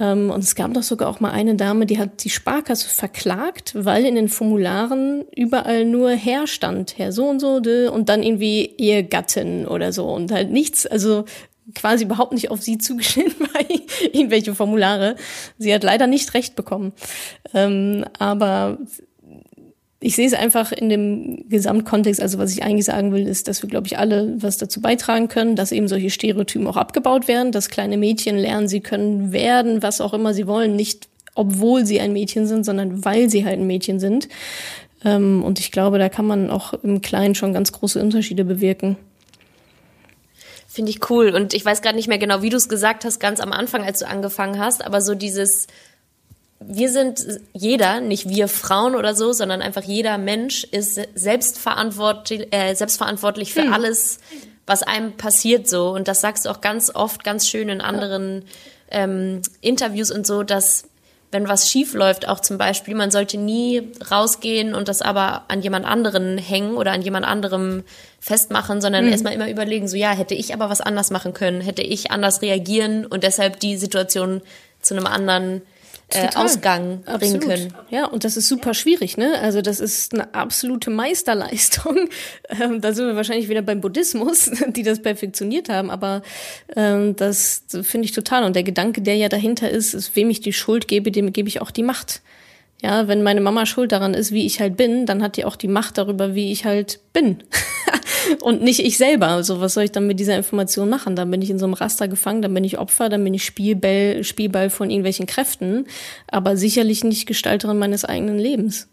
Ähm, 0.00 0.30
und 0.30 0.42
es 0.42 0.56
gab 0.56 0.74
doch 0.74 0.82
sogar 0.82 1.08
auch 1.08 1.20
mal 1.20 1.30
eine 1.30 1.54
Dame, 1.54 1.86
die 1.86 1.98
hat 1.98 2.24
die 2.24 2.30
Sparkasse 2.30 2.88
verklagt, 2.88 3.72
weil 3.76 4.04
in 4.04 4.16
den 4.16 4.28
Formularen 4.28 5.24
überall 5.36 5.84
nur 5.84 6.10
Herr 6.10 6.48
stand, 6.48 6.98
Herr 6.98 7.12
so 7.12 7.28
und 7.28 7.38
so, 7.38 7.60
und 7.92 8.08
dann 8.08 8.22
irgendwie 8.24 8.74
ihr 8.78 9.04
Gattin 9.04 9.66
oder 9.66 9.92
so 9.92 10.06
und 10.06 10.32
halt 10.32 10.50
nichts, 10.50 10.86
also 10.86 11.24
quasi 11.74 12.04
überhaupt 12.04 12.32
nicht 12.32 12.50
auf 12.50 12.62
sie 12.62 12.78
zugeschnitten 12.78 13.40
war, 13.54 13.60
irgendwelche 14.12 14.54
Formulare. 14.54 15.16
Sie 15.58 15.72
hat 15.72 15.84
leider 15.84 16.06
nicht 16.06 16.34
recht 16.34 16.56
bekommen. 16.56 16.92
Ähm, 17.54 18.04
aber 18.18 18.78
ich 20.02 20.16
sehe 20.16 20.26
es 20.26 20.34
einfach 20.34 20.72
in 20.72 20.88
dem 20.88 21.48
Gesamtkontext, 21.48 22.20
also 22.20 22.38
was 22.38 22.52
ich 22.52 22.64
eigentlich 22.64 22.86
sagen 22.86 23.12
will, 23.12 23.26
ist, 23.26 23.46
dass 23.46 23.62
wir, 23.62 23.68
glaube 23.68 23.86
ich, 23.86 23.98
alle 23.98 24.34
was 24.42 24.56
dazu 24.56 24.80
beitragen 24.80 25.28
können, 25.28 25.54
dass 25.54 25.70
eben 25.70 25.86
solche 25.86 26.10
Stereotypen 26.10 26.66
auch 26.66 26.76
abgebaut 26.76 27.28
werden, 27.28 27.52
dass 27.52 27.70
kleine 27.70 27.96
Mädchen 27.96 28.36
lernen, 28.36 28.66
sie 28.66 28.80
können 28.80 29.32
werden, 29.32 29.82
was 29.82 30.00
auch 30.00 30.12
immer 30.12 30.34
sie 30.34 30.46
wollen, 30.46 30.74
nicht 30.74 31.08
obwohl 31.34 31.86
sie 31.86 32.00
ein 32.00 32.12
Mädchen 32.12 32.46
sind, 32.46 32.64
sondern 32.64 33.04
weil 33.04 33.30
sie 33.30 33.44
halt 33.44 33.58
ein 33.58 33.66
Mädchen 33.66 34.00
sind. 34.00 34.28
Ähm, 35.04 35.42
und 35.42 35.60
ich 35.60 35.72
glaube, 35.72 35.98
da 35.98 36.08
kann 36.08 36.26
man 36.26 36.50
auch 36.50 36.74
im 36.74 37.00
Kleinen 37.00 37.34
schon 37.34 37.54
ganz 37.54 37.72
große 37.72 38.00
Unterschiede 38.00 38.44
bewirken. 38.44 38.96
Finde 40.72 40.90
ich 40.90 41.10
cool. 41.10 41.34
Und 41.34 41.52
ich 41.52 41.66
weiß 41.66 41.82
gerade 41.82 41.96
nicht 41.96 42.08
mehr 42.08 42.16
genau, 42.16 42.40
wie 42.40 42.48
du 42.48 42.56
es 42.56 42.66
gesagt 42.66 43.04
hast, 43.04 43.20
ganz 43.20 43.40
am 43.40 43.52
Anfang, 43.52 43.84
als 43.84 43.98
du 43.98 44.06
angefangen 44.06 44.58
hast, 44.58 44.82
aber 44.82 45.02
so 45.02 45.14
dieses, 45.14 45.66
wir 46.60 46.90
sind 46.90 47.20
jeder, 47.52 48.00
nicht 48.00 48.26
wir 48.30 48.48
Frauen 48.48 48.96
oder 48.96 49.14
so, 49.14 49.34
sondern 49.34 49.60
einfach 49.60 49.82
jeder 49.82 50.16
Mensch 50.16 50.64
ist 50.64 50.98
selbstverantwortlich, 51.14 52.54
äh, 52.54 52.74
selbstverantwortlich 52.74 53.52
für 53.52 53.64
hm. 53.64 53.72
alles, 53.74 54.18
was 54.64 54.82
einem 54.82 55.12
passiert 55.12 55.68
so. 55.68 55.90
Und 55.90 56.08
das 56.08 56.22
sagst 56.22 56.46
du 56.46 56.50
auch 56.50 56.62
ganz 56.62 56.94
oft, 56.94 57.22
ganz 57.22 57.46
schön 57.48 57.68
in 57.68 57.82
anderen 57.82 58.46
ähm, 58.90 59.42
Interviews 59.60 60.10
und 60.10 60.26
so, 60.26 60.42
dass 60.42 60.84
wenn 61.32 61.48
was 61.48 61.70
schief 61.70 61.94
läuft, 61.94 62.28
auch 62.28 62.40
zum 62.40 62.58
Beispiel, 62.58 62.94
man 62.94 63.10
sollte 63.10 63.38
nie 63.38 63.90
rausgehen 64.10 64.74
und 64.74 64.88
das 64.88 65.00
aber 65.00 65.44
an 65.48 65.62
jemand 65.62 65.86
anderen 65.86 66.36
hängen 66.36 66.76
oder 66.76 66.92
an 66.92 67.00
jemand 67.00 67.26
anderem 67.26 67.84
festmachen, 68.20 68.82
sondern 68.82 69.06
mhm. 69.06 69.12
erstmal 69.12 69.32
immer 69.32 69.50
überlegen, 69.50 69.88
so 69.88 69.96
ja, 69.96 70.12
hätte 70.12 70.34
ich 70.34 70.52
aber 70.52 70.68
was 70.68 70.82
anders 70.82 71.10
machen 71.10 71.32
können, 71.32 71.62
hätte 71.62 71.82
ich 71.82 72.10
anders 72.10 72.42
reagieren 72.42 73.06
und 73.06 73.24
deshalb 73.24 73.58
die 73.60 73.78
Situation 73.78 74.42
zu 74.82 74.94
einem 74.94 75.06
anderen 75.06 75.62
äh, 76.08 76.28
Ausgang 76.34 77.02
bringen 77.02 77.36
Absolut. 77.36 77.42
können. 77.42 77.74
Ja, 77.90 78.06
und 78.06 78.24
das 78.24 78.36
ist 78.36 78.48
super 78.48 78.74
schwierig, 78.74 79.16
ne? 79.16 79.38
Also 79.40 79.62
das 79.62 79.80
ist 79.80 80.12
eine 80.12 80.34
absolute 80.34 80.90
Meisterleistung. 80.90 82.08
Ähm, 82.60 82.82
da 82.82 82.92
sind 82.92 83.06
wir 83.06 83.16
wahrscheinlich 83.16 83.48
wieder 83.48 83.62
beim 83.62 83.80
Buddhismus, 83.80 84.50
die 84.68 84.82
das 84.82 85.00
perfektioniert 85.00 85.70
haben, 85.70 85.90
aber 85.90 86.22
ähm, 86.76 87.16
das 87.16 87.64
finde 87.82 88.04
ich 88.04 88.12
total. 88.12 88.44
Und 88.44 88.54
der 88.54 88.62
Gedanke, 88.62 89.00
der 89.00 89.16
ja 89.16 89.30
dahinter 89.30 89.70
ist, 89.70 89.94
ist, 89.94 90.14
wem 90.16 90.28
ich 90.28 90.40
die 90.40 90.52
Schuld 90.52 90.86
gebe, 90.86 91.10
dem 91.10 91.32
gebe 91.32 91.48
ich 91.48 91.62
auch 91.62 91.70
die 91.70 91.82
Macht. 91.82 92.20
Ja, 92.82 93.08
wenn 93.08 93.22
meine 93.22 93.40
Mama 93.40 93.64
schuld 93.64 93.92
daran 93.92 94.12
ist, 94.12 94.32
wie 94.32 94.44
ich 94.44 94.60
halt 94.60 94.76
bin, 94.76 95.06
dann 95.06 95.22
hat 95.22 95.36
die 95.36 95.44
auch 95.44 95.56
die 95.56 95.68
Macht 95.68 95.98
darüber, 95.98 96.34
wie 96.34 96.52
ich 96.52 96.64
halt 96.64 97.00
bin. 97.12 97.42
und 98.40 98.62
nicht 98.62 98.80
ich 98.80 98.98
selber. 98.98 99.28
Also 99.28 99.60
was 99.60 99.74
soll 99.74 99.84
ich 99.84 99.92
dann 99.92 100.06
mit 100.06 100.20
dieser 100.20 100.36
Information 100.36 100.88
machen? 100.88 101.16
Dann 101.16 101.30
bin 101.30 101.42
ich 101.42 101.50
in 101.50 101.58
so 101.58 101.64
einem 101.64 101.74
Raster 101.74 102.08
gefangen, 102.08 102.42
dann 102.42 102.54
bin 102.54 102.64
ich 102.64 102.78
Opfer, 102.78 103.08
dann 103.08 103.24
bin 103.24 103.34
ich 103.34 103.44
Spielball, 103.44 104.24
Spielball 104.24 104.70
von 104.70 104.90
irgendwelchen 104.90 105.26
Kräften, 105.26 105.86
aber 106.28 106.56
sicherlich 106.56 107.04
nicht 107.04 107.26
Gestalterin 107.26 107.78
meines 107.78 108.04
eigenen 108.04 108.38
Lebens. 108.38 108.88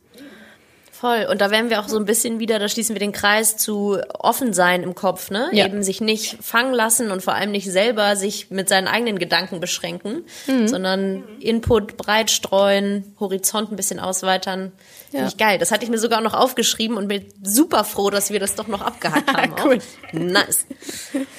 Voll. 0.99 1.27
Und 1.32 1.39
da 1.39 1.49
wären 1.49 1.69
wir 1.69 1.80
auch 1.80 1.88
so 1.88 1.97
ein 1.97 2.03
bisschen 2.03 2.39
wieder, 2.39 2.59
da 2.59 2.67
schließen 2.67 2.93
wir 2.93 2.99
den 2.99 3.13
Kreis 3.13 3.55
zu 3.55 3.99
offen 4.19 4.51
sein 4.51 4.84
im 4.84 4.95
Kopf, 4.95 5.32
ne? 5.32 5.47
Ja. 5.53 5.65
Eben 5.65 5.82
sich 5.82 6.01
nicht 6.01 6.43
fangen 6.43 6.73
lassen 6.73 7.11
und 7.11 7.23
vor 7.23 7.36
allem 7.36 7.51
nicht 7.51 7.71
selber 7.71 8.17
sich 8.17 8.51
mit 8.51 8.67
seinen 8.67 8.89
eigenen 8.89 9.17
Gedanken 9.17 9.61
beschränken, 9.61 10.25
mhm. 10.45 10.67
sondern 10.67 11.23
Input 11.39 11.95
breit 11.95 12.32
streuen, 12.32 13.15
Horizont 13.17 13.71
ein 13.71 13.77
bisschen 13.77 14.01
ausweitern. 14.01 14.73
Ja. 15.12 15.20
Finde 15.20 15.28
ich 15.30 15.38
geil. 15.38 15.57
Das 15.57 15.72
hatte 15.72 15.84
ich 15.84 15.89
mir 15.89 15.97
sogar 15.97 16.22
noch 16.22 16.34
aufgeschrieben 16.34 16.97
und 16.97 17.07
bin 17.07 17.26
super 17.43 17.84
froh, 17.84 18.10
dass 18.10 18.30
wir 18.32 18.39
das 18.39 18.55
doch 18.55 18.68
noch 18.68 18.82
abgehakt 18.82 19.34
haben. 19.34 19.55
cool. 19.64 19.80
Nice. 20.12 20.66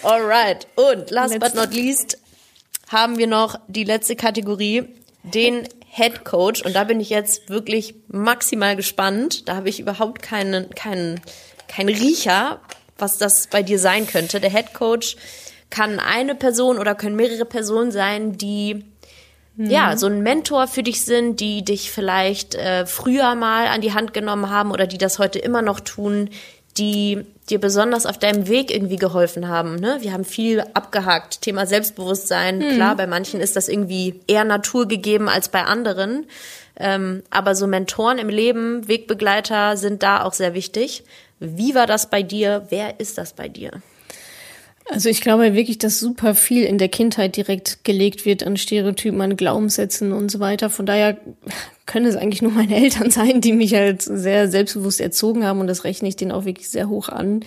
Alright. 0.02 0.66
Und 0.74 1.10
last 1.10 1.38
but 1.38 1.54
not 1.54 1.72
least 1.72 2.18
haben 2.88 3.18
wir 3.18 3.26
noch 3.28 3.58
die 3.68 3.84
letzte 3.84 4.16
Kategorie, 4.16 4.88
den 5.22 5.68
Head 5.92 6.24
Coach 6.24 6.62
und 6.62 6.74
da 6.74 6.84
bin 6.84 7.00
ich 7.00 7.10
jetzt 7.10 7.48
wirklich 7.48 7.94
maximal 8.08 8.76
gespannt. 8.76 9.48
Da 9.48 9.56
habe 9.56 9.68
ich 9.68 9.80
überhaupt 9.80 10.22
keinen, 10.22 10.70
keinen, 10.74 11.20
keinen 11.68 11.88
Riecher, 11.88 12.60
was 12.98 13.18
das 13.18 13.48
bei 13.48 13.62
dir 13.62 13.78
sein 13.78 14.06
könnte. 14.06 14.40
Der 14.40 14.50
Head 14.50 14.72
Coach 14.74 15.16
kann 15.68 16.00
eine 16.00 16.34
Person 16.34 16.78
oder 16.78 16.94
können 16.94 17.16
mehrere 17.16 17.44
Personen 17.44 17.92
sein, 17.92 18.36
die. 18.36 18.84
Ja 19.56 19.96
so 19.96 20.06
ein 20.06 20.22
Mentor 20.22 20.66
für 20.68 20.82
dich 20.82 21.04
sind, 21.04 21.40
die 21.40 21.64
dich 21.64 21.90
vielleicht 21.90 22.54
äh, 22.54 22.86
früher 22.86 23.34
mal 23.34 23.66
an 23.66 23.80
die 23.80 23.92
Hand 23.92 24.14
genommen 24.14 24.50
haben 24.50 24.70
oder 24.70 24.86
die 24.86 24.98
das 24.98 25.18
heute 25.18 25.38
immer 25.38 25.62
noch 25.62 25.80
tun, 25.80 26.30
die 26.76 27.26
dir 27.50 27.60
besonders 27.60 28.06
auf 28.06 28.18
deinem 28.18 28.48
Weg 28.48 28.70
irgendwie 28.70 28.96
geholfen 28.96 29.48
haben. 29.48 29.76
Ne? 29.76 29.98
Wir 30.00 30.12
haben 30.12 30.24
viel 30.24 30.62
abgehakt. 30.74 31.42
Thema 31.42 31.66
Selbstbewusstsein. 31.66 32.58
Mhm. 32.58 32.74
Klar, 32.74 32.96
bei 32.96 33.06
manchen 33.06 33.40
ist 33.40 33.56
das 33.56 33.68
irgendwie 33.68 34.20
eher 34.26 34.44
naturgegeben 34.44 35.28
als 35.28 35.48
bei 35.48 35.64
anderen. 35.64 36.26
Ähm, 36.76 37.22
aber 37.28 37.54
so 37.54 37.66
Mentoren 37.66 38.18
im 38.18 38.28
Leben, 38.28 38.86
Wegbegleiter 38.88 39.76
sind 39.76 40.02
da 40.02 40.22
auch 40.22 40.32
sehr 40.32 40.54
wichtig. 40.54 41.02
Wie 41.40 41.74
war 41.74 41.86
das 41.86 42.08
bei 42.08 42.22
dir? 42.22 42.66
Wer 42.70 43.00
ist 43.00 43.18
das 43.18 43.32
bei 43.32 43.48
dir? 43.48 43.82
Also 44.92 45.08
ich 45.08 45.20
glaube 45.20 45.54
wirklich, 45.54 45.78
dass 45.78 46.00
super 46.00 46.34
viel 46.34 46.64
in 46.64 46.76
der 46.76 46.88
Kindheit 46.88 47.36
direkt 47.36 47.84
gelegt 47.84 48.26
wird 48.26 48.44
an 48.44 48.56
Stereotypen, 48.56 49.20
an 49.20 49.36
Glaubenssätzen 49.36 50.12
und 50.12 50.32
so 50.32 50.40
weiter. 50.40 50.68
Von 50.68 50.84
daher 50.84 51.16
können 51.86 52.06
es 52.06 52.16
eigentlich 52.16 52.42
nur 52.42 52.50
meine 52.50 52.74
Eltern 52.74 53.10
sein, 53.10 53.40
die 53.40 53.52
mich 53.52 53.72
halt 53.72 54.02
sehr 54.02 54.48
selbstbewusst 54.48 55.00
erzogen 55.00 55.46
haben 55.46 55.60
und 55.60 55.68
das 55.68 55.84
rechne 55.84 56.08
ich 56.08 56.16
denen 56.16 56.32
auch 56.32 56.44
wirklich 56.44 56.68
sehr 56.70 56.88
hoch 56.88 57.08
an. 57.08 57.44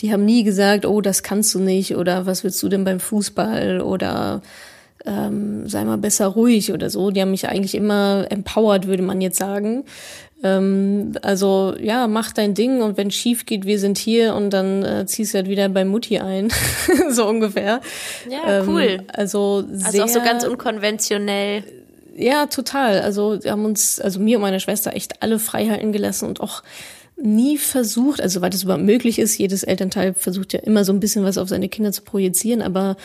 Die 0.00 0.12
haben 0.12 0.24
nie 0.24 0.42
gesagt, 0.42 0.84
oh, 0.84 1.00
das 1.00 1.22
kannst 1.22 1.54
du 1.54 1.60
nicht 1.60 1.94
oder 1.94 2.26
was 2.26 2.42
willst 2.42 2.60
du 2.60 2.68
denn 2.68 2.82
beim 2.82 2.98
Fußball 2.98 3.80
oder 3.82 4.42
ähm, 5.06 5.68
sei 5.68 5.84
mal 5.84 5.98
besser 5.98 6.26
ruhig 6.26 6.72
oder 6.72 6.90
so. 6.90 7.12
Die 7.12 7.20
haben 7.20 7.30
mich 7.30 7.48
eigentlich 7.48 7.76
immer 7.76 8.26
empowered, 8.30 8.88
würde 8.88 9.02
man 9.04 9.20
jetzt 9.20 9.38
sagen. 9.38 9.84
Ähm, 10.42 11.12
also 11.22 11.74
ja, 11.80 12.06
mach 12.06 12.32
dein 12.32 12.54
Ding 12.54 12.82
und 12.82 12.96
wenn 12.96 13.10
schief 13.10 13.44
geht, 13.46 13.66
wir 13.66 13.78
sind 13.78 13.98
hier 13.98 14.34
und 14.34 14.50
dann 14.50 14.82
äh, 14.84 15.06
ziehst 15.06 15.34
du 15.34 15.38
halt 15.38 15.48
wieder 15.48 15.68
bei 15.68 15.84
Mutti 15.84 16.18
ein, 16.18 16.48
so 17.10 17.26
ungefähr. 17.26 17.80
Ja, 18.28 18.60
ähm, 18.60 18.68
cool. 18.68 19.02
Also 19.12 19.64
sehr, 19.70 19.86
also 19.86 20.02
auch 20.04 20.08
so 20.08 20.20
ganz 20.20 20.44
unkonventionell. 20.44 21.64
Ja, 22.16 22.46
total. 22.46 23.00
Also 23.00 23.42
wir 23.42 23.52
haben 23.52 23.64
uns, 23.64 24.00
also 24.00 24.20
mir 24.20 24.38
und 24.38 24.42
meiner 24.42 24.60
Schwester 24.60 24.94
echt 24.94 25.22
alle 25.22 25.38
Freiheiten 25.38 25.92
gelassen 25.92 26.28
und 26.28 26.40
auch 26.40 26.62
nie 27.22 27.58
versucht, 27.58 28.20
also 28.20 28.40
weil 28.40 28.50
das 28.50 28.62
überhaupt 28.62 28.84
möglich 28.84 29.18
ist, 29.18 29.36
jedes 29.36 29.62
Elternteil 29.62 30.14
versucht 30.14 30.52
ja 30.52 30.60
immer 30.60 30.84
so 30.84 30.92
ein 30.92 31.00
bisschen 31.00 31.24
was 31.24 31.38
auf 31.38 31.48
seine 31.48 31.68
Kinder 31.68 31.92
zu 31.92 32.02
projizieren, 32.02 32.62
aber 32.62 32.96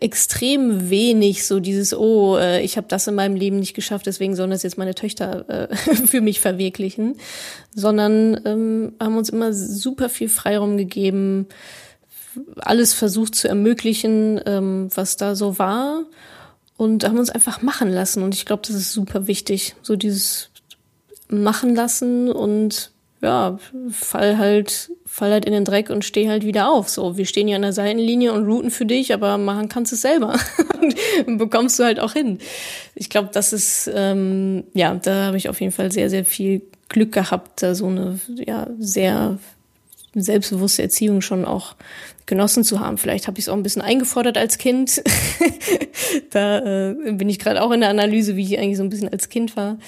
extrem 0.00 0.90
wenig 0.90 1.46
so 1.46 1.60
dieses, 1.60 1.94
oh, 1.94 2.36
äh, 2.36 2.62
ich 2.62 2.76
habe 2.76 2.86
das 2.88 3.06
in 3.06 3.14
meinem 3.14 3.36
Leben 3.36 3.58
nicht 3.58 3.74
geschafft, 3.74 4.06
deswegen 4.06 4.36
sollen 4.36 4.50
das 4.50 4.62
jetzt 4.62 4.78
meine 4.78 4.94
Töchter 4.94 5.70
äh, 5.70 5.74
für 6.06 6.20
mich 6.20 6.40
verwirklichen, 6.40 7.16
sondern 7.74 8.40
ähm, 8.44 8.92
haben 9.00 9.16
uns 9.16 9.28
immer 9.28 9.52
super 9.52 10.08
viel 10.08 10.28
Freiraum 10.28 10.76
gegeben, 10.76 11.46
alles 12.56 12.94
versucht 12.94 13.34
zu 13.34 13.48
ermöglichen, 13.48 14.40
ähm, 14.46 14.88
was 14.94 15.16
da 15.16 15.34
so 15.34 15.58
war. 15.58 16.04
Und 16.76 17.02
haben 17.02 17.18
uns 17.18 17.30
einfach 17.30 17.60
machen 17.60 17.90
lassen. 17.90 18.22
Und 18.22 18.36
ich 18.36 18.46
glaube, 18.46 18.62
das 18.64 18.76
ist 18.76 18.92
super 18.92 19.26
wichtig, 19.26 19.74
so 19.82 19.96
dieses 19.96 20.50
machen 21.28 21.74
lassen 21.74 22.30
und 22.30 22.92
ja, 23.20 23.58
fall 23.90 24.38
halt, 24.38 24.90
fall 25.18 25.30
halt 25.32 25.44
in 25.44 25.52
den 25.52 25.64
Dreck 25.64 25.90
und 25.90 26.04
steh 26.04 26.28
halt 26.28 26.44
wieder 26.44 26.70
auf. 26.70 26.88
So, 26.88 27.16
wir 27.16 27.26
stehen 27.26 27.48
ja 27.48 27.56
an 27.56 27.62
der 27.62 27.72
Seitenlinie 27.72 28.32
und 28.32 28.46
routen 28.46 28.70
für 28.70 28.86
dich, 28.86 29.12
aber 29.12 29.36
machen 29.38 29.68
kannst 29.68 29.92
du 29.92 29.96
es 29.96 30.02
selber. 30.02 30.38
und 31.26 31.38
bekommst 31.38 31.78
du 31.78 31.84
halt 31.84 32.00
auch 32.00 32.12
hin. 32.12 32.38
Ich 32.94 33.10
glaube, 33.10 33.30
das 33.32 33.52
ist, 33.52 33.90
ähm, 33.92 34.64
ja, 34.74 34.94
da 34.94 35.26
habe 35.26 35.36
ich 35.36 35.48
auf 35.48 35.60
jeden 35.60 35.72
Fall 35.72 35.92
sehr, 35.92 36.08
sehr 36.10 36.24
viel 36.24 36.62
Glück 36.88 37.12
gehabt, 37.12 37.62
da 37.62 37.74
so 37.74 37.86
eine, 37.86 38.18
ja, 38.28 38.66
sehr 38.78 39.38
selbstbewusste 40.14 40.82
Erziehung 40.82 41.20
schon 41.20 41.44
auch 41.44 41.74
genossen 42.28 42.62
zu 42.62 42.78
haben. 42.78 42.98
Vielleicht 42.98 43.26
habe 43.26 43.38
ich 43.38 43.46
es 43.46 43.48
auch 43.48 43.56
ein 43.56 43.64
bisschen 43.64 43.82
eingefordert 43.82 44.38
als 44.38 44.58
Kind. 44.58 45.02
da 46.30 46.90
äh, 46.90 47.12
bin 47.12 47.28
ich 47.28 47.40
gerade 47.40 47.60
auch 47.62 47.72
in 47.72 47.80
der 47.80 47.90
Analyse, 47.90 48.36
wie 48.36 48.44
ich 48.44 48.58
eigentlich 48.58 48.76
so 48.76 48.84
ein 48.84 48.90
bisschen 48.90 49.08
als 49.08 49.28
Kind 49.28 49.56
war. 49.56 49.78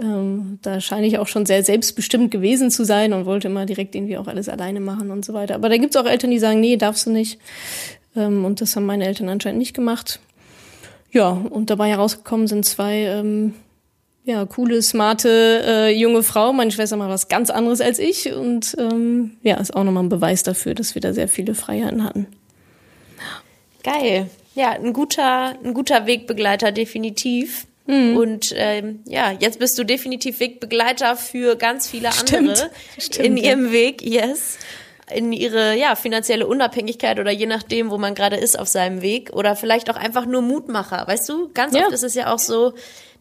Ähm, 0.00 0.58
da 0.62 0.80
scheine 0.80 1.06
ich 1.06 1.18
auch 1.18 1.28
schon 1.28 1.44
sehr 1.44 1.62
selbstbestimmt 1.62 2.30
gewesen 2.30 2.70
zu 2.70 2.84
sein 2.84 3.12
und 3.12 3.26
wollte 3.26 3.48
immer 3.48 3.66
direkt 3.66 3.94
irgendwie 3.94 4.16
auch 4.16 4.28
alles 4.28 4.48
alleine 4.48 4.80
machen 4.80 5.10
und 5.10 5.24
so 5.24 5.34
weiter. 5.34 5.56
Aber 5.56 5.68
da 5.68 5.76
gibt 5.76 5.94
es 5.94 6.00
auch 6.00 6.06
Eltern, 6.06 6.30
die 6.30 6.38
sagen, 6.38 6.60
nee, 6.60 6.76
darfst 6.76 7.06
du 7.06 7.10
nicht. 7.10 7.38
Ähm, 8.16 8.44
und 8.44 8.60
das 8.60 8.74
haben 8.76 8.86
meine 8.86 9.04
Eltern 9.04 9.28
anscheinend 9.28 9.58
nicht 9.58 9.74
gemacht. 9.74 10.20
Ja, 11.12 11.28
und 11.28 11.70
dabei 11.70 11.90
herausgekommen 11.90 12.46
sind 12.46 12.64
zwei 12.64 13.02
ähm, 13.02 13.54
ja, 14.30 14.46
coole, 14.46 14.80
smarte 14.80 15.62
äh, 15.66 15.90
junge 15.90 16.22
Frau. 16.22 16.52
Meine 16.52 16.70
Schwester 16.70 16.96
macht 16.96 17.10
was 17.10 17.28
ganz 17.28 17.50
anderes 17.50 17.80
als 17.80 17.98
ich 17.98 18.32
und 18.32 18.76
ähm, 18.78 19.32
ja, 19.42 19.56
ist 19.56 19.74
auch 19.74 19.82
nochmal 19.82 20.04
ein 20.04 20.08
Beweis 20.08 20.44
dafür, 20.44 20.74
dass 20.74 20.94
wir 20.94 21.02
da 21.02 21.12
sehr 21.12 21.26
viele 21.28 21.54
Freiheiten 21.54 22.04
hatten. 22.04 22.26
Geil. 23.82 24.30
Ja, 24.54 24.70
ein 24.70 24.92
guter, 24.92 25.56
ein 25.64 25.74
guter 25.74 26.06
Wegbegleiter, 26.06 26.70
definitiv. 26.70 27.66
Mhm. 27.86 28.16
Und 28.16 28.54
ähm, 28.56 29.00
ja, 29.04 29.32
jetzt 29.32 29.58
bist 29.58 29.76
du 29.78 29.84
definitiv 29.84 30.38
Wegbegleiter 30.38 31.16
für 31.16 31.56
ganz 31.56 31.88
viele 31.88 32.10
andere 32.10 32.54
Stimmt. 32.56 32.70
Stimmt, 32.98 33.26
in 33.26 33.36
ihrem 33.36 33.66
ja. 33.66 33.72
Weg, 33.72 34.02
yes 34.02 34.58
in 35.12 35.32
ihre 35.32 35.76
ja 35.76 35.96
finanzielle 35.96 36.46
Unabhängigkeit 36.46 37.18
oder 37.18 37.32
je 37.32 37.46
nachdem, 37.46 37.90
wo 37.90 37.98
man 37.98 38.14
gerade 38.14 38.36
ist 38.36 38.56
auf 38.56 38.68
seinem 38.68 39.02
Weg 39.02 39.32
oder 39.32 39.56
vielleicht 39.56 39.90
auch 39.90 39.96
einfach 39.96 40.24
nur 40.24 40.40
Mutmacher, 40.40 41.04
weißt 41.04 41.28
du? 41.28 41.50
Ganz 41.52 41.74
ja. 41.74 41.82
oft 41.82 41.92
ist 41.92 42.04
es 42.04 42.14
ja 42.14 42.32
auch 42.32 42.38
so, 42.38 42.74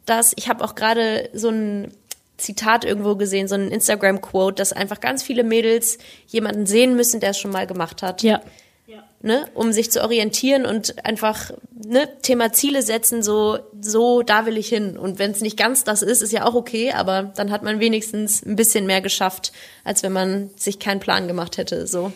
dass 0.06 0.34
ich 0.36 0.50
habe 0.50 0.64
auch 0.64 0.76
gerade 0.76 1.30
so 1.34 1.50
ein 1.50 1.92
Zitat 2.40 2.86
irgendwo 2.86 3.16
gesehen, 3.16 3.48
so 3.48 3.56
ein 3.56 3.70
Instagram-Quote, 3.70 4.56
dass 4.56 4.74
einfach 4.74 5.00
ganz 5.00 5.24
viele 5.24 5.44
Mädels 5.44 5.98
jemanden 6.28 6.66
sehen 6.66 6.96
müssen, 6.96 7.20
der 7.20 7.32
es 7.32 7.38
schon 7.38 7.52
mal 7.52 7.68
gemacht 7.68 8.02
hat. 8.02 8.24
Ja. 8.24 8.42
Ne, 9.22 9.50
um 9.54 9.74
sich 9.74 9.92
zu 9.92 10.02
orientieren 10.02 10.66
und 10.66 11.06
einfach 11.06 11.52
ne, 11.74 12.08
Thema 12.22 12.54
Ziele 12.54 12.82
setzen, 12.82 13.22
so, 13.22 13.60
so, 13.82 14.22
da 14.22 14.46
will 14.46 14.56
ich 14.56 14.70
hin. 14.70 14.98
Und 14.98 15.20
wenn 15.20 15.32
es 15.32 15.42
nicht 15.42 15.58
ganz 15.58 15.84
das 15.84 16.02
ist, 16.04 16.22
ist 16.22 16.32
ja 16.32 16.46
auch 16.46 16.56
okay, 16.56 16.94
aber 16.94 17.24
dann 17.24 17.52
hat 17.52 17.62
man 17.62 17.82
wenigstens 17.82 18.46
ein 18.46 18.56
bisschen 18.56 18.86
mehr 18.88 19.02
geschafft, 19.02 19.52
als 19.84 20.04
wenn 20.04 20.14
man 20.14 20.52
sich 20.56 20.80
keinen 20.80 21.02
Plan 21.02 21.28
gemacht 21.28 21.58
hätte. 21.58 21.86
So. 21.86 22.14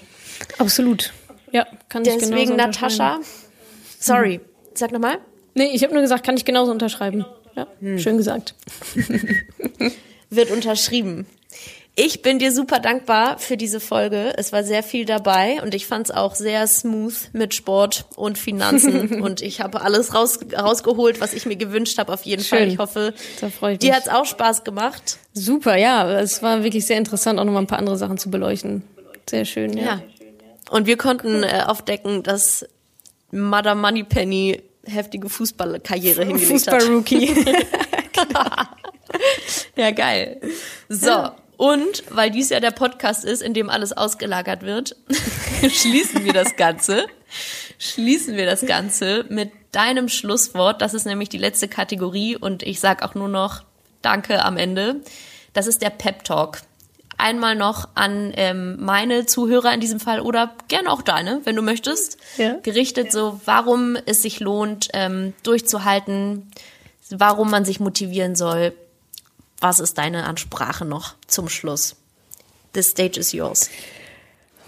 Absolut. 0.60 1.12
Ja, 1.52 1.68
kann 1.90 2.06
ich 2.06 2.16
Deswegen 2.18 2.56
Natascha. 2.56 3.20
Sorry, 4.00 4.40
sag 4.74 4.94
nochmal. 4.94 5.18
Nee, 5.56 5.72
ich 5.74 5.84
habe 5.84 5.92
nur 5.92 6.04
gesagt, 6.04 6.26
kann 6.26 6.38
ich 6.38 6.46
genauso 6.46 6.72
unterschreiben. 6.72 7.26
Ja, 7.56 7.68
hm. 7.80 8.00
schön 8.00 8.18
gesagt. 8.18 8.56
Wird 10.30 10.52
unterschrieben. 10.52 11.28
Ich 11.96 12.24
bin 12.24 12.40
dir 12.40 12.52
super 12.52 12.80
dankbar 12.80 13.38
für 13.38 13.56
diese 13.56 13.80
Folge. 13.80 14.34
Es 14.36 14.52
war 14.52 14.64
sehr 14.64 14.82
viel 14.82 15.06
dabei 15.06 15.62
und 15.62 15.76
ich 15.76 15.86
fand 15.86 16.10
es 16.10 16.16
auch 16.16 16.34
sehr 16.34 16.66
smooth 16.66 17.14
mit 17.34 17.54
Sport 17.54 18.06
und 18.16 18.40
Finanzen 18.40 19.22
und 19.22 19.44
ich 19.44 19.62
habe 19.62 19.82
alles 19.82 20.16
raus, 20.16 20.40
rausgeholt, 20.58 21.22
was 21.22 21.36
ich 21.36 21.46
mir 21.46 21.56
gewünscht 21.56 22.00
habe 22.00 22.12
auf 22.12 22.24
jeden 22.24 22.44
Schön. 22.44 22.58
Fall. 22.58 22.68
Ich 22.68 22.78
hoffe, 22.80 23.14
ich 23.74 23.78
dir 23.78 23.96
hat 23.96 24.08
es 24.08 24.10
auch 24.10 24.26
Spaß 24.26 24.64
gemacht. 24.64 25.20
Super, 25.34 25.76
ja. 25.76 26.20
Es 26.20 26.42
war 26.42 26.64
wirklich 26.64 26.88
sehr 26.88 26.98
interessant, 26.98 27.40
auch 27.40 27.46
nochmal 27.46 27.62
ein 27.62 27.68
paar 27.68 27.80
andere 27.80 27.98
Sachen 27.98 28.18
zu 28.18 28.32
beleuchten. 28.32 28.82
Sehr 29.30 29.46
schön, 29.46 29.78
ja. 29.78 29.84
ja. 29.84 30.04
Und 30.72 30.88
wir 30.88 30.98
konnten 30.98 31.44
äh, 31.44 31.62
aufdecken, 31.68 32.24
dass 32.24 32.66
Madame 33.30 33.80
Moneypenny 33.82 34.64
heftige 34.86 35.30
Fußballkarriere 35.30 36.26
hingelegt. 36.26 36.52
Fußball-Rookie. 36.52 37.46
ja, 39.76 39.92
geil. 39.92 40.42
So. 40.90 41.30
Und 41.58 42.04
weil 42.10 42.32
dies 42.32 42.50
ja 42.50 42.60
der 42.60 42.72
Podcast 42.72 43.24
ist, 43.24 43.42
in 43.42 43.54
dem 43.54 43.70
alles 43.70 43.94
ausgelagert 43.94 44.64
wird, 44.64 44.96
schließen 45.70 46.26
wir 46.26 46.34
das 46.34 46.56
Ganze. 46.56 47.06
Schließen 47.80 48.36
wir 48.36 48.46
das 48.46 48.66
Ganze 48.66 49.26
mit 49.30 49.52
deinem 49.72 50.10
Schlusswort. 50.10 50.82
Das 50.82 50.94
ist 50.94 51.06
nämlich 51.06 51.30
die 51.30 51.38
letzte 51.38 51.68
Kategorie 51.68 52.36
und 52.36 52.64
ich 52.64 52.80
sag 52.80 53.04
auch 53.04 53.16
nur 53.16 53.30
noch 53.30 53.64
Danke 54.02 54.44
am 54.44 54.58
Ende. 54.58 55.02
Das 55.54 55.68
ist 55.68 55.82
der 55.82 55.90
Pep 55.90 56.24
Talk 56.24 56.60
einmal 57.18 57.56
noch 57.56 57.90
an 57.96 58.32
ähm, 58.36 58.78
meine 58.80 59.26
Zuhörer 59.26 59.74
in 59.74 59.80
diesem 59.80 60.00
Fall 60.00 60.20
oder 60.20 60.54
gerne 60.68 60.92
auch 60.92 61.02
deine, 61.02 61.42
wenn 61.44 61.56
du 61.56 61.62
möchtest, 61.62 62.18
ja. 62.38 62.58
gerichtet, 62.64 63.12
so 63.12 63.40
warum 63.46 63.98
es 64.06 64.22
sich 64.22 64.40
lohnt, 64.40 64.90
ähm, 64.94 65.34
durchzuhalten, 65.44 66.52
warum 67.10 67.50
man 67.50 67.66
sich 67.66 67.80
motivieren 67.80 68.36
soll. 68.36 68.74
Was 69.60 69.80
ist 69.80 69.98
deine 69.98 70.26
Ansprache 70.26 70.86
noch 70.86 71.16
zum 71.28 71.48
Schluss? 71.48 71.96
The 72.74 72.84
stage 72.84 73.20
is 73.20 73.32
yours. 73.32 73.70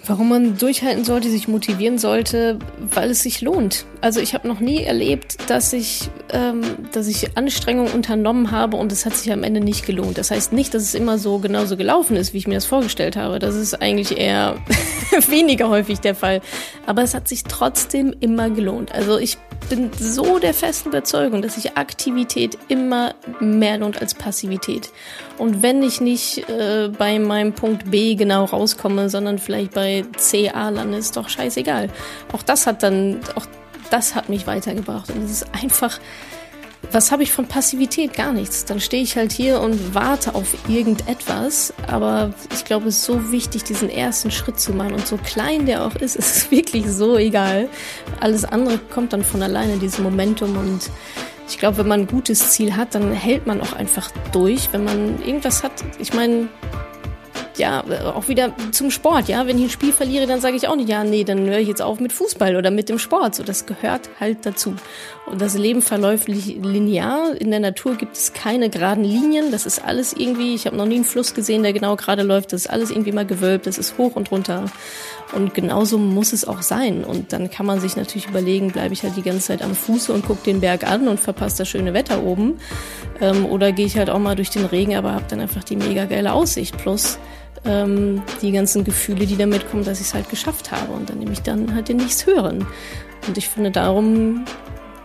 Warum 0.07 0.29
man 0.29 0.57
durchhalten 0.57 1.03
sollte, 1.03 1.29
sich 1.29 1.47
motivieren 1.47 1.97
sollte, 1.97 2.59
weil 2.79 3.09
es 3.09 3.23
sich 3.23 3.41
lohnt. 3.41 3.85
Also 4.01 4.19
ich 4.19 4.33
habe 4.35 4.47
noch 4.47 4.59
nie 4.59 4.83
erlebt, 4.83 5.37
dass 5.49 5.73
ich, 5.73 6.09
ähm, 6.31 6.61
dass 6.91 7.07
ich 7.07 7.35
Anstrengungen 7.37 7.91
unternommen 7.91 8.51
habe 8.51 8.77
und 8.77 8.91
es 8.91 9.05
hat 9.05 9.15
sich 9.15 9.31
am 9.31 9.43
Ende 9.43 9.61
nicht 9.61 9.85
gelohnt. 9.85 10.17
Das 10.19 10.29
heißt 10.29 10.53
nicht, 10.53 10.73
dass 10.75 10.83
es 10.83 10.93
immer 10.93 11.17
so 11.17 11.39
genauso 11.39 11.75
gelaufen 11.75 12.15
ist, 12.17 12.33
wie 12.33 12.37
ich 12.37 12.47
mir 12.47 12.53
das 12.53 12.65
vorgestellt 12.65 13.15
habe. 13.15 13.39
Das 13.39 13.55
ist 13.55 13.81
eigentlich 13.81 14.17
eher 14.17 14.57
weniger 15.29 15.69
häufig 15.69 15.99
der 16.01 16.13
Fall. 16.13 16.41
Aber 16.85 17.01
es 17.01 17.15
hat 17.15 17.27
sich 17.27 17.43
trotzdem 17.43 18.13
immer 18.19 18.51
gelohnt. 18.51 18.91
Also 18.91 19.17
ich 19.17 19.37
bin 19.69 19.91
so 19.97 20.39
der 20.39 20.53
festen 20.53 20.89
Überzeugung, 20.89 21.41
dass 21.41 21.55
sich 21.55 21.77
Aktivität 21.77 22.57
immer 22.67 23.15
mehr 23.39 23.77
lohnt 23.77 24.01
als 24.01 24.13
Passivität. 24.13 24.89
Und 25.37 25.61
wenn 25.61 25.83
ich 25.83 26.01
nicht 26.01 26.49
äh, 26.49 26.89
bei 26.89 27.19
meinem 27.19 27.53
Punkt 27.53 27.91
B 27.91 28.15
genau 28.15 28.45
rauskomme, 28.45 29.09
sondern 29.09 29.39
vielleicht 29.39 29.73
bei 29.73 30.05
CA 30.17 30.69
lande, 30.69 30.97
ist 30.97 31.17
doch 31.17 31.29
scheißegal. 31.29 31.89
Auch 32.31 32.43
das 32.43 32.67
hat 32.67 32.83
dann, 32.83 33.19
auch 33.35 33.45
das 33.91 34.15
hat 34.15 34.29
mich 34.29 34.47
weitergebracht. 34.47 35.09
Und 35.09 35.23
es 35.25 35.31
ist 35.31 35.53
einfach, 35.53 35.99
was 36.91 37.11
habe 37.11 37.23
ich 37.23 37.31
von 37.31 37.47
Passivität? 37.47 38.13
Gar 38.13 38.33
nichts. 38.33 38.65
Dann 38.65 38.79
stehe 38.79 39.03
ich 39.03 39.15
halt 39.15 39.31
hier 39.31 39.59
und 39.61 39.93
warte 39.93 40.35
auf 40.35 40.55
irgendetwas. 40.67 41.73
Aber 41.87 42.33
ich 42.53 42.65
glaube, 42.65 42.87
es 42.87 42.97
ist 42.97 43.05
so 43.05 43.31
wichtig, 43.31 43.63
diesen 43.63 43.89
ersten 43.89 44.31
Schritt 44.31 44.59
zu 44.59 44.73
machen. 44.73 44.93
Und 44.93 45.07
so 45.07 45.17
klein 45.17 45.65
der 45.65 45.85
auch 45.85 45.95
ist, 45.95 46.15
ist 46.15 46.35
es 46.35 46.51
wirklich 46.51 46.89
so 46.89 47.17
egal. 47.17 47.69
Alles 48.19 48.45
andere 48.45 48.77
kommt 48.77 49.13
dann 49.13 49.23
von 49.23 49.41
alleine, 49.41 49.77
dieses 49.77 49.99
Momentum. 49.99 50.57
Und 50.57 50.89
ich 51.47 51.57
glaube, 51.57 51.77
wenn 51.77 51.87
man 51.87 52.01
ein 52.01 52.07
gutes 52.07 52.51
Ziel 52.51 52.75
hat, 52.75 52.95
dann 52.95 53.11
hält 53.11 53.45
man 53.47 53.61
auch 53.61 53.73
einfach 53.73 54.09
durch. 54.31 54.69
Wenn 54.71 54.83
man 54.83 55.21
irgendwas 55.21 55.63
hat, 55.63 55.83
ich 55.99 56.13
meine, 56.13 56.47
ja, 57.57 57.83
auch 58.13 58.27
wieder 58.27 58.53
zum 58.71 58.91
Sport, 58.91 59.27
ja. 59.27 59.47
Wenn 59.47 59.57
ich 59.57 59.65
ein 59.65 59.69
Spiel 59.69 59.91
verliere, 59.91 60.27
dann 60.27 60.41
sage 60.41 60.55
ich 60.55 60.67
auch 60.67 60.75
nicht, 60.75 60.89
ja, 60.89 61.03
nee, 61.03 61.23
dann 61.23 61.47
höre 61.47 61.59
ich 61.59 61.67
jetzt 61.67 61.81
auf 61.81 61.99
mit 61.99 62.13
Fußball 62.13 62.55
oder 62.55 62.71
mit 62.71 62.89
dem 62.89 62.99
Sport. 62.99 63.35
So, 63.35 63.43
das 63.43 63.65
gehört 63.65 64.09
halt 64.19 64.45
dazu. 64.45 64.75
Und 65.25 65.41
das 65.41 65.55
Leben 65.57 65.81
verläuft 65.81 66.27
linear. 66.27 67.31
In 67.39 67.49
der 67.51 67.59
Natur 67.59 67.95
gibt 67.95 68.15
es 68.15 68.33
keine 68.33 68.69
geraden 68.69 69.03
Linien. 69.03 69.51
Das 69.51 69.65
ist 69.65 69.83
alles 69.83 70.13
irgendwie, 70.13 70.53
ich 70.53 70.67
habe 70.67 70.75
noch 70.75 70.85
nie 70.85 70.95
einen 70.95 71.03
Fluss 71.03 71.33
gesehen, 71.33 71.63
der 71.63 71.73
genau 71.73 71.95
gerade 71.95 72.23
läuft. 72.23 72.53
Das 72.53 72.61
ist 72.61 72.69
alles 72.69 72.91
irgendwie 72.91 73.11
mal 73.11 73.25
gewölbt. 73.25 73.65
Das 73.65 73.77
ist 73.77 73.97
hoch 73.97 74.15
und 74.15 74.31
runter. 74.31 74.65
Und 75.33 75.53
genauso 75.53 75.97
muss 75.97 76.33
es 76.33 76.47
auch 76.47 76.61
sein. 76.61 77.03
Und 77.03 77.33
dann 77.33 77.49
kann 77.49 77.65
man 77.65 77.79
sich 77.79 77.95
natürlich 77.95 78.27
überlegen, 78.27 78.71
bleibe 78.71 78.93
ich 78.93 79.03
halt 79.03 79.17
die 79.17 79.23
ganze 79.23 79.47
Zeit 79.47 79.63
am 79.63 79.73
Fuße 79.73 80.13
und 80.13 80.25
gucke 80.25 80.43
den 80.45 80.61
Berg 80.61 80.85
an 80.85 81.07
und 81.07 81.19
verpasse 81.19 81.59
das 81.59 81.69
schöne 81.69 81.93
Wetter 81.93 82.23
oben. 82.23 82.59
Ähm, 83.19 83.45
oder 83.45 83.71
gehe 83.71 83.85
ich 83.85 83.97
halt 83.97 84.09
auch 84.09 84.19
mal 84.19 84.35
durch 84.35 84.51
den 84.51 84.65
Regen, 84.65 84.95
aber 84.95 85.13
habe 85.13 85.25
dann 85.27 85.39
einfach 85.39 85.63
die 85.63 85.75
mega 85.75 86.05
geile 86.05 86.33
Aussicht. 86.33 86.77
Plus 86.77 87.17
ähm, 87.65 88.21
die 88.41 88.51
ganzen 88.51 88.83
Gefühle, 88.83 89.25
die 89.25 89.37
damit 89.37 89.69
kommen, 89.69 89.83
dass 89.83 89.99
ich 89.99 90.07
es 90.07 90.13
halt 90.13 90.29
geschafft 90.29 90.71
habe. 90.71 90.91
Und 90.93 91.09
dann 91.09 91.19
nehme 91.19 91.33
ich 91.33 91.41
dann 91.41 91.73
halt 91.73 91.89
den 91.89 91.97
nichts 91.97 92.25
hören. 92.25 92.65
Und 93.27 93.37
ich 93.37 93.49
finde, 93.49 93.71
darum, 93.71 94.45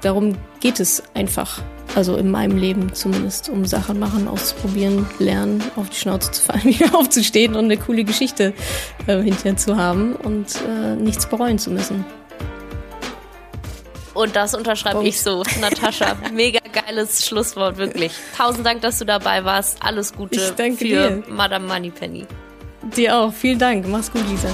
darum 0.02 0.36
geht 0.61 0.80
es 0.80 1.02
einfach. 1.14 1.62
Also 1.96 2.16
in 2.16 2.30
meinem 2.30 2.56
Leben 2.56 2.94
zumindest, 2.94 3.48
um 3.48 3.64
Sachen 3.64 3.98
machen, 3.98 4.28
auszuprobieren, 4.28 5.06
lernen, 5.18 5.61
auf 5.74 5.90
die 5.90 5.96
Schnauze 5.96 6.30
zu 6.30 6.42
fallen, 6.42 6.64
wieder 6.64 6.94
aufzustehen 6.94 7.56
und 7.56 7.64
eine 7.64 7.76
coole 7.76 8.04
Geschichte 8.04 8.54
äh, 9.06 9.20
hinterher 9.20 9.56
zu 9.56 9.76
haben 9.76 10.14
und 10.14 10.46
äh, 10.68 10.94
nichts 10.94 11.26
bereuen 11.26 11.58
zu 11.58 11.70
müssen. 11.70 12.04
Und 14.14 14.36
das 14.36 14.54
unterschreibe 14.54 15.06
ich 15.06 15.20
so. 15.20 15.42
Natascha, 15.61 16.16
mega 16.32 16.61
geiles 16.72 17.26
Schlusswort, 17.26 17.76
wirklich. 17.78 18.12
Tausend 18.36 18.66
Dank, 18.66 18.82
dass 18.82 18.98
du 18.98 19.04
dabei 19.04 19.44
warst. 19.44 19.78
Alles 19.82 20.12
Gute 20.12 20.38
für 20.38 20.84
dir. 20.84 21.22
Madame 21.28 21.66
Moneypenny. 21.66 22.26
Dir 22.82 23.16
auch. 23.16 23.32
Vielen 23.32 23.58
Dank. 23.58 23.86
Mach's 23.88 24.10
gut, 24.10 24.26
Lisa. 24.28 24.48